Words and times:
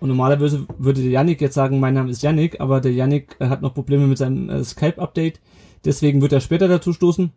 und 0.00 0.08
normalerweise 0.08 0.66
würde 0.78 1.02
der 1.02 1.10
Yannick 1.10 1.40
jetzt 1.40 1.54
sagen, 1.54 1.78
mein 1.78 1.94
Name 1.94 2.10
ist 2.10 2.22
Yannick, 2.22 2.60
aber 2.60 2.80
der 2.80 2.92
Yannick 2.92 3.36
äh, 3.38 3.48
hat 3.48 3.60
noch 3.62 3.74
Probleme 3.74 4.06
mit 4.06 4.18
seinem 4.18 4.48
äh, 4.48 4.64
Skype-Update. 4.64 5.40
Deswegen 5.84 6.22
wird 6.22 6.32
er 6.32 6.40
später 6.40 6.68
dazu 6.68 6.92
stoßen. 6.92 7.32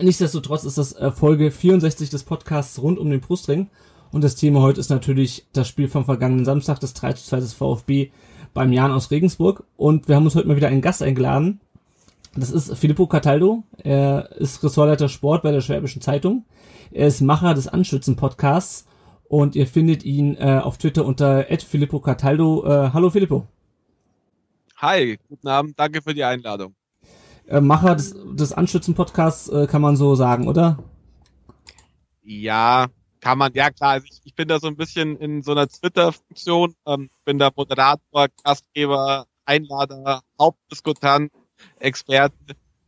Nichtsdestotrotz 0.00 0.64
ist 0.64 0.78
das 0.78 0.92
äh, 0.92 1.10
Folge 1.10 1.50
64 1.50 2.10
des 2.10 2.24
Podcasts 2.24 2.80
rund 2.80 2.98
um 2.98 3.10
den 3.10 3.20
Brustring. 3.20 3.68
Und 4.12 4.24
das 4.24 4.34
Thema 4.34 4.60
heute 4.60 4.80
ist 4.80 4.90
natürlich 4.90 5.46
das 5.52 5.68
Spiel 5.68 5.88
vom 5.88 6.04
vergangenen 6.04 6.44
Samstag, 6.44 6.80
das 6.80 6.94
3 6.94 7.14
zu 7.14 7.24
2 7.24 7.40
des 7.40 7.54
VfB 7.54 8.10
beim 8.52 8.72
Jan 8.72 8.92
aus 8.92 9.10
Regensburg. 9.10 9.64
Und 9.76 10.06
wir 10.08 10.16
haben 10.16 10.24
uns 10.24 10.34
heute 10.34 10.48
mal 10.48 10.56
wieder 10.56 10.68
einen 10.68 10.82
Gast 10.82 11.02
eingeladen. 11.02 11.60
Das 12.36 12.50
ist 12.50 12.76
Filippo 12.76 13.06
Cataldo. 13.06 13.62
Er 13.78 14.30
ist 14.36 14.62
Ressortleiter 14.62 15.08
Sport 15.08 15.42
bei 15.42 15.50
der 15.50 15.60
Schwäbischen 15.62 16.02
Zeitung. 16.02 16.44
Er 16.90 17.06
ist 17.06 17.20
Macher 17.20 17.54
des 17.54 17.68
Anschützen-Podcasts 17.68 18.86
und 19.30 19.54
ihr 19.54 19.68
findet 19.68 20.02
ihn 20.04 20.36
äh, 20.36 20.60
auf 20.60 20.76
Twitter 20.76 21.04
unter 21.04 21.46
Filippo 21.60 22.00
Cataldo. 22.00 22.66
Äh, 22.66 22.90
hallo 22.92 23.10
Filippo. 23.10 23.46
Hi, 24.78 25.20
guten 25.28 25.46
Abend, 25.46 25.78
danke 25.78 26.02
für 26.02 26.14
die 26.14 26.24
Einladung. 26.24 26.74
Äh, 27.46 27.60
Macher 27.60 27.94
des, 27.94 28.12
des 28.32 28.52
Anschützen-Podcasts 28.52 29.48
äh, 29.48 29.68
kann 29.68 29.82
man 29.82 29.94
so 29.94 30.16
sagen, 30.16 30.48
oder? 30.48 30.82
Ja, 32.24 32.88
kann 33.20 33.38
man, 33.38 33.52
ja 33.54 33.70
klar. 33.70 33.92
Also 33.92 34.06
ich, 34.10 34.20
ich 34.24 34.34
bin 34.34 34.48
da 34.48 34.58
so 34.58 34.66
ein 34.66 34.76
bisschen 34.76 35.16
in 35.18 35.42
so 35.42 35.52
einer 35.52 35.68
Twitter-Funktion, 35.68 36.74
ähm, 36.86 37.08
bin 37.24 37.38
da 37.38 37.50
Moderator, 37.54 38.26
Gastgeber, 38.42 39.26
Einlader, 39.44 40.22
Hauptdiskutant, 40.40 41.30
Experte. 41.78 42.34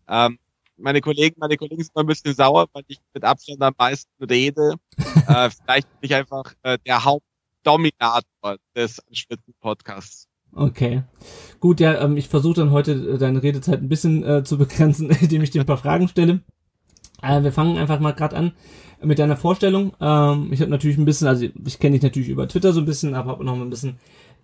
Ähm, 0.08 0.41
meine 0.77 1.01
Kollegen, 1.01 1.37
meine 1.39 1.56
Kollegen 1.56 1.83
sind 1.83 1.95
mal 1.95 2.03
ein 2.03 2.06
bisschen 2.06 2.34
sauer, 2.34 2.67
weil 2.73 2.83
ich 2.89 2.98
mit 3.15 3.25
Abstand 3.25 3.62
am 3.62 3.75
meisten 3.78 4.11
rede. 4.25 4.75
äh, 5.29 5.51
vielleicht 5.51 5.89
bin 6.01 6.11
ich 6.11 6.14
einfach 6.14 6.55
äh, 6.62 6.79
der 6.87 7.05
Hauptdominator 7.05 8.56
des 8.75 9.01
Anschwitten-Podcasts. 9.09 10.29
Okay. 10.55 11.05
Gut, 11.61 11.81
ja, 11.81 12.03
ähm, 12.03 12.17
ich 12.17 12.29
versuche 12.29 12.55
dann 12.55 12.70
heute 12.70 12.92
äh, 12.92 13.19
deine 13.19 13.42
Redezeit 13.42 13.81
ein 13.81 13.89
bisschen 13.89 14.23
äh, 14.25 14.45
zu 14.45 14.59
begrenzen, 14.59 15.11
indem 15.20 15.42
ich 15.42 15.51
dir 15.51 15.62
ein 15.62 15.67
paar 15.67 15.79
Fragen 15.79 16.09
stelle. 16.09 16.41
Äh, 17.23 17.42
wir 17.42 17.53
fangen 17.53 17.79
einfach 17.79 18.01
mal 18.01 18.12
gerade 18.12 18.36
an 18.36 18.53
mit 19.03 19.19
deiner 19.19 19.36
Vorstellung. 19.36 19.95
Ähm, 20.01 20.53
ich 20.53 20.61
habe 20.61 20.70
natürlich 20.70 20.98
ein 20.98 21.05
bisschen, 21.05 21.29
also 21.29 21.47
ich 21.64 21.79
kenne 21.79 21.95
dich 21.95 22.03
natürlich 22.03 22.29
über 22.29 22.48
Twitter 22.48 22.73
so 22.73 22.81
ein 22.81 22.86
bisschen, 22.86 23.14
aber 23.14 23.31
habe 23.31 23.45
noch 23.45 23.57
mal 23.57 23.62
ein 23.62 23.70
bisschen 23.70 23.98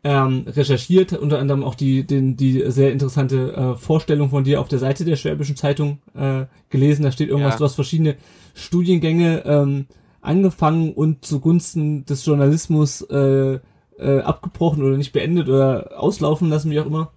ähm, 0.04 0.44
recherchiert, 0.46 1.12
unter 1.12 1.38
anderem 1.38 1.64
auch 1.64 1.74
die, 1.74 2.04
den, 2.06 2.36
die 2.36 2.62
sehr 2.70 2.92
interessante 2.92 3.52
äh, 3.52 3.76
Vorstellung 3.76 4.30
von 4.30 4.44
dir 4.44 4.60
auf 4.60 4.68
der 4.68 4.78
Seite 4.78 5.04
der 5.04 5.16
Schwäbischen 5.16 5.56
Zeitung 5.56 5.98
äh, 6.14 6.44
gelesen. 6.70 7.02
Da 7.02 7.12
steht 7.12 7.28
irgendwas, 7.28 7.54
Ja. 7.54 7.58
du 7.58 7.64
hast 7.64 7.74
verschiedene 7.74 8.16
Studiengänge 8.54 9.42
ähm, 9.44 9.86
angefangen 10.20 10.92
und 10.92 11.24
zugunsten 11.24 12.04
des 12.04 12.24
Journalismus 12.24 13.02
äh, 13.02 13.58
äh, 13.98 14.20
abgebrochen 14.20 14.82
oder 14.84 14.96
nicht 14.96 15.12
beendet 15.12 15.48
oder 15.48 15.92
auslaufen 16.00 16.48
lassen, 16.48 16.70
wie 16.70 16.80
auch 16.80 16.86
immer. 16.86 17.12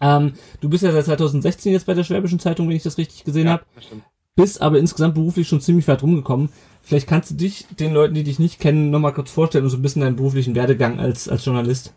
Ähm, 0.00 0.32
du 0.60 0.68
bist 0.68 0.84
ja 0.84 0.92
seit 0.92 1.04
2016 1.06 1.72
jetzt 1.72 1.86
bei 1.86 1.94
der 1.94 2.04
Schwäbischen 2.04 2.38
Zeitung, 2.38 2.68
wenn 2.68 2.76
ich 2.76 2.82
das 2.82 2.98
richtig 2.98 3.24
gesehen 3.24 3.48
habe 3.48 3.64
das 3.74 3.84
stimmt. 3.84 4.02
Bist 4.36 4.60
aber 4.60 4.78
insgesamt 4.78 5.14
beruflich 5.14 5.48
schon 5.48 5.60
ziemlich 5.60 5.86
weit 5.88 6.02
rumgekommen. 6.02 6.50
Vielleicht 6.82 7.08
kannst 7.08 7.30
du 7.30 7.34
dich 7.34 7.66
den 7.78 7.94
Leuten, 7.94 8.14
die 8.14 8.24
dich 8.24 8.38
nicht 8.38 8.60
kennen, 8.60 8.90
nochmal 8.90 9.14
kurz 9.14 9.30
vorstellen 9.30 9.64
und 9.64 9.70
so 9.70 9.76
ein 9.76 9.82
bisschen 9.82 10.02
deinen 10.02 10.16
beruflichen 10.16 10.54
Werdegang 10.54 10.98
als, 10.98 11.28
als 11.28 11.44
Journalist. 11.44 11.94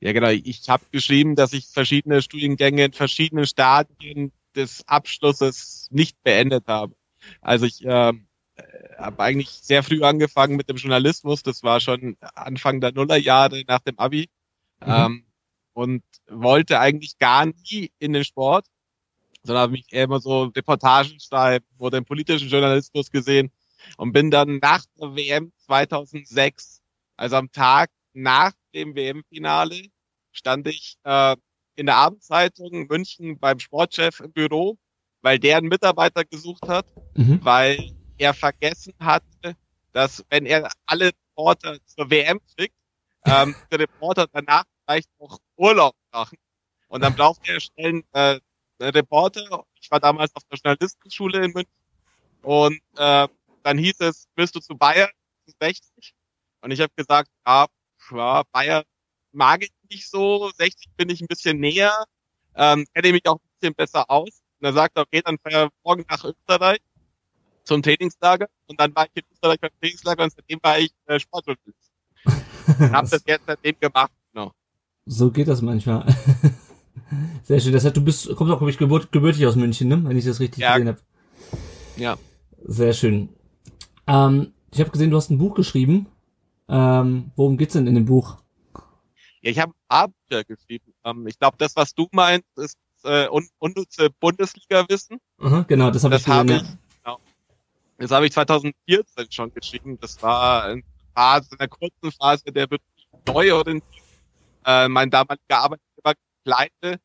Ja, 0.00 0.12
genau. 0.12 0.28
Ich 0.28 0.68
habe 0.68 0.84
geschrieben, 0.90 1.36
dass 1.36 1.52
ich 1.52 1.66
verschiedene 1.66 2.20
Studiengänge 2.20 2.86
in 2.86 2.92
verschiedenen 2.92 3.46
Stadien 3.46 4.32
des 4.54 4.86
Abschlusses 4.88 5.88
nicht 5.90 6.22
beendet 6.22 6.66
habe. 6.66 6.94
Also 7.40 7.66
ich 7.66 7.84
äh, 7.84 8.12
habe 8.98 9.22
eigentlich 9.22 9.48
sehr 9.48 9.82
früh 9.82 10.02
angefangen 10.02 10.56
mit 10.56 10.68
dem 10.68 10.76
Journalismus. 10.76 11.42
Das 11.42 11.62
war 11.62 11.80
schon 11.80 12.16
Anfang 12.20 12.80
der 12.80 12.92
Nullerjahre 12.92 13.62
nach 13.68 13.80
dem 13.80 13.98
Abi. 13.98 14.28
Mhm. 14.80 14.86
Ähm, 14.86 15.22
und 15.74 16.02
wollte 16.28 16.80
eigentlich 16.80 17.18
gar 17.18 17.46
nie 17.46 17.92
in 17.98 18.14
den 18.14 18.24
Sport, 18.24 18.66
sondern 19.46 19.62
habe 19.62 19.72
mich 19.72 19.86
eher 19.90 20.04
immer 20.04 20.20
so 20.20 20.44
Reportagen 20.44 21.18
schreiben 21.20 21.66
oder 21.78 21.98
im 21.98 22.04
politischen 22.04 22.48
Journalismus 22.48 23.10
gesehen 23.10 23.50
und 23.96 24.12
bin 24.12 24.30
dann 24.30 24.58
nach 24.58 24.84
der 25.00 25.14
WM 25.16 25.52
2006, 25.58 26.82
also 27.16 27.36
am 27.36 27.50
Tag 27.52 27.90
nach 28.12 28.52
dem 28.74 28.94
WM-Finale, 28.94 29.88
stand 30.32 30.66
ich 30.68 30.96
äh, 31.04 31.36
in 31.76 31.86
der 31.86 31.96
Abendzeitung 31.96 32.86
München 32.88 33.38
beim 33.38 33.58
Sportchef 33.58 34.20
im 34.20 34.32
Büro, 34.32 34.78
weil 35.22 35.38
der 35.38 35.58
einen 35.58 35.68
Mitarbeiter 35.68 36.24
gesucht 36.24 36.66
hat, 36.68 36.86
Mhm. 37.16 37.40
weil 37.42 37.90
er 38.18 38.34
vergessen 38.34 38.94
hatte, 39.00 39.56
dass 39.92 40.24
wenn 40.30 40.46
er 40.46 40.70
alle 40.86 41.06
Reporter 41.36 41.78
zur 41.86 42.10
WM 42.10 42.40
schickt, 42.58 42.74
ähm, 43.24 43.54
der 43.70 43.80
Reporter 43.80 44.26
danach 44.32 44.64
vielleicht 44.84 45.08
noch 45.20 45.38
Urlaub 45.56 45.94
machen. 46.12 46.38
Und 46.88 47.02
dann 47.02 47.14
braucht 47.14 47.40
er 47.48 47.60
schnell 47.60 47.86
einen, 47.88 48.04
äh, 48.12 48.40
Reporter. 48.80 49.64
Ich 49.80 49.90
war 49.90 50.00
damals 50.00 50.34
auf 50.34 50.42
der 50.50 50.58
Journalistenschule 50.58 51.44
in 51.44 51.52
München. 51.52 51.72
Und 52.42 52.80
äh, 52.96 53.28
dann 53.62 53.78
hieß 53.78 54.00
es, 54.00 54.28
willst 54.36 54.54
du 54.54 54.60
zu 54.60 54.76
Bayern? 54.76 55.10
60. 55.60 56.14
Und 56.60 56.70
ich 56.70 56.80
habe 56.80 56.92
gesagt, 56.96 57.30
ja, 57.46 57.66
ja, 58.10 58.42
Bayern 58.52 58.84
mag 59.32 59.62
ich 59.62 59.72
nicht 59.90 60.08
so, 60.08 60.50
60 60.56 60.90
bin 60.96 61.08
ich 61.08 61.20
ein 61.20 61.26
bisschen 61.26 61.58
näher, 61.58 61.92
ähm, 62.54 62.86
kenne 62.94 63.12
mich 63.12 63.26
auch 63.26 63.36
ein 63.36 63.48
bisschen 63.60 63.74
besser 63.74 64.10
aus. 64.10 64.42
Und 64.58 64.64
dann 64.64 64.74
sagt 64.74 64.96
er, 64.96 65.02
okay, 65.02 65.22
dann 65.24 65.38
fahr 65.38 65.66
ich 65.66 65.70
morgen 65.84 66.04
nach 66.08 66.24
Österreich 66.24 66.80
zum 67.64 67.82
Trainingslager. 67.82 68.48
Und 68.66 68.80
dann 68.80 68.94
war 68.94 69.06
ich 69.06 69.22
in 69.22 69.22
Österreich 69.32 69.60
beim 69.60 69.70
Trainingslager 69.80 70.24
und 70.24 70.32
seitdem 70.32 70.58
war 70.62 70.78
ich 70.78 70.92
äh, 71.06 71.20
Sportjournalist. 71.20 71.92
Und 72.80 72.92
habe 72.92 73.08
das 73.08 73.22
jetzt 73.26 73.46
seitdem 73.46 73.78
gemacht. 73.78 74.10
Genau. 74.32 74.52
So 75.04 75.30
geht 75.30 75.46
das 75.46 75.62
manchmal. 75.62 76.04
Sehr 77.44 77.60
schön. 77.60 77.72
Das 77.72 77.84
heißt, 77.84 77.96
du 77.96 78.02
bist, 78.04 78.26
kommst 78.34 78.52
auch, 78.52 78.58
glaube 78.58 78.70
ich, 78.70 78.78
geburt, 78.78 79.12
gebürtig 79.12 79.46
aus 79.46 79.56
München, 79.56 79.88
ne? 79.88 80.02
Wenn 80.04 80.16
ich 80.16 80.24
das 80.24 80.40
richtig 80.40 80.60
Ja. 80.62 80.74
gesehen 80.74 80.88
habe. 80.88 80.98
Ja. 81.96 82.16
Sehr 82.64 82.92
schön. 82.92 83.28
Ähm, 84.06 84.52
ich 84.72 84.80
habe 84.80 84.90
gesehen, 84.90 85.10
du 85.10 85.16
hast 85.16 85.30
ein 85.30 85.38
Buch 85.38 85.54
geschrieben. 85.54 86.06
Ähm, 86.68 87.30
worum 87.36 87.56
geht's 87.56 87.74
denn 87.74 87.86
in 87.86 87.94
dem 87.94 88.06
Buch? 88.06 88.38
Ja, 89.40 89.50
ich 89.50 89.58
habe 89.60 89.72
Abenteuer 89.88 90.42
geschrieben. 90.44 90.92
Ähm, 91.04 91.26
ich 91.28 91.38
glaube, 91.38 91.56
das, 91.58 91.76
was 91.76 91.94
du 91.94 92.08
meinst, 92.10 92.46
ist 92.56 92.76
äh, 93.04 93.28
un 93.28 93.46
unnütze 93.58 94.10
Bundesliga-Wissen. 94.20 95.18
Aha, 95.38 95.64
genau, 95.68 95.90
das 95.92 96.02
habe 96.02 96.16
ich 96.16 96.24
Das 96.24 96.34
habe 96.34 96.48
gesehen. 96.48 96.64
ich, 96.66 97.02
genau. 97.04 97.18
Das 97.98 98.10
habe 98.10 98.26
ich 98.26 98.32
2014 98.32 99.26
schon 99.30 99.54
geschrieben. 99.54 99.96
Das 100.00 100.20
war 100.22 100.64
eine 100.64 100.82
Phase, 101.14 101.50
in 101.52 101.60
einer 101.60 101.68
kurzen 101.68 102.10
Phase 102.18 102.44
der 102.46 102.68
wirklich 102.68 103.08
Neuorientierung. 103.28 103.82
Äh, 104.64 104.88
mein 104.88 105.08
damaliger 105.08 105.38
Arbeitgeber 105.58 105.95
Kleine. 106.46 107.00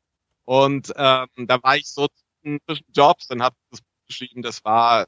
Und 0.45 0.93
ähm, 0.95 1.47
da 1.47 1.63
war 1.63 1.77
ich 1.77 1.87
so 1.87 2.07
zwischen 2.41 2.85
Jobs, 2.93 3.27
dann 3.27 3.41
habe 3.41 3.55
ich 3.57 3.69
das 3.71 3.81
Buch 3.81 4.07
geschrieben. 4.07 4.41
Das 4.41 4.63
war, 4.63 5.07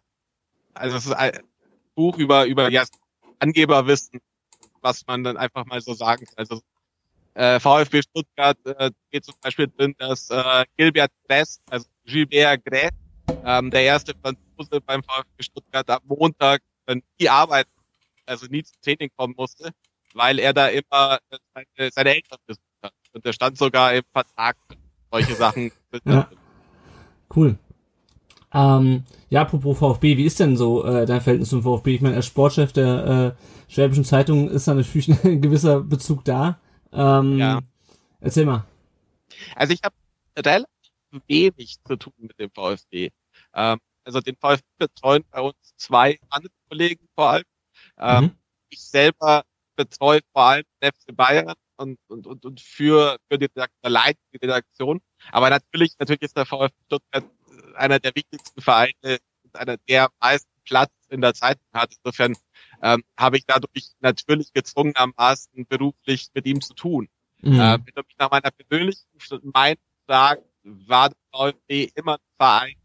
also 0.73 0.97
es 0.97 1.05
ist 1.05 1.13
ein 1.13 1.39
Buch 1.95 2.17
über, 2.17 2.45
über 2.45 2.69
ja, 2.69 2.83
Angeberwissen, 3.39 4.19
was 4.81 5.05
man 5.05 5.23
dann 5.23 5.37
einfach 5.37 5.65
mal 5.65 5.81
so 5.81 5.93
sagen 5.93 6.25
kann. 6.25 6.35
Also 6.37 6.61
äh, 7.35 7.59
VfB 7.59 8.01
Stuttgart 8.01 8.57
äh, 8.65 8.91
geht 9.11 9.25
zum 9.25 9.35
Beispiel 9.41 9.67
drin, 9.67 9.95
dass 9.97 10.29
äh, 10.29 10.65
Gilbert 10.77 11.11
Gress, 11.27 11.61
also 11.69 11.87
Gilbert 12.05 12.63
Gress, 12.65 12.91
ähm, 13.43 13.69
der 13.71 13.83
erste 13.83 14.13
Franzose 14.21 14.81
beim 14.81 15.03
VfB 15.03 15.43
Stuttgart 15.43 15.89
am 15.89 16.01
Montag 16.05 16.61
äh, 16.87 16.95
nie 17.19 17.29
arbeiten, 17.29 17.71
also 18.25 18.47
nie 18.47 18.63
zum 18.63 18.79
Training 18.81 19.09
kommen 19.15 19.33
musste, 19.37 19.71
weil 20.13 20.39
er 20.39 20.53
da 20.53 20.67
immer 20.69 21.19
äh, 21.29 21.37
seine, 21.53 21.91
seine 21.91 22.15
Eltern 22.15 22.39
besucht. 22.45 22.72
Und 23.13 23.25
der 23.25 23.33
stand 23.33 23.57
sogar 23.57 23.93
im 23.93 24.03
Vertrag, 24.11 24.57
solche 25.11 25.35
Sachen. 25.35 25.71
Ja. 26.05 26.27
Cool. 27.35 27.57
Ähm, 28.53 29.03
ja, 29.29 29.41
apropos 29.41 29.77
VfB, 29.77 30.17
wie 30.17 30.25
ist 30.25 30.39
denn 30.39 30.57
so 30.57 30.83
äh, 30.85 31.05
dein 31.05 31.21
Verhältnis 31.21 31.49
zum 31.49 31.63
VfB? 31.63 31.95
Ich 31.95 32.01
meine, 32.01 32.15
als 32.15 32.25
Sportchef 32.27 32.73
der 32.73 33.35
äh, 33.37 33.71
Schwäbischen 33.71 34.05
Zeitung 34.05 34.49
ist 34.49 34.67
da 34.67 34.73
natürlich 34.73 35.09
ein 35.23 35.41
gewisser 35.41 35.81
Bezug 35.81 36.25
da. 36.25 36.59
Ähm, 36.91 37.37
Ja. 37.37 37.59
Erzähl 38.19 38.45
mal. 38.45 38.65
Also 39.55 39.73
ich 39.73 39.81
habe 39.83 39.95
relativ 40.37 40.67
wenig 41.27 41.75
zu 41.83 41.95
tun 41.95 42.13
mit 42.17 42.39
dem 42.39 42.49
VfB. 42.51 43.09
Ähm, 43.53 43.79
also 44.03 44.19
den 44.19 44.35
VfB 44.35 44.63
betreuen 44.77 45.23
bei 45.31 45.41
uns 45.41 45.55
zwei 45.77 46.19
andere 46.29 46.53
Kollegen 46.69 47.07
vor 47.15 47.29
allem. 47.31 47.43
Ähm, 47.99 48.23
Mhm. 48.25 48.31
Ich 48.69 48.81
selber 48.81 49.43
betreue 49.75 50.21
vor 50.31 50.43
allem 50.43 50.63
den 50.81 50.91
FC 50.91 51.15
Bayern 51.15 51.53
und, 51.77 51.97
und, 52.07 52.27
und, 52.27 52.45
und 52.45 52.61
für, 52.61 53.17
für 53.29 53.37
die 53.37 53.45
Redaktion, 53.45 54.13
die 54.33 54.37
Redaktion. 54.37 55.01
Aber 55.31 55.49
natürlich, 55.49 55.93
natürlich 55.99 56.21
ist 56.21 56.37
der 56.37 56.45
VfB 56.45 56.75
Stuttgart 56.85 57.25
einer 57.75 57.99
der 57.99 58.15
wichtigsten 58.15 58.61
Vereine 58.61 59.19
und 59.43 59.55
einer 59.55 59.77
der 59.77 60.09
meisten 60.19 60.49
Platz 60.63 60.91
in 61.09 61.21
der 61.21 61.33
Zeitung 61.33 61.65
hat. 61.73 61.93
Insofern 61.95 62.35
ähm, 62.81 63.03
habe 63.17 63.37
ich 63.37 63.45
dadurch 63.45 63.91
natürlich 63.99 64.53
gezwungenermaßen 64.53 65.65
beruflich 65.67 66.27
mit 66.33 66.45
ihm 66.45 66.61
zu 66.61 66.73
tun. 66.73 67.09
Mhm. 67.41 67.59
Äh, 67.59 67.77
wenn 67.79 67.93
du 67.95 68.01
mich 68.07 68.17
nach 68.17 68.31
meiner 68.31 68.51
persönlichen 68.51 69.07
Meinung 69.53 69.81
fragst, 70.05 70.45
war 70.63 71.09
der 71.09 71.17
VfB 71.31 71.91
immer 71.95 72.13
ein 72.13 72.35
Verein, 72.37 72.75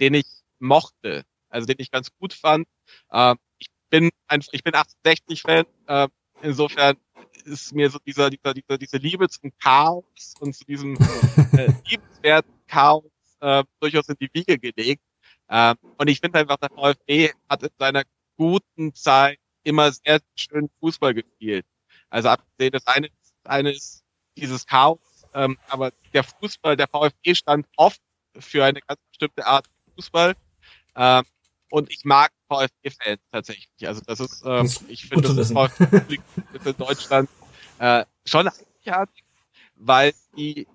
den 0.00 0.14
ich 0.14 0.26
mochte, 0.58 1.24
also 1.48 1.66
den 1.66 1.76
ich 1.78 1.90
ganz 1.90 2.10
gut 2.18 2.32
fand. 2.34 2.66
Äh, 3.10 3.34
ich 3.58 3.68
bin 3.90 4.10
ein, 4.26 4.42
ich 4.52 4.62
bin 4.62 4.74
68-Fan, 4.74 5.64
äh, 5.86 6.08
insofern 6.42 6.96
ist 7.42 7.74
mir 7.74 7.90
so 7.90 7.98
dieser, 7.98 8.30
dieser, 8.30 8.54
dieser, 8.54 8.78
diese 8.78 8.96
Liebe 8.96 9.28
zum 9.28 9.52
Chaos 9.58 10.34
und 10.40 10.54
zu 10.54 10.64
diesem 10.64 10.96
äh, 11.56 11.72
liebenswerten 11.88 12.52
Chaos 12.66 13.04
äh, 13.40 13.64
durchaus 13.80 14.08
in 14.08 14.16
die 14.20 14.30
Wiege 14.32 14.58
gelegt. 14.58 15.02
Äh, 15.48 15.74
und 15.98 16.08
ich 16.08 16.20
finde 16.20 16.38
einfach, 16.38 16.56
der 16.56 16.70
VfB 16.70 17.30
hat 17.48 17.62
in 17.62 17.70
seiner 17.78 18.02
guten 18.36 18.94
Zeit 18.94 19.38
immer 19.64 19.92
sehr 19.92 20.20
schön 20.34 20.68
Fußball 20.80 21.14
gespielt. 21.14 21.66
Also 22.10 22.28
abgesehen, 22.28 22.72
das 22.72 22.86
eine, 22.86 23.08
das 23.08 23.32
eine 23.44 23.70
ist 23.70 24.02
dieses 24.36 24.66
Chaos, 24.66 24.98
ähm, 25.34 25.58
aber 25.68 25.92
der 26.12 26.24
Fußball, 26.24 26.76
der 26.76 26.88
VfB 26.88 27.34
stand 27.34 27.66
oft 27.76 28.00
für 28.38 28.64
eine 28.64 28.80
ganz 28.80 29.00
bestimmte 29.10 29.46
Art 29.46 29.66
Fußball. 29.94 30.34
Ähm, 30.96 31.24
und 31.72 31.90
ich 31.90 32.04
mag 32.04 32.30
VfB-Fans 32.48 33.20
tatsächlich. 33.32 33.88
Also 33.88 34.02
das 34.06 34.20
ist, 34.20 34.42
ähm, 34.44 34.70
ich 34.88 35.06
finde, 35.06 35.34
das 35.34 35.38
ist 35.38 35.52
VfB 35.54 36.18
in 36.66 36.76
Deutschland 36.76 37.30
äh, 37.78 38.04
schon 38.26 38.46
einzigartig, 38.46 39.24
weil 39.76 40.12
die, 40.36 40.66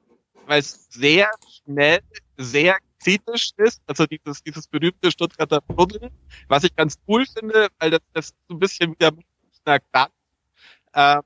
weil 0.47 0.59
es 0.59 0.87
sehr 0.89 1.29
schnell, 1.63 1.99
sehr 2.37 2.77
kritisch 3.03 3.51
ist, 3.57 3.79
also 3.85 4.07
dieses, 4.07 4.41
dieses 4.41 4.65
berühmte 4.67 5.11
Stuttgarter 5.11 5.61
Buddeln, 5.61 6.09
was 6.47 6.63
ich 6.63 6.75
ganz 6.75 6.95
cool 7.07 7.27
finde, 7.27 7.67
weil 7.77 7.91
das, 7.91 8.01
das 8.13 8.27
so 8.49 8.55
ein 8.55 8.59
bisschen 8.59 8.91
wieder 8.93 9.11
Münchner 9.11 9.79
Glanz, 9.91 10.11
äh, 10.93 11.17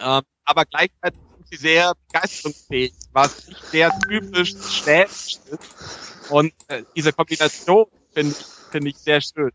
äh, 0.00 0.22
aber 0.44 0.64
gleichzeitig 0.66 1.20
sind 1.34 1.48
sie 1.48 1.56
sehr 1.56 1.94
begeisterungsfähig, 2.08 2.92
was 3.12 3.48
nicht 3.48 3.64
sehr 3.64 3.98
typisch 4.06 4.50
schwäbisch 4.50 5.38
ist. 5.50 6.30
Und 6.30 6.52
äh, 6.68 6.82
diese 6.94 7.14
Kombination 7.14 7.86
finde 8.12 8.32
ich 8.38 8.55
finde 8.70 8.90
ich 8.90 8.96
sehr 8.96 9.20
schön. 9.20 9.50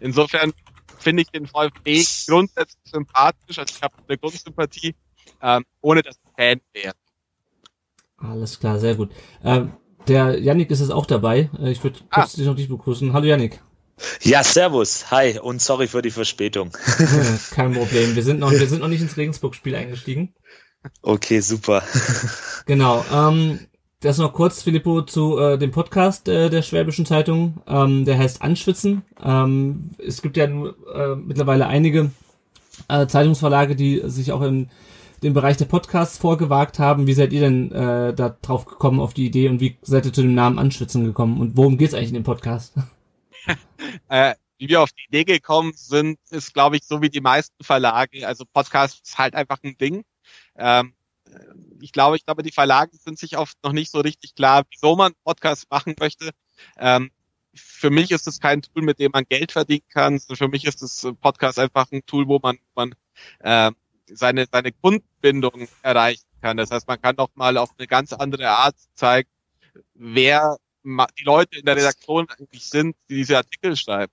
Insofern 0.00 0.52
finde 0.98 1.22
ich 1.22 1.30
den 1.30 1.46
VfB 1.46 2.04
grundsätzlich 2.26 2.90
sympathisch. 2.90 3.58
Also 3.58 3.74
ich 3.76 3.82
habe 3.82 3.94
eine 4.06 4.18
Grundsympathie, 4.18 4.94
ähm, 5.42 5.64
ohne 5.80 6.02
dass 6.02 6.16
ich 6.16 6.30
Fan 6.36 6.60
wäre. 6.72 6.94
Alles 8.18 8.60
klar, 8.60 8.78
sehr 8.78 8.94
gut. 8.94 9.10
Ähm, 9.42 9.72
der 10.08 10.38
Yannick 10.38 10.70
ist 10.70 10.80
es 10.80 10.90
auch 10.90 11.06
dabei. 11.06 11.50
Äh, 11.58 11.70
ich 11.70 11.82
würde 11.82 11.98
kurz 12.10 12.34
ah. 12.34 12.36
dich 12.36 12.46
noch 12.46 12.56
dich 12.56 12.68
begrüßen. 12.68 13.12
Hallo 13.12 13.26
Yannick. 13.26 13.62
Ja, 14.22 14.42
servus. 14.42 15.10
Hi 15.10 15.38
und 15.38 15.60
sorry 15.60 15.86
für 15.86 16.02
die 16.02 16.10
Verspätung. 16.10 16.70
Kein 17.50 17.74
Problem. 17.74 18.14
Wir 18.14 18.22
sind 18.22 18.40
noch, 18.40 18.50
wir 18.50 18.66
sind 18.66 18.80
noch 18.80 18.88
nicht 18.88 19.02
ins 19.02 19.16
Regensburg-Spiel 19.16 19.74
eingestiegen. 19.74 20.34
Okay, 21.02 21.40
super. 21.40 21.82
Genau. 22.66 23.04
Ähm, 23.12 23.58
das 24.00 24.16
noch 24.16 24.32
kurz, 24.32 24.62
Filippo, 24.62 25.02
zu 25.02 25.38
äh, 25.38 25.58
dem 25.58 25.70
Podcast 25.70 26.26
äh, 26.28 26.48
der 26.48 26.62
Schwäbischen 26.62 27.04
Zeitung. 27.04 27.62
Ähm, 27.66 28.06
der 28.06 28.18
heißt 28.18 28.40
Anschwitzen. 28.40 29.02
Ähm, 29.22 29.90
es 29.98 30.22
gibt 30.22 30.38
ja 30.38 30.46
äh, 30.46 31.14
mittlerweile 31.16 31.66
einige 31.66 32.10
äh, 32.88 33.06
Zeitungsverlage, 33.06 33.76
die 33.76 34.00
sich 34.04 34.32
auch 34.32 34.40
in 34.40 34.70
den 35.22 35.34
Bereich 35.34 35.58
der 35.58 35.66
Podcasts 35.66 36.16
vorgewagt 36.16 36.78
haben. 36.78 37.06
Wie 37.06 37.12
seid 37.12 37.34
ihr 37.34 37.40
denn 37.40 37.72
äh, 37.72 38.14
da 38.14 38.30
drauf 38.40 38.64
gekommen 38.64 39.00
auf 39.00 39.12
die 39.12 39.26
Idee 39.26 39.50
und 39.50 39.60
wie 39.60 39.76
seid 39.82 40.06
ihr 40.06 40.14
zu 40.14 40.22
dem 40.22 40.34
Namen 40.34 40.58
Anschwitzen 40.58 41.04
gekommen 41.04 41.38
und 41.38 41.58
worum 41.58 41.76
geht's 41.76 41.92
eigentlich 41.92 42.08
in 42.08 42.14
dem 42.14 42.24
Podcast? 42.24 42.74
äh, 44.08 44.34
wie 44.56 44.68
wir 44.68 44.80
auf 44.80 44.92
die 44.92 45.04
Idee 45.08 45.24
gekommen 45.24 45.72
sind, 45.74 46.18
ist, 46.30 46.54
glaube 46.54 46.76
ich, 46.76 46.84
so 46.84 47.02
wie 47.02 47.10
die 47.10 47.20
meisten 47.20 47.62
Verlage. 47.62 48.26
Also 48.26 48.44
Podcast 48.50 49.02
ist 49.04 49.18
halt 49.18 49.34
einfach 49.34 49.58
ein 49.62 49.76
Ding. 49.76 50.04
Ähm, 50.56 50.94
ich 51.80 51.92
glaube, 51.92 52.16
ich 52.16 52.24
glaube, 52.24 52.42
die 52.42 52.52
Verlage 52.52 52.96
sind 52.96 53.18
sich 53.18 53.36
oft 53.36 53.56
noch 53.64 53.72
nicht 53.72 53.90
so 53.90 54.00
richtig 54.00 54.34
klar, 54.34 54.64
wieso 54.70 54.96
man 54.96 55.12
Podcast 55.24 55.70
machen 55.70 55.94
möchte. 55.98 56.30
Ähm, 56.78 57.10
für 57.54 57.90
mich 57.90 58.10
ist 58.10 58.26
es 58.26 58.40
kein 58.40 58.62
Tool, 58.62 58.82
mit 58.82 58.98
dem 58.98 59.10
man 59.12 59.24
Geld 59.24 59.52
verdienen 59.52 59.86
kann. 59.88 60.20
Für 60.20 60.48
mich 60.48 60.64
ist 60.64 60.82
das 60.82 61.06
Podcast 61.20 61.58
einfach 61.58 61.90
ein 61.90 62.04
Tool, 62.06 62.28
wo 62.28 62.38
man, 62.40 62.58
man 62.74 62.94
äh, 63.40 63.72
seine, 64.06 64.46
seine 64.50 64.72
Kundenbindung 64.72 65.68
erreichen 65.82 66.26
kann. 66.40 66.56
Das 66.56 66.70
heißt, 66.70 66.86
man 66.86 67.00
kann 67.00 67.18
auch 67.18 67.30
mal 67.34 67.56
auf 67.56 67.70
eine 67.76 67.86
ganz 67.86 68.12
andere 68.12 68.48
Art 68.48 68.76
zeigen, 68.94 69.28
wer 69.94 70.58
die 70.84 71.24
Leute 71.24 71.58
in 71.58 71.66
der 71.66 71.76
Redaktion 71.76 72.26
eigentlich 72.30 72.64
sind, 72.64 72.96
die 73.08 73.16
diese 73.16 73.36
Artikel 73.36 73.76
schreiben. 73.76 74.12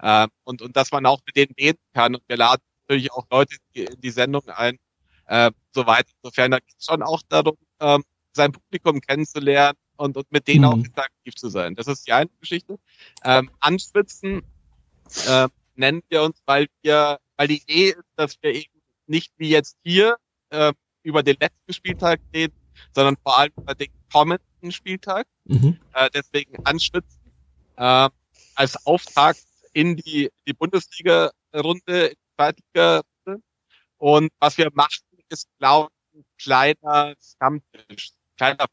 Äh, 0.00 0.28
und, 0.44 0.60
und 0.60 0.76
dass 0.76 0.92
man 0.92 1.06
auch 1.06 1.20
mit 1.24 1.36
denen 1.36 1.54
reden 1.58 1.80
kann. 1.94 2.14
Und 2.14 2.24
wir 2.28 2.36
laden 2.36 2.62
natürlich 2.82 3.12
auch 3.12 3.26
Leute 3.30 3.56
in 3.72 4.00
die 4.00 4.10
Sendung 4.10 4.46
ein, 4.48 4.78
äh, 5.26 5.50
so 5.72 5.86
weiter. 5.86 6.10
Insofern 6.22 6.50
da 6.50 6.58
geht 6.58 6.74
es 6.78 6.86
schon 6.86 7.02
auch 7.02 7.22
darum, 7.28 7.56
ähm, 7.80 8.04
sein 8.32 8.52
Publikum 8.52 9.00
kennenzulernen 9.00 9.78
und, 9.96 10.16
und 10.16 10.30
mit 10.32 10.48
denen 10.48 10.60
mhm. 10.60 10.66
auch 10.66 10.76
interaktiv 10.76 11.34
zu 11.34 11.48
sein. 11.48 11.74
Das 11.74 11.86
ist 11.86 12.06
die 12.06 12.12
eine 12.12 12.30
Geschichte. 12.40 12.78
Ähm, 13.24 13.50
Anspitzen 13.60 14.42
äh, 15.26 15.48
nennen 15.74 16.02
wir 16.08 16.22
uns, 16.22 16.40
weil 16.46 16.66
wir, 16.82 17.18
weil 17.36 17.48
die 17.48 17.62
Idee 17.62 17.90
ist, 17.90 18.04
dass 18.16 18.36
wir 18.42 18.54
eben 18.54 18.72
nicht 19.06 19.32
wie 19.36 19.50
jetzt 19.50 19.76
hier 19.84 20.16
äh, 20.50 20.72
über 21.02 21.22
den 21.22 21.36
letzten 21.40 21.72
Spieltag 21.72 22.20
reden, 22.34 22.54
sondern 22.94 23.16
vor 23.22 23.38
allem 23.38 23.52
über 23.56 23.74
den 23.74 23.88
kommenden 24.12 24.70
Spieltag. 24.70 25.26
Mhm. 25.44 25.78
Äh, 25.94 26.10
deswegen 26.14 26.64
Anspitzen 26.64 27.32
äh, 27.76 28.08
als 28.54 28.86
Auftakt 28.86 29.44
in 29.72 29.96
die, 29.96 30.30
die 30.46 30.52
Bundesliga-Runde, 30.52 32.06
in 32.06 32.14
die 32.14 32.36
Zweitliga-Runde. 32.36 33.42
Und 33.98 34.32
was 34.40 34.58
wir 34.58 34.70
machen, 34.74 35.02
ist, 35.32 35.48
glaube 35.58 35.90
ich, 36.12 36.20
ein 36.20 36.24
kleiner 36.38 37.14
Stammtisch, 37.20 38.12
kleiner 38.36 38.66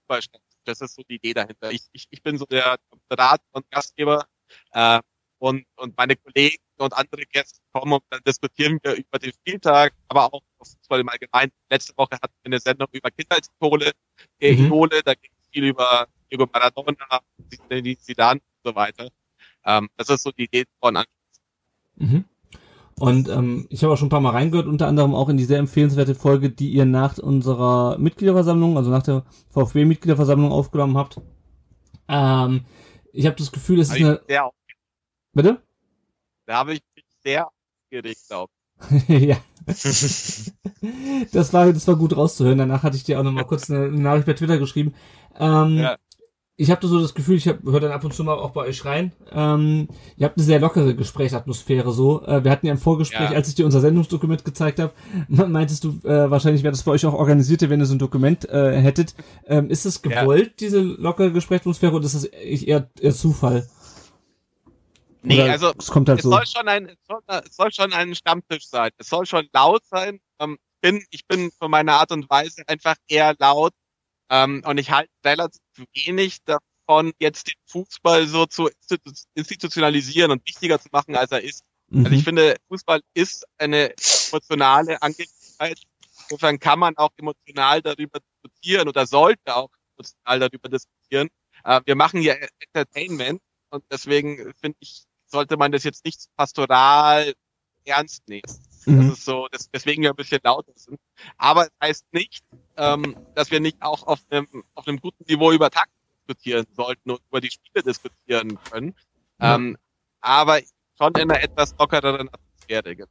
Fußballstammtisch. 0.00 0.48
Das 0.64 0.80
ist 0.80 0.94
so 0.94 1.02
die 1.02 1.16
Idee 1.16 1.34
dahinter. 1.34 1.70
Ich, 1.72 1.82
ich, 1.92 2.06
ich 2.10 2.22
bin 2.22 2.38
so 2.38 2.46
der 2.46 2.78
Rat 3.10 3.42
und 3.52 3.70
Gastgeber 3.70 4.26
äh, 4.72 5.00
und, 5.38 5.66
und 5.76 5.96
meine 5.96 6.16
Kollegen 6.16 6.62
und 6.78 6.94
andere 6.94 7.22
Gäste 7.22 7.60
kommen 7.72 7.94
und 7.94 8.04
dann 8.10 8.20
diskutieren 8.24 8.78
wir 8.82 8.94
über 8.94 9.18
den 9.18 9.32
Spieltag, 9.32 9.94
aber 10.08 10.32
auch 10.32 10.42
Fußball 10.58 11.00
im 11.00 11.08
Allgemeinen. 11.08 11.52
Letzte 11.70 11.96
Woche 11.96 12.14
hatten 12.14 12.34
wir 12.42 12.46
eine 12.46 12.60
Sendung 12.60 12.88
über 12.92 13.10
Kindheitsidole, 13.10 13.92
äh, 14.40 14.52
mhm. 14.52 14.66
Idole, 14.66 15.02
da 15.02 15.14
ging 15.14 15.30
es 15.40 15.48
viel 15.48 15.64
über 15.64 16.06
Diego 16.30 16.48
Maradona, 16.52 17.20
Zidane 17.98 18.40
und 18.40 18.70
so 18.70 18.74
weiter. 18.74 19.08
Ähm, 19.64 19.88
das 19.96 20.08
ist 20.08 20.22
so 20.22 20.30
die 20.30 20.44
Idee 20.44 20.64
von 20.80 21.04
Mhm. 21.96 22.24
Und 22.98 23.28
ähm, 23.28 23.66
ich 23.70 23.82
habe 23.82 23.92
auch 23.92 23.96
schon 23.96 24.06
ein 24.06 24.10
paar 24.10 24.20
Mal 24.20 24.32
reingehört, 24.32 24.66
unter 24.66 24.86
anderem 24.86 25.14
auch 25.14 25.28
in 25.28 25.36
die 25.36 25.44
sehr 25.44 25.58
empfehlenswerte 25.58 26.14
Folge, 26.14 26.50
die 26.50 26.70
ihr 26.70 26.84
nach 26.84 27.18
unserer 27.18 27.96
Mitgliederversammlung, 27.98 28.76
also 28.76 28.90
nach 28.90 29.02
der 29.02 29.24
VfB-Mitgliederversammlung 29.50 30.50
aufgenommen 30.50 30.96
habt. 30.96 31.20
Ähm, 32.08 32.64
ich 33.12 33.26
habe 33.26 33.36
das 33.36 33.52
Gefühl, 33.52 33.80
es 33.80 33.90
ist 33.90 33.96
eine... 33.96 34.20
Sehr 34.26 34.50
Bitte? 35.32 35.62
Da 36.46 36.56
habe 36.56 36.74
ich 36.74 36.80
mich 36.96 37.04
sehr 37.22 37.46
aufgeregt, 37.46 38.20
glaube 38.28 38.52
ja. 39.08 39.36
das 39.66 41.52
war, 41.52 41.72
das 41.72 41.88
war 41.88 41.96
gut 41.96 42.16
rauszuhören. 42.16 42.58
Danach 42.58 42.84
hatte 42.84 42.96
ich 42.96 43.04
dir 43.04 43.18
auch 43.18 43.24
noch 43.24 43.32
mal 43.32 43.44
kurz 43.44 43.68
eine 43.70 43.90
Nachricht 43.90 44.26
bei 44.26 44.34
Twitter 44.34 44.58
geschrieben. 44.58 44.94
Ähm, 45.38 45.78
ja 45.78 45.96
ich 46.60 46.72
habe 46.72 46.84
so 46.88 47.00
das 47.00 47.14
Gefühl, 47.14 47.36
ich 47.36 47.46
höre 47.46 47.78
dann 47.78 47.92
ab 47.92 48.02
und 48.02 48.12
zu 48.12 48.24
mal 48.24 48.34
auch 48.34 48.50
bei 48.50 48.62
euch 48.62 48.84
rein. 48.84 49.12
Ähm, 49.30 49.86
ihr 50.16 50.26
habt 50.26 50.36
eine 50.36 50.44
sehr 50.44 50.58
lockere 50.58 50.96
Gesprächsatmosphäre 50.96 51.92
so. 51.92 52.26
Äh, 52.26 52.42
wir 52.42 52.50
hatten 52.50 52.66
ja 52.66 52.72
im 52.72 52.80
Vorgespräch, 52.80 53.30
ja. 53.30 53.36
als 53.36 53.48
ich 53.48 53.54
dir 53.54 53.64
unser 53.64 53.80
Sendungsdokument 53.80 54.44
gezeigt 54.44 54.80
habe, 54.80 54.92
meintest 55.28 55.84
du, 55.84 56.00
äh, 56.02 56.28
wahrscheinlich 56.28 56.64
wäre 56.64 56.72
das 56.72 56.82
für 56.82 56.90
euch 56.90 57.06
auch 57.06 57.14
organisiert, 57.14 57.60
wenn 57.70 57.78
ihr 57.78 57.86
so 57.86 57.94
ein 57.94 58.00
Dokument 58.00 58.48
äh, 58.48 58.72
hättet. 58.80 59.14
Ähm, 59.46 59.70
ist 59.70 59.86
es 59.86 60.02
gewollt, 60.02 60.48
ja. 60.48 60.54
diese 60.58 60.80
lockere 60.80 61.30
Gesprächsatmosphäre, 61.30 61.92
oder 61.92 62.06
ist 62.06 62.16
das 62.16 62.24
eher, 62.24 62.90
eher 63.00 63.14
Zufall? 63.14 63.68
Nee, 65.22 65.40
oder 65.40 65.52
also 65.52 65.72
es 65.78 65.86
kommt 65.86 66.08
halt 66.08 66.18
es 66.18 66.24
so. 66.24 66.30
soll 66.30 66.46
schon 66.46 66.66
ein, 66.66 66.86
es 66.86 66.98
soll, 67.06 67.20
es 67.28 67.56
soll 67.56 67.72
schon 67.72 67.92
ein 67.92 68.16
Stammtisch 68.16 68.66
sein. 68.66 68.90
Es 68.98 69.08
soll 69.08 69.26
schon 69.26 69.46
laut 69.52 69.84
sein. 69.86 70.18
Ähm, 70.40 70.58
bin, 70.80 71.04
ich 71.10 71.24
bin 71.28 71.52
von 71.56 71.70
meiner 71.70 71.94
Art 71.94 72.10
und 72.10 72.28
Weise 72.28 72.62
einfach 72.66 72.96
eher 73.06 73.36
laut 73.38 73.74
ähm, 74.30 74.62
und 74.64 74.78
ich 74.78 74.90
halte 74.90 75.10
relativ 75.24 75.60
wenig 75.94 76.38
davon, 76.44 77.12
jetzt 77.18 77.48
den 77.48 77.54
Fußball 77.66 78.26
so 78.26 78.46
zu 78.46 78.70
institutionalisieren 79.34 80.30
und 80.30 80.46
wichtiger 80.46 80.78
zu 80.80 80.88
machen, 80.92 81.16
als 81.16 81.30
er 81.32 81.42
ist. 81.42 81.62
Mhm. 81.88 82.04
Also 82.04 82.16
ich 82.16 82.24
finde, 82.24 82.56
Fußball 82.68 83.00
ist 83.14 83.46
eine 83.58 83.94
emotionale 84.30 85.00
Angelegenheit. 85.02 85.80
Insofern 86.22 86.58
kann 86.58 86.78
man 86.78 86.96
auch 86.96 87.10
emotional 87.16 87.80
darüber 87.82 88.20
diskutieren 88.20 88.88
oder 88.88 89.06
sollte 89.06 89.56
auch 89.56 89.70
emotional 89.96 90.40
darüber 90.40 90.68
diskutieren. 90.68 91.28
Äh, 91.64 91.80
wir 91.84 91.94
machen 91.94 92.22
ja 92.22 92.34
Entertainment 92.60 93.40
und 93.70 93.84
deswegen 93.90 94.52
finde 94.60 94.76
ich, 94.80 95.04
sollte 95.26 95.56
man 95.56 95.72
das 95.72 95.84
jetzt 95.84 96.04
nicht 96.04 96.26
pastoral 96.36 97.34
ernst 97.84 98.28
nehmen. 98.28 98.42
Mhm. 98.88 99.08
Das 99.08 99.18
ist 99.18 99.24
so, 99.24 99.48
das, 99.50 99.70
deswegen 99.70 100.02
wir 100.02 100.10
ein 100.10 100.16
bisschen 100.16 100.40
lauter 100.42 100.72
sind. 100.74 100.98
Aber 101.36 101.64
es 101.64 101.72
heißt 101.82 102.06
nicht, 102.12 102.42
ähm, 102.76 103.16
dass 103.34 103.50
wir 103.50 103.60
nicht 103.60 103.80
auch 103.80 104.06
auf 104.06 104.20
einem, 104.30 104.46
auf 104.74 104.86
einem 104.86 105.00
guten 105.00 105.24
Niveau 105.28 105.52
über 105.52 105.70
Takt 105.70 105.90
diskutieren 106.20 106.66
sollten 106.76 107.10
und 107.10 107.20
über 107.28 107.40
die 107.40 107.50
Spiele 107.50 107.82
diskutieren 107.82 108.58
können. 108.70 108.94
Ja. 109.40 109.54
Ähm, 109.54 109.76
aber 110.20 110.60
schon 110.96 111.12
in 111.14 111.30
einer 111.30 111.42
etwas 111.42 111.74
lockereren 111.78 112.28
Atmosphäre. 112.28 113.06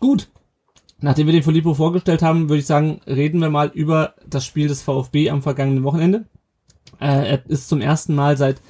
Gut. 0.00 0.30
Nachdem 1.00 1.26
wir 1.26 1.34
den 1.34 1.42
Filippo 1.42 1.74
vorgestellt 1.74 2.22
haben, 2.22 2.48
würde 2.48 2.60
ich 2.60 2.66
sagen, 2.66 3.00
reden 3.06 3.40
wir 3.40 3.50
mal 3.50 3.70
über 3.74 4.14
das 4.26 4.46
Spiel 4.46 4.68
des 4.68 4.82
VfB 4.82 5.28
am 5.28 5.42
vergangenen 5.42 5.84
Wochenende. 5.84 6.24
Äh, 7.00 7.30
er 7.30 7.50
ist 7.50 7.68
zum 7.68 7.80
ersten 7.80 8.14
Mal 8.14 8.36
seit 8.36 8.62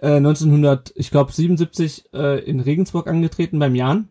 äh, 0.00 0.16
1900, 0.16 0.92
ich 0.96 1.10
glaube 1.10 1.32
77 1.32 2.12
äh, 2.14 2.44
in 2.44 2.60
Regensburg 2.60 3.08
angetreten 3.08 3.58
beim 3.58 3.74
Jan. 3.74 4.08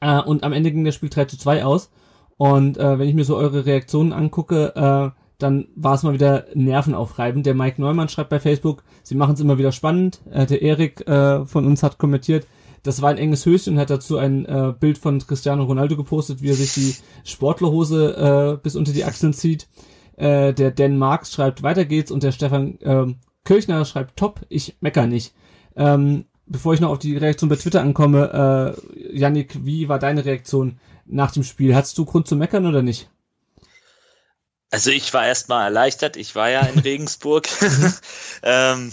Äh, 0.00 0.20
und 0.20 0.44
am 0.44 0.52
Ende 0.52 0.72
ging 0.72 0.84
das 0.84 0.94
Spiel 0.94 1.10
3 1.10 1.26
zu 1.26 1.38
2 1.38 1.64
aus. 1.64 1.90
Und 2.36 2.76
äh, 2.78 2.98
wenn 2.98 3.08
ich 3.08 3.14
mir 3.14 3.24
so 3.24 3.36
eure 3.36 3.66
Reaktionen 3.66 4.12
angucke, 4.12 4.74
äh, 4.74 5.10
dann 5.38 5.68
war 5.74 5.94
es 5.94 6.02
mal 6.02 6.14
wieder 6.14 6.46
nervenaufreibend. 6.54 7.46
Der 7.46 7.54
Mike 7.54 7.80
Neumann 7.80 8.08
schreibt 8.08 8.30
bei 8.30 8.40
Facebook, 8.40 8.82
sie 9.02 9.14
machen 9.14 9.34
es 9.34 9.40
immer 9.40 9.58
wieder 9.58 9.72
spannend. 9.72 10.20
Äh, 10.30 10.46
der 10.46 10.62
Erik 10.62 11.06
äh, 11.06 11.44
von 11.46 11.66
uns 11.66 11.82
hat 11.82 11.98
kommentiert, 11.98 12.46
das 12.82 13.02
war 13.02 13.10
ein 13.10 13.18
enges 13.18 13.44
Höschen 13.44 13.74
und 13.74 13.80
hat 13.80 13.90
dazu 13.90 14.16
ein 14.16 14.46
äh, 14.46 14.72
Bild 14.78 14.96
von 14.98 15.18
Cristiano 15.18 15.64
Ronaldo 15.64 15.96
gepostet, 15.96 16.40
wie 16.40 16.50
er 16.50 16.54
sich 16.54 16.72
die 16.74 16.94
Sportlerhose 17.24 18.56
äh, 18.56 18.62
bis 18.62 18.76
unter 18.76 18.92
die 18.92 19.04
Achseln 19.04 19.32
zieht. 19.32 19.68
Äh, 20.16 20.54
der 20.54 20.70
Dan 20.70 20.96
Marx 20.96 21.32
schreibt, 21.32 21.62
weiter 21.62 21.84
geht's 21.84 22.10
und 22.10 22.22
der 22.22 22.32
Stefan 22.32 22.78
äh, 22.80 23.06
Kirchner 23.44 23.84
schreibt, 23.84 24.16
top, 24.16 24.40
ich 24.48 24.76
mecker 24.80 25.06
nicht. 25.06 25.34
Ähm, 25.74 26.26
bevor 26.46 26.74
ich 26.74 26.80
noch 26.80 26.90
auf 26.90 26.98
die 26.98 27.16
Reaktion 27.16 27.50
bei 27.50 27.56
Twitter 27.56 27.80
ankomme, 27.80 28.76
äh, 28.94 29.18
Yannick, 29.18 29.64
wie 29.64 29.88
war 29.88 29.98
deine 29.98 30.24
Reaktion 30.24 30.78
nach 31.04 31.32
dem 31.32 31.44
Spiel? 31.44 31.74
Hattest 31.74 31.98
du 31.98 32.04
Grund 32.04 32.26
zu 32.26 32.36
meckern 32.36 32.66
oder 32.66 32.82
nicht? 32.82 33.08
Also 34.70 34.90
ich 34.90 35.12
war 35.14 35.26
erstmal 35.26 35.64
erleichtert. 35.64 36.16
Ich 36.16 36.34
war 36.34 36.50
ja 36.50 36.60
in 36.60 36.78
Regensburg. 36.80 37.48
ähm, 38.42 38.92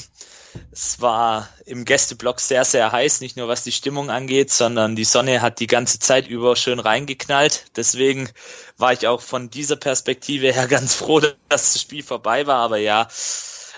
es 0.71 1.01
war 1.01 1.49
im 1.65 1.83
Gästeblock 1.83 2.39
sehr, 2.39 2.63
sehr 2.63 2.91
heiß, 2.91 3.21
nicht 3.21 3.37
nur 3.37 3.47
was 3.47 3.63
die 3.63 3.71
Stimmung 3.71 4.11
angeht, 4.11 4.51
sondern 4.51 4.95
die 4.95 5.03
Sonne 5.03 5.41
hat 5.41 5.59
die 5.59 5.67
ganze 5.67 5.97
Zeit 5.99 6.27
über 6.27 6.55
schön 6.55 6.79
reingeknallt. 6.79 7.65
Deswegen 7.75 8.29
war 8.77 8.93
ich 8.93 9.07
auch 9.07 9.21
von 9.21 9.49
dieser 9.49 9.75
Perspektive 9.75 10.51
her 10.51 10.67
ganz 10.69 10.93
froh, 10.93 11.19
dass 11.19 11.33
das 11.49 11.81
Spiel 11.81 12.03
vorbei 12.03 12.45
war. 12.45 12.57
Aber 12.57 12.77
ja, 12.77 13.07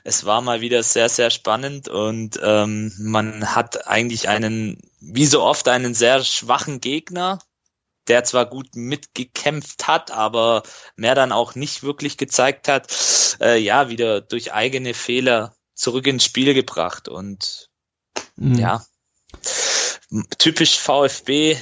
es 0.06 0.24
war 0.24 0.42
mal 0.42 0.62
wieder 0.62 0.84
sehr, 0.84 1.10
sehr 1.10 1.32
spannend 1.32 1.90
und 1.90 2.40
ähm, 2.44 2.94
man 3.00 3.56
hat 3.56 3.88
eigentlich 3.88 4.30
einen, 4.30 4.80
wie 5.00 5.26
so 5.26 5.42
oft, 5.42 5.68
einen 5.68 5.96
sehr 5.96 6.24
schwachen 6.24 6.80
Gegner, 6.80 7.40
der 8.08 8.24
zwar 8.24 8.46
gut 8.46 8.76
mitgekämpft 8.76 9.88
hat, 9.88 10.12
aber 10.12 10.62
mehr 10.96 11.16
dann 11.16 11.32
auch 11.32 11.56
nicht 11.56 11.82
wirklich 11.82 12.18
gezeigt 12.18 12.68
hat, 12.68 12.88
äh, 13.42 13.58
ja, 13.58 13.90
wieder 13.90 14.22
durch 14.22 14.54
eigene 14.54 14.94
Fehler 14.94 15.56
zurück 15.74 16.06
ins 16.06 16.24
Spiel 16.24 16.54
gebracht 16.54 17.10
und 17.10 17.72
mhm. 18.36 18.60
ja, 18.60 18.86
typisch 20.38 20.78
VfB 20.78 21.58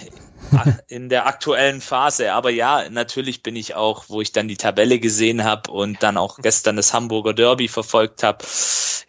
in 0.87 1.09
der 1.09 1.27
aktuellen 1.27 1.81
Phase. 1.81 2.33
Aber 2.33 2.49
ja, 2.49 2.89
natürlich 2.89 3.43
bin 3.43 3.55
ich 3.55 3.75
auch, 3.75 4.05
wo 4.07 4.21
ich 4.21 4.31
dann 4.31 4.47
die 4.47 4.57
Tabelle 4.57 4.99
gesehen 4.99 5.43
habe 5.43 5.71
und 5.71 6.01
dann 6.03 6.17
auch 6.17 6.39
gestern 6.39 6.75
das 6.75 6.93
Hamburger 6.93 7.33
Derby 7.33 7.67
verfolgt 7.67 8.23
habe, 8.23 8.45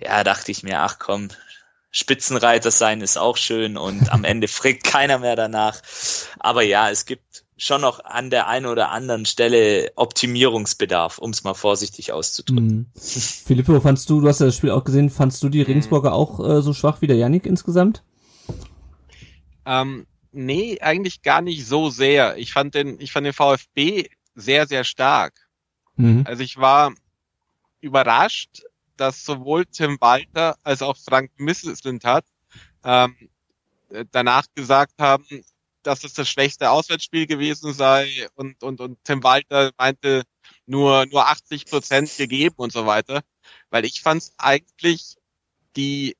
ja, 0.00 0.24
dachte 0.24 0.50
ich 0.50 0.62
mir, 0.62 0.80
ach 0.80 0.98
komm, 0.98 1.28
Spitzenreiter 1.90 2.72
sein 2.72 3.00
ist 3.00 3.16
auch 3.16 3.36
schön 3.36 3.76
und 3.76 4.12
am 4.12 4.24
Ende 4.24 4.48
fragt 4.48 4.84
keiner 4.84 5.18
mehr 5.18 5.36
danach. 5.36 5.80
Aber 6.40 6.62
ja, 6.62 6.90
es 6.90 7.06
gibt 7.06 7.44
schon 7.56 7.80
noch 7.80 8.04
an 8.04 8.30
der 8.30 8.48
einen 8.48 8.66
oder 8.66 8.90
anderen 8.90 9.26
Stelle 9.26 9.92
Optimierungsbedarf, 9.94 11.18
um 11.18 11.30
es 11.30 11.44
mal 11.44 11.54
vorsichtig 11.54 12.12
auszudrücken. 12.12 12.66
Mhm. 12.66 12.86
Filippo, 12.96 13.80
fandst 13.80 14.10
du, 14.10 14.20
du 14.20 14.28
hast 14.28 14.40
ja 14.40 14.46
das 14.46 14.56
Spiel 14.56 14.70
auch 14.70 14.84
gesehen, 14.84 15.08
fandst 15.08 15.42
du 15.42 15.48
die 15.48 15.60
mhm. 15.60 15.66
Regensburger 15.66 16.12
auch 16.12 16.40
äh, 16.40 16.62
so 16.62 16.72
schwach 16.72 17.00
wie 17.00 17.06
der 17.06 17.16
Yannick 17.16 17.46
insgesamt? 17.46 18.02
Ähm, 19.66 20.06
nee, 20.34 20.78
eigentlich 20.80 21.22
gar 21.22 21.40
nicht 21.40 21.66
so 21.66 21.90
sehr. 21.90 22.36
Ich 22.36 22.52
fand 22.52 22.74
den, 22.74 23.00
ich 23.00 23.12
fand 23.12 23.26
den 23.26 23.32
VfB 23.32 24.08
sehr, 24.34 24.66
sehr 24.66 24.84
stark. 24.84 25.34
Mhm. 25.96 26.24
Also 26.26 26.42
ich 26.42 26.56
war 26.56 26.92
überrascht, 27.80 28.62
dass 28.96 29.24
sowohl 29.24 29.66
Tim 29.66 29.98
Walter 30.00 30.56
als 30.62 30.82
auch 30.82 30.96
Frank 30.96 31.30
Misslintat 31.36 32.24
ähm, 32.84 33.16
danach 34.10 34.46
gesagt 34.54 34.94
haben, 34.98 35.24
dass 35.82 36.04
es 36.04 36.14
das 36.14 36.28
schwächste 36.28 36.70
Auswärtsspiel 36.70 37.26
gewesen 37.26 37.72
sei 37.72 38.28
und, 38.34 38.62
und, 38.62 38.80
und 38.80 38.98
Tim 39.04 39.22
Walter 39.22 39.72
meinte 39.76 40.24
nur, 40.66 41.06
nur 41.06 41.28
80 41.28 41.66
Prozent 41.66 42.16
gegeben 42.16 42.54
und 42.56 42.72
so 42.72 42.86
weiter. 42.86 43.22
Weil 43.70 43.84
ich 43.84 44.00
fand 44.00 44.22
es 44.22 44.34
eigentlich 44.38 45.16
die 45.76 46.16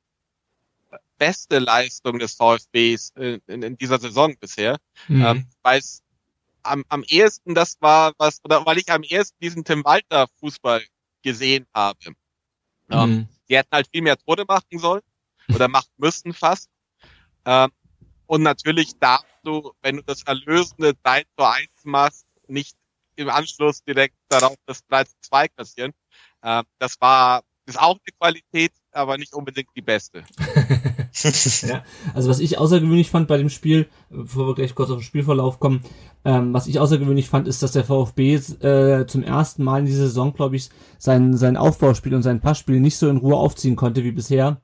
beste 1.19 1.59
Leistung 1.59 2.19
des 2.19 2.35
VfBs 2.35 3.13
in, 3.17 3.41
in, 3.47 3.63
in 3.63 3.77
dieser 3.77 3.99
Saison 3.99 4.37
bisher, 4.39 4.79
mhm. 5.09 5.25
ähm, 5.25 5.47
weil 5.63 5.79
es 5.79 6.03
am, 6.63 6.85
am 6.89 7.05
ehesten 7.07 7.55
das 7.55 7.77
war, 7.81 8.13
was, 8.19 8.41
oder 8.45 8.65
weil 8.67 8.79
ich 8.79 8.91
am 8.91 9.03
ehesten 9.03 9.37
diesen 9.41 9.65
Tim 9.65 9.85
Walter 9.85 10.27
Fußball 10.41 10.83
gesehen 11.23 11.67
habe. 11.75 11.99
Ähm, 12.05 12.15
mhm. 12.89 12.97
Ähm, 12.99 13.29
die 13.49 13.57
hätten 13.57 13.73
halt 13.73 13.89
viel 13.93 14.03
mehr 14.03 14.17
Tode 14.17 14.45
machen 14.47 14.79
sollen 14.79 15.03
oder 15.53 15.69
machen 15.69 15.93
müssen 15.99 16.33
fast. 16.33 16.71
Ähm, 17.45 17.71
und 18.27 18.43
natürlich 18.43 18.99
darfst 18.99 19.27
du, 19.45 19.73
wenn 19.83 19.97
du 19.97 20.03
das 20.03 20.23
erlösende 20.23 20.95
3 21.03 21.25
zu 21.37 21.45
1 21.45 21.69
machst, 21.85 22.27
nicht 22.47 22.77
im 23.17 23.29
Anschluss 23.29 23.83
direkt 23.85 24.17
darauf 24.29 24.57
das 24.67 24.85
3 24.87 25.05
zu 25.05 25.15
2 25.21 25.49
kassieren. 25.49 25.93
Äh, 26.43 26.63
das 26.79 27.01
war, 27.01 27.43
ist 27.67 27.79
auch 27.79 27.99
eine 28.05 28.17
Qualität, 28.19 28.73
aber 28.95 29.19
nicht 29.19 29.35
unbedingt 29.35 29.69
die 29.77 29.83
beste. 29.83 30.25
ja, 31.67 31.83
also 32.15 32.29
was 32.29 32.41
ich 32.41 32.59
außergewöhnlich 32.59 33.11
fand 33.11 33.29
bei 33.29 33.37
dem 33.37 33.51
Spiel, 33.51 33.89
bevor 34.11 34.49
wir 34.49 34.55
gleich 34.55 34.75
kurz 34.75 34.91
auf 34.91 34.99
den 34.99 35.05
Spielverlauf 35.05 35.61
kommen, 35.61 35.83
ähm, 36.25 36.53
was 36.55 36.67
ich 36.67 36.79
außergewöhnlich 36.79 37.29
fand, 37.29 37.49
ist, 37.49 37.63
dass 37.63 37.73
der 37.73 37.85
VfB 37.85 38.35
äh, 38.35 39.07
zum 39.07 39.23
ersten 39.23 39.65
Mal 39.65 39.81
in 39.81 39.87
dieser 39.87 40.07
Saison, 40.07 40.33
glaube 40.33 40.57
ich, 40.57 40.71
sein, 40.99 41.37
sein 41.37 41.57
Aufbauspiel 41.57 42.15
und 42.15 42.23
sein 42.23 42.41
Passspiel 42.41 42.81
nicht 42.81 42.97
so 42.97 43.09
in 43.09 43.19
Ruhe 43.19 43.37
aufziehen 43.37 43.77
konnte 43.77 44.05
wie 44.05 44.13
bisher. 44.13 44.61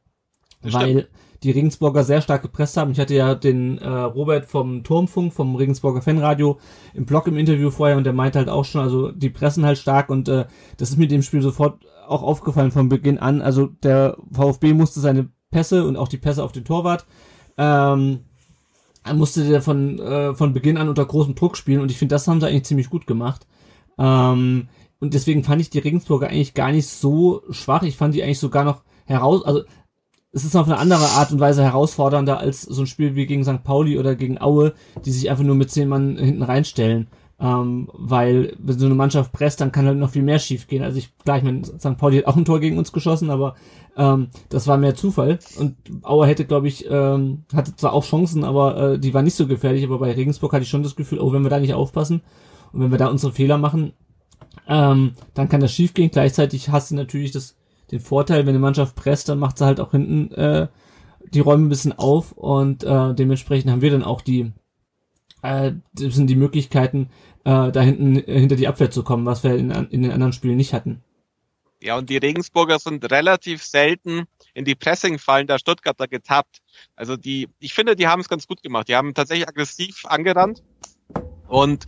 Das 0.62 0.74
weil 0.74 0.90
stimmt 0.90 1.08
die 1.42 1.50
Regensburger 1.50 2.04
sehr 2.04 2.20
stark 2.20 2.42
gepresst 2.42 2.76
haben. 2.76 2.92
Ich 2.92 3.00
hatte 3.00 3.14
ja 3.14 3.34
den 3.34 3.78
äh, 3.78 3.88
Robert 3.88 4.44
vom 4.46 4.84
Turmfunk, 4.84 5.32
vom 5.32 5.56
Regensburger 5.56 6.02
Fanradio 6.02 6.58
im 6.92 7.06
Blog 7.06 7.26
im 7.26 7.38
Interview 7.38 7.70
vorher 7.70 7.96
und 7.96 8.04
der 8.04 8.12
meinte 8.12 8.38
halt 8.38 8.48
auch 8.48 8.64
schon, 8.64 8.82
also 8.82 9.10
die 9.10 9.30
pressen 9.30 9.64
halt 9.64 9.78
stark 9.78 10.10
und 10.10 10.28
äh, 10.28 10.46
das 10.76 10.90
ist 10.90 10.98
mir 10.98 11.08
dem 11.08 11.22
Spiel 11.22 11.40
sofort 11.40 11.84
auch 12.10 12.22
aufgefallen 12.22 12.72
von 12.72 12.88
Beginn 12.88 13.18
an. 13.18 13.42
Also 13.42 13.66
der 13.66 14.16
VfB 14.32 14.72
musste 14.72 15.00
seine 15.00 15.30
Pässe 15.50 15.86
und 15.86 15.96
auch 15.96 16.08
die 16.08 16.18
Pässe 16.18 16.44
auf 16.44 16.52
den 16.52 16.64
Torwart 16.64 17.06
ähm, 17.60 18.20
musste 19.14 19.46
der 19.46 19.62
von, 19.62 19.98
äh, 19.98 20.34
von 20.34 20.52
Beginn 20.52 20.76
an 20.76 20.88
unter 20.88 21.04
großem 21.04 21.34
Druck 21.34 21.56
spielen 21.56 21.80
und 21.80 21.90
ich 21.90 21.98
finde, 21.98 22.14
das 22.14 22.26
haben 22.26 22.40
sie 22.40 22.46
eigentlich 22.46 22.64
ziemlich 22.64 22.90
gut 22.90 23.06
gemacht. 23.06 23.46
Ähm, 23.98 24.68
und 24.98 25.14
deswegen 25.14 25.44
fand 25.44 25.60
ich 25.60 25.70
die 25.70 25.78
Regensburger 25.78 26.28
eigentlich 26.28 26.54
gar 26.54 26.72
nicht 26.72 26.86
so 26.86 27.42
schwach. 27.50 27.82
Ich 27.82 27.96
fand 27.96 28.14
die 28.14 28.22
eigentlich 28.22 28.38
sogar 28.38 28.64
noch 28.64 28.82
heraus, 29.06 29.44
also 29.44 29.62
es 30.32 30.44
ist 30.44 30.54
auf 30.56 30.66
eine 30.66 30.78
andere 30.78 31.06
Art 31.06 31.32
und 31.32 31.40
Weise 31.40 31.64
herausfordernder 31.64 32.38
als 32.38 32.62
so 32.62 32.82
ein 32.82 32.86
Spiel 32.86 33.16
wie 33.16 33.26
gegen 33.26 33.44
St. 33.44 33.64
Pauli 33.64 33.98
oder 33.98 34.14
gegen 34.14 34.40
Aue, 34.40 34.74
die 35.04 35.10
sich 35.10 35.28
einfach 35.28 35.42
nur 35.42 35.56
mit 35.56 35.70
zehn 35.70 35.88
Mann 35.88 36.16
hinten 36.16 36.42
reinstellen. 36.42 37.08
Ähm, 37.40 37.88
weil 37.94 38.54
wenn 38.58 38.78
so 38.78 38.84
eine 38.84 38.94
Mannschaft 38.94 39.32
presst, 39.32 39.60
dann 39.60 39.72
kann 39.72 39.86
halt 39.86 39.96
noch 39.96 40.10
viel 40.10 40.22
mehr 40.22 40.38
schief 40.38 40.66
gehen. 40.66 40.82
Also 40.82 40.98
ich, 40.98 41.16
klar, 41.18 41.38
ich 41.38 41.42
meine, 41.42 41.64
St. 41.64 41.96
Pauli 41.96 42.18
hat 42.18 42.26
auch 42.26 42.36
ein 42.36 42.44
Tor 42.44 42.60
gegen 42.60 42.76
uns 42.76 42.92
geschossen, 42.92 43.30
aber 43.30 43.54
ähm, 43.96 44.28
das 44.50 44.66
war 44.66 44.76
mehr 44.76 44.94
Zufall. 44.94 45.38
Und 45.58 45.76
Aue 46.02 46.26
hätte, 46.26 46.44
glaube 46.44 46.68
ich, 46.68 46.86
ähm, 46.90 47.44
hatte 47.54 47.74
zwar 47.74 47.94
auch 47.94 48.04
Chancen, 48.04 48.44
aber 48.44 48.76
äh, 48.76 48.98
die 48.98 49.14
war 49.14 49.22
nicht 49.22 49.36
so 49.36 49.46
gefährlich. 49.46 49.84
Aber 49.84 49.98
bei 49.98 50.12
Regensburg 50.12 50.52
hatte 50.52 50.64
ich 50.64 50.68
schon 50.68 50.82
das 50.82 50.96
Gefühl, 50.96 51.18
oh, 51.18 51.32
wenn 51.32 51.42
wir 51.42 51.50
da 51.50 51.60
nicht 51.60 51.74
aufpassen 51.74 52.20
und 52.72 52.80
wenn 52.80 52.90
wir 52.90 52.98
da 52.98 53.08
unsere 53.08 53.32
Fehler 53.32 53.56
machen, 53.56 53.94
ähm, 54.68 55.12
dann 55.32 55.48
kann 55.48 55.60
das 55.60 55.72
schief 55.72 55.94
gehen. 55.94 56.10
Gleichzeitig 56.10 56.68
hast 56.68 56.90
du 56.90 56.94
natürlich 56.94 57.30
das 57.30 57.56
den 57.90 58.00
Vorteil, 58.00 58.42
wenn 58.42 58.50
eine 58.50 58.60
Mannschaft 58.60 58.94
presst, 58.94 59.28
dann 59.28 59.38
macht 59.38 59.58
sie 59.58 59.64
halt 59.64 59.80
auch 59.80 59.90
hinten 59.90 60.32
äh, 60.34 60.68
die 61.32 61.40
Räume 61.40 61.66
ein 61.66 61.68
bisschen 61.68 61.98
auf 61.98 62.32
und 62.32 62.84
äh, 62.84 63.14
dementsprechend 63.14 63.70
haben 63.70 63.82
wir 63.82 63.90
dann 63.90 64.04
auch 64.04 64.20
die 64.20 64.52
äh, 65.42 65.72
das 65.94 66.14
sind 66.14 66.28
die 66.28 66.36
Möglichkeiten, 66.36 67.08
äh, 67.44 67.72
da 67.72 67.80
hinten 67.80 68.16
äh, 68.16 68.38
hinter 68.38 68.56
die 68.56 68.68
Abwehr 68.68 68.90
zu 68.90 69.02
kommen, 69.02 69.26
was 69.26 69.42
wir 69.44 69.56
in, 69.56 69.70
in 69.70 70.02
den 70.02 70.12
anderen 70.12 70.32
Spielen 70.32 70.56
nicht 70.56 70.72
hatten. 70.72 71.02
Ja, 71.82 71.96
und 71.96 72.10
die 72.10 72.18
Regensburger 72.18 72.78
sind 72.78 73.10
relativ 73.10 73.62
selten 73.62 74.24
in 74.52 74.66
die 74.66 74.74
Pressing-Fallen 74.74 75.46
der 75.46 75.58
Stuttgarter 75.58 76.08
getappt. 76.08 76.58
Also 76.94 77.16
die, 77.16 77.48
ich 77.58 77.72
finde, 77.72 77.96
die 77.96 78.06
haben 78.06 78.20
es 78.20 78.28
ganz 78.28 78.46
gut 78.46 78.62
gemacht. 78.62 78.88
Die 78.88 78.96
haben 78.96 79.14
tatsächlich 79.14 79.48
aggressiv 79.48 80.04
angerannt 80.04 80.62
und 81.48 81.86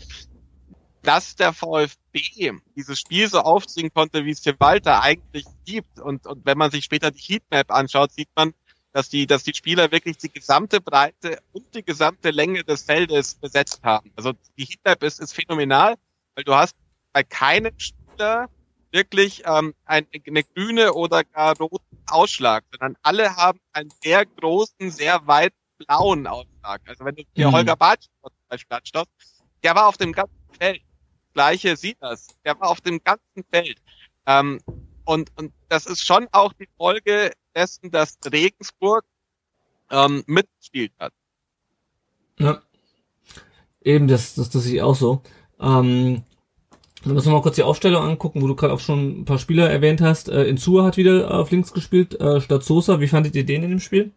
dass 1.03 1.35
der 1.35 1.53
VfB 1.53 2.53
dieses 2.77 3.01
Spiel 3.01 3.29
so 3.29 3.41
aufziehen 3.41 3.93
konnte, 3.93 4.25
wie 4.25 4.31
es 4.31 4.41
Tim 4.41 4.55
Walter 4.59 5.03
eigentlich 5.03 5.45
gibt. 5.67 5.99
Und, 6.01 6.27
und 6.27 6.47
wenn 6.47 6.57
man 6.57 6.71
sich 6.71 6.85
später 6.85 7.11
die 7.11 7.21
Heatmap 7.21 7.71
anschaut, 7.71 8.13
sieht 8.13 8.29
man, 8.35 8.55
dass 8.93 9.09
die, 9.09 9.27
dass 9.27 9.43
die 9.43 9.55
Spieler 9.55 9.91
wirklich 9.91 10.19
die 10.19 10.31
gesamte 10.31 10.81
Breite 10.81 11.41
und 11.53 11.75
die 11.75 11.83
gesamte 11.83 12.31
Länge 12.31 12.63
des 12.65 12.83
Feldes 12.83 13.35
besetzt 13.35 13.83
haben. 13.83 14.13
Also 14.17 14.33
die 14.59 14.65
Heatmap 14.65 15.03
ist, 15.03 15.21
ist 15.21 15.33
phänomenal, 15.33 15.95
weil 16.35 16.45
du 16.45 16.55
hast 16.55 16.77
bei 17.13 17.23
keinem 17.23 17.79
Spieler 17.79 18.49
wirklich 18.91 19.43
ähm, 19.47 19.75
ein, 19.87 20.07
eine 20.27 20.45
grüne 20.45 20.93
oder 20.93 21.25
gar 21.25 21.57
roten 21.57 21.99
Ausschlag, 22.09 22.65
sondern 22.71 22.97
alle 23.03 23.37
haben 23.37 23.59
einen 23.73 23.91
sehr 24.03 24.27
großen, 24.27 24.91
sehr 24.91 25.27
weit 25.27 25.55
blauen 25.79 26.27
Ausschlag. 26.27 26.83
Also 26.87 27.05
wenn 27.05 27.17
du 27.17 27.25
dir 27.37 27.49
mhm. 27.49 27.53
Holger 27.53 27.77
Bartsch 27.77 28.07
zum 28.23 28.33
Beispiel 28.49 28.77
anschaust, 28.77 29.11
der 29.63 29.75
war 29.75 29.87
auf 29.87 29.97
dem 29.97 30.13
ganzen 30.13 30.37
Feld. 30.59 30.83
Gleiche 31.33 31.77
sieht 31.77 31.97
das. 32.01 32.29
Der 32.45 32.61
war 32.61 32.69
auf 32.69 32.83
dem 32.83 33.03
ganzen 33.03 33.45
Feld. 33.51 33.79
Ähm, 34.27 34.61
und, 35.05 35.31
und 35.37 35.53
das 35.69 35.87
ist 35.87 36.05
schon 36.05 36.29
auch 36.33 36.53
die 36.53 36.69
Folge 36.77 37.33
dessen, 37.55 37.91
dass 37.91 38.19
Regensburg 38.31 39.05
ähm, 39.91 40.25
mitgespielt 40.27 40.93
hat. 40.99 41.13
Ja. 42.39 42.63
Eben, 43.83 44.09
das, 44.09 44.35
das, 44.35 44.51
das 44.51 44.63
sehe 44.65 44.77
ich 44.77 44.83
auch 44.83 44.95
so. 44.95 45.23
Ähm, 45.61 46.25
wir 47.05 47.15
müssen 47.15 47.33
mal 47.33 47.43
kurz 47.43 47.57
die 47.57 47.65
Aufstellung 47.65 48.03
angucken, 48.05 48.43
wo 48.43 48.47
du 48.47 48.55
gerade 48.55 48.73
auch 48.73 48.81
schon 48.81 49.23
ein 49.23 49.25
paar 49.25 49.39
Spieler 49.39 49.69
erwähnt 49.69 50.01
hast. 50.01 50.29
Äh, 50.29 50.45
Insua 50.45 50.85
hat 50.85 50.97
wieder 50.97 51.33
auf 51.33 51.51
links 51.51 51.73
gespielt, 51.73 52.19
äh, 52.21 52.41
statt 52.41 52.63
Sosa. 52.63 53.01
Wie 53.01 53.09
fandet 53.09 53.35
ihr 53.35 53.45
den 53.45 53.65
in 53.65 53.71
dem 53.71 53.81
Spiel? 53.81 54.13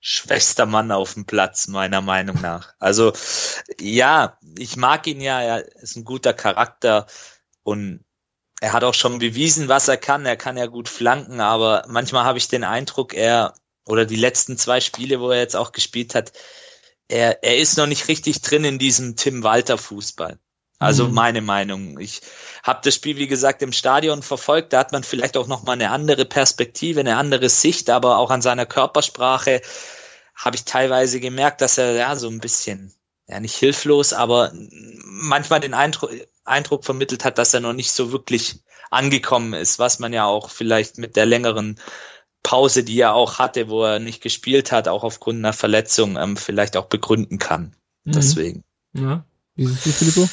Schwestermann 0.00 0.92
auf 0.92 1.14
dem 1.14 1.24
Platz, 1.24 1.66
meiner 1.66 2.00
Meinung 2.00 2.40
nach. 2.40 2.74
Also, 2.78 3.12
ja, 3.80 4.38
ich 4.56 4.76
mag 4.76 5.06
ihn 5.08 5.20
ja, 5.20 5.42
er 5.42 5.66
ist 5.82 5.96
ein 5.96 6.04
guter 6.04 6.32
Charakter 6.32 7.06
und 7.66 8.04
er 8.60 8.72
hat 8.72 8.84
auch 8.84 8.94
schon 8.94 9.18
bewiesen, 9.18 9.68
was 9.68 9.88
er 9.88 9.96
kann. 9.96 10.24
Er 10.24 10.36
kann 10.36 10.56
ja 10.56 10.66
gut 10.66 10.88
flanken, 10.88 11.40
aber 11.40 11.84
manchmal 11.88 12.24
habe 12.24 12.38
ich 12.38 12.46
den 12.46 12.62
Eindruck, 12.62 13.12
er 13.12 13.54
oder 13.84 14.06
die 14.06 14.16
letzten 14.16 14.56
zwei 14.56 14.80
Spiele, 14.80 15.20
wo 15.20 15.30
er 15.30 15.40
jetzt 15.40 15.56
auch 15.56 15.72
gespielt 15.72 16.14
hat, 16.14 16.32
er, 17.08 17.42
er 17.42 17.58
ist 17.58 17.76
noch 17.76 17.86
nicht 17.86 18.06
richtig 18.06 18.40
drin 18.42 18.64
in 18.64 18.78
diesem 18.78 19.16
Tim 19.16 19.42
Walter 19.42 19.78
Fußball. 19.78 20.38
Also 20.78 21.08
mhm. 21.08 21.14
meine 21.14 21.40
Meinung. 21.40 21.98
Ich 21.98 22.20
habe 22.62 22.80
das 22.84 22.94
Spiel, 22.94 23.16
wie 23.16 23.26
gesagt, 23.26 23.62
im 23.62 23.72
Stadion 23.72 24.22
verfolgt. 24.22 24.72
Da 24.72 24.78
hat 24.78 24.92
man 24.92 25.02
vielleicht 25.02 25.36
auch 25.36 25.48
noch 25.48 25.64
mal 25.64 25.72
eine 25.72 25.90
andere 25.90 26.24
Perspektive, 26.24 27.00
eine 27.00 27.16
andere 27.16 27.48
Sicht, 27.48 27.90
aber 27.90 28.18
auch 28.18 28.30
an 28.30 28.42
seiner 28.42 28.66
Körpersprache 28.66 29.60
habe 30.36 30.56
ich 30.56 30.64
teilweise 30.64 31.18
gemerkt, 31.18 31.62
dass 31.62 31.78
er 31.78 31.92
ja 31.92 32.14
so 32.14 32.28
ein 32.28 32.40
bisschen, 32.40 32.94
ja 33.26 33.40
nicht 33.40 33.56
hilflos, 33.56 34.12
aber 34.12 34.52
manchmal 34.54 35.60
den 35.60 35.74
Eindruck, 35.74 36.10
Eindruck 36.46 36.84
vermittelt 36.84 37.24
hat, 37.24 37.38
dass 37.38 37.54
er 37.54 37.60
noch 37.60 37.72
nicht 37.72 37.92
so 37.92 38.12
wirklich 38.12 38.60
angekommen 38.90 39.52
ist, 39.52 39.78
was 39.78 39.98
man 39.98 40.12
ja 40.12 40.26
auch 40.26 40.50
vielleicht 40.50 40.98
mit 40.98 41.16
der 41.16 41.26
längeren 41.26 41.78
Pause, 42.42 42.84
die 42.84 43.00
er 43.00 43.14
auch 43.14 43.38
hatte, 43.38 43.68
wo 43.68 43.82
er 43.82 43.98
nicht 43.98 44.22
gespielt 44.22 44.70
hat, 44.70 44.86
auch 44.86 45.02
aufgrund 45.02 45.38
einer 45.38 45.52
Verletzung, 45.52 46.16
ähm, 46.16 46.36
vielleicht 46.36 46.76
auch 46.76 46.86
begründen 46.86 47.38
kann. 47.38 47.74
Mhm. 48.04 48.12
Deswegen. 48.12 48.64
Ja. 48.92 49.24
Wie 49.56 49.66
siehst 49.66 49.86
du, 49.86 49.90
Filippo? 49.90 50.28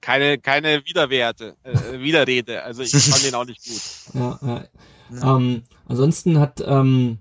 Keine, 0.00 0.38
keine 0.38 0.84
Widerwerte, 0.86 1.56
äh, 1.62 2.00
Widerrede. 2.00 2.62
Also 2.62 2.82
ich 2.82 2.90
fand 2.90 3.24
den 3.24 3.34
auch 3.34 3.44
nicht 3.44 3.62
gut. 3.64 4.14
Ja, 4.14 4.38
ja. 4.42 4.64
ja. 5.10 5.36
Ähm, 5.36 5.62
ansonsten 5.86 6.40
hat 6.40 6.62
ähm, 6.66 7.18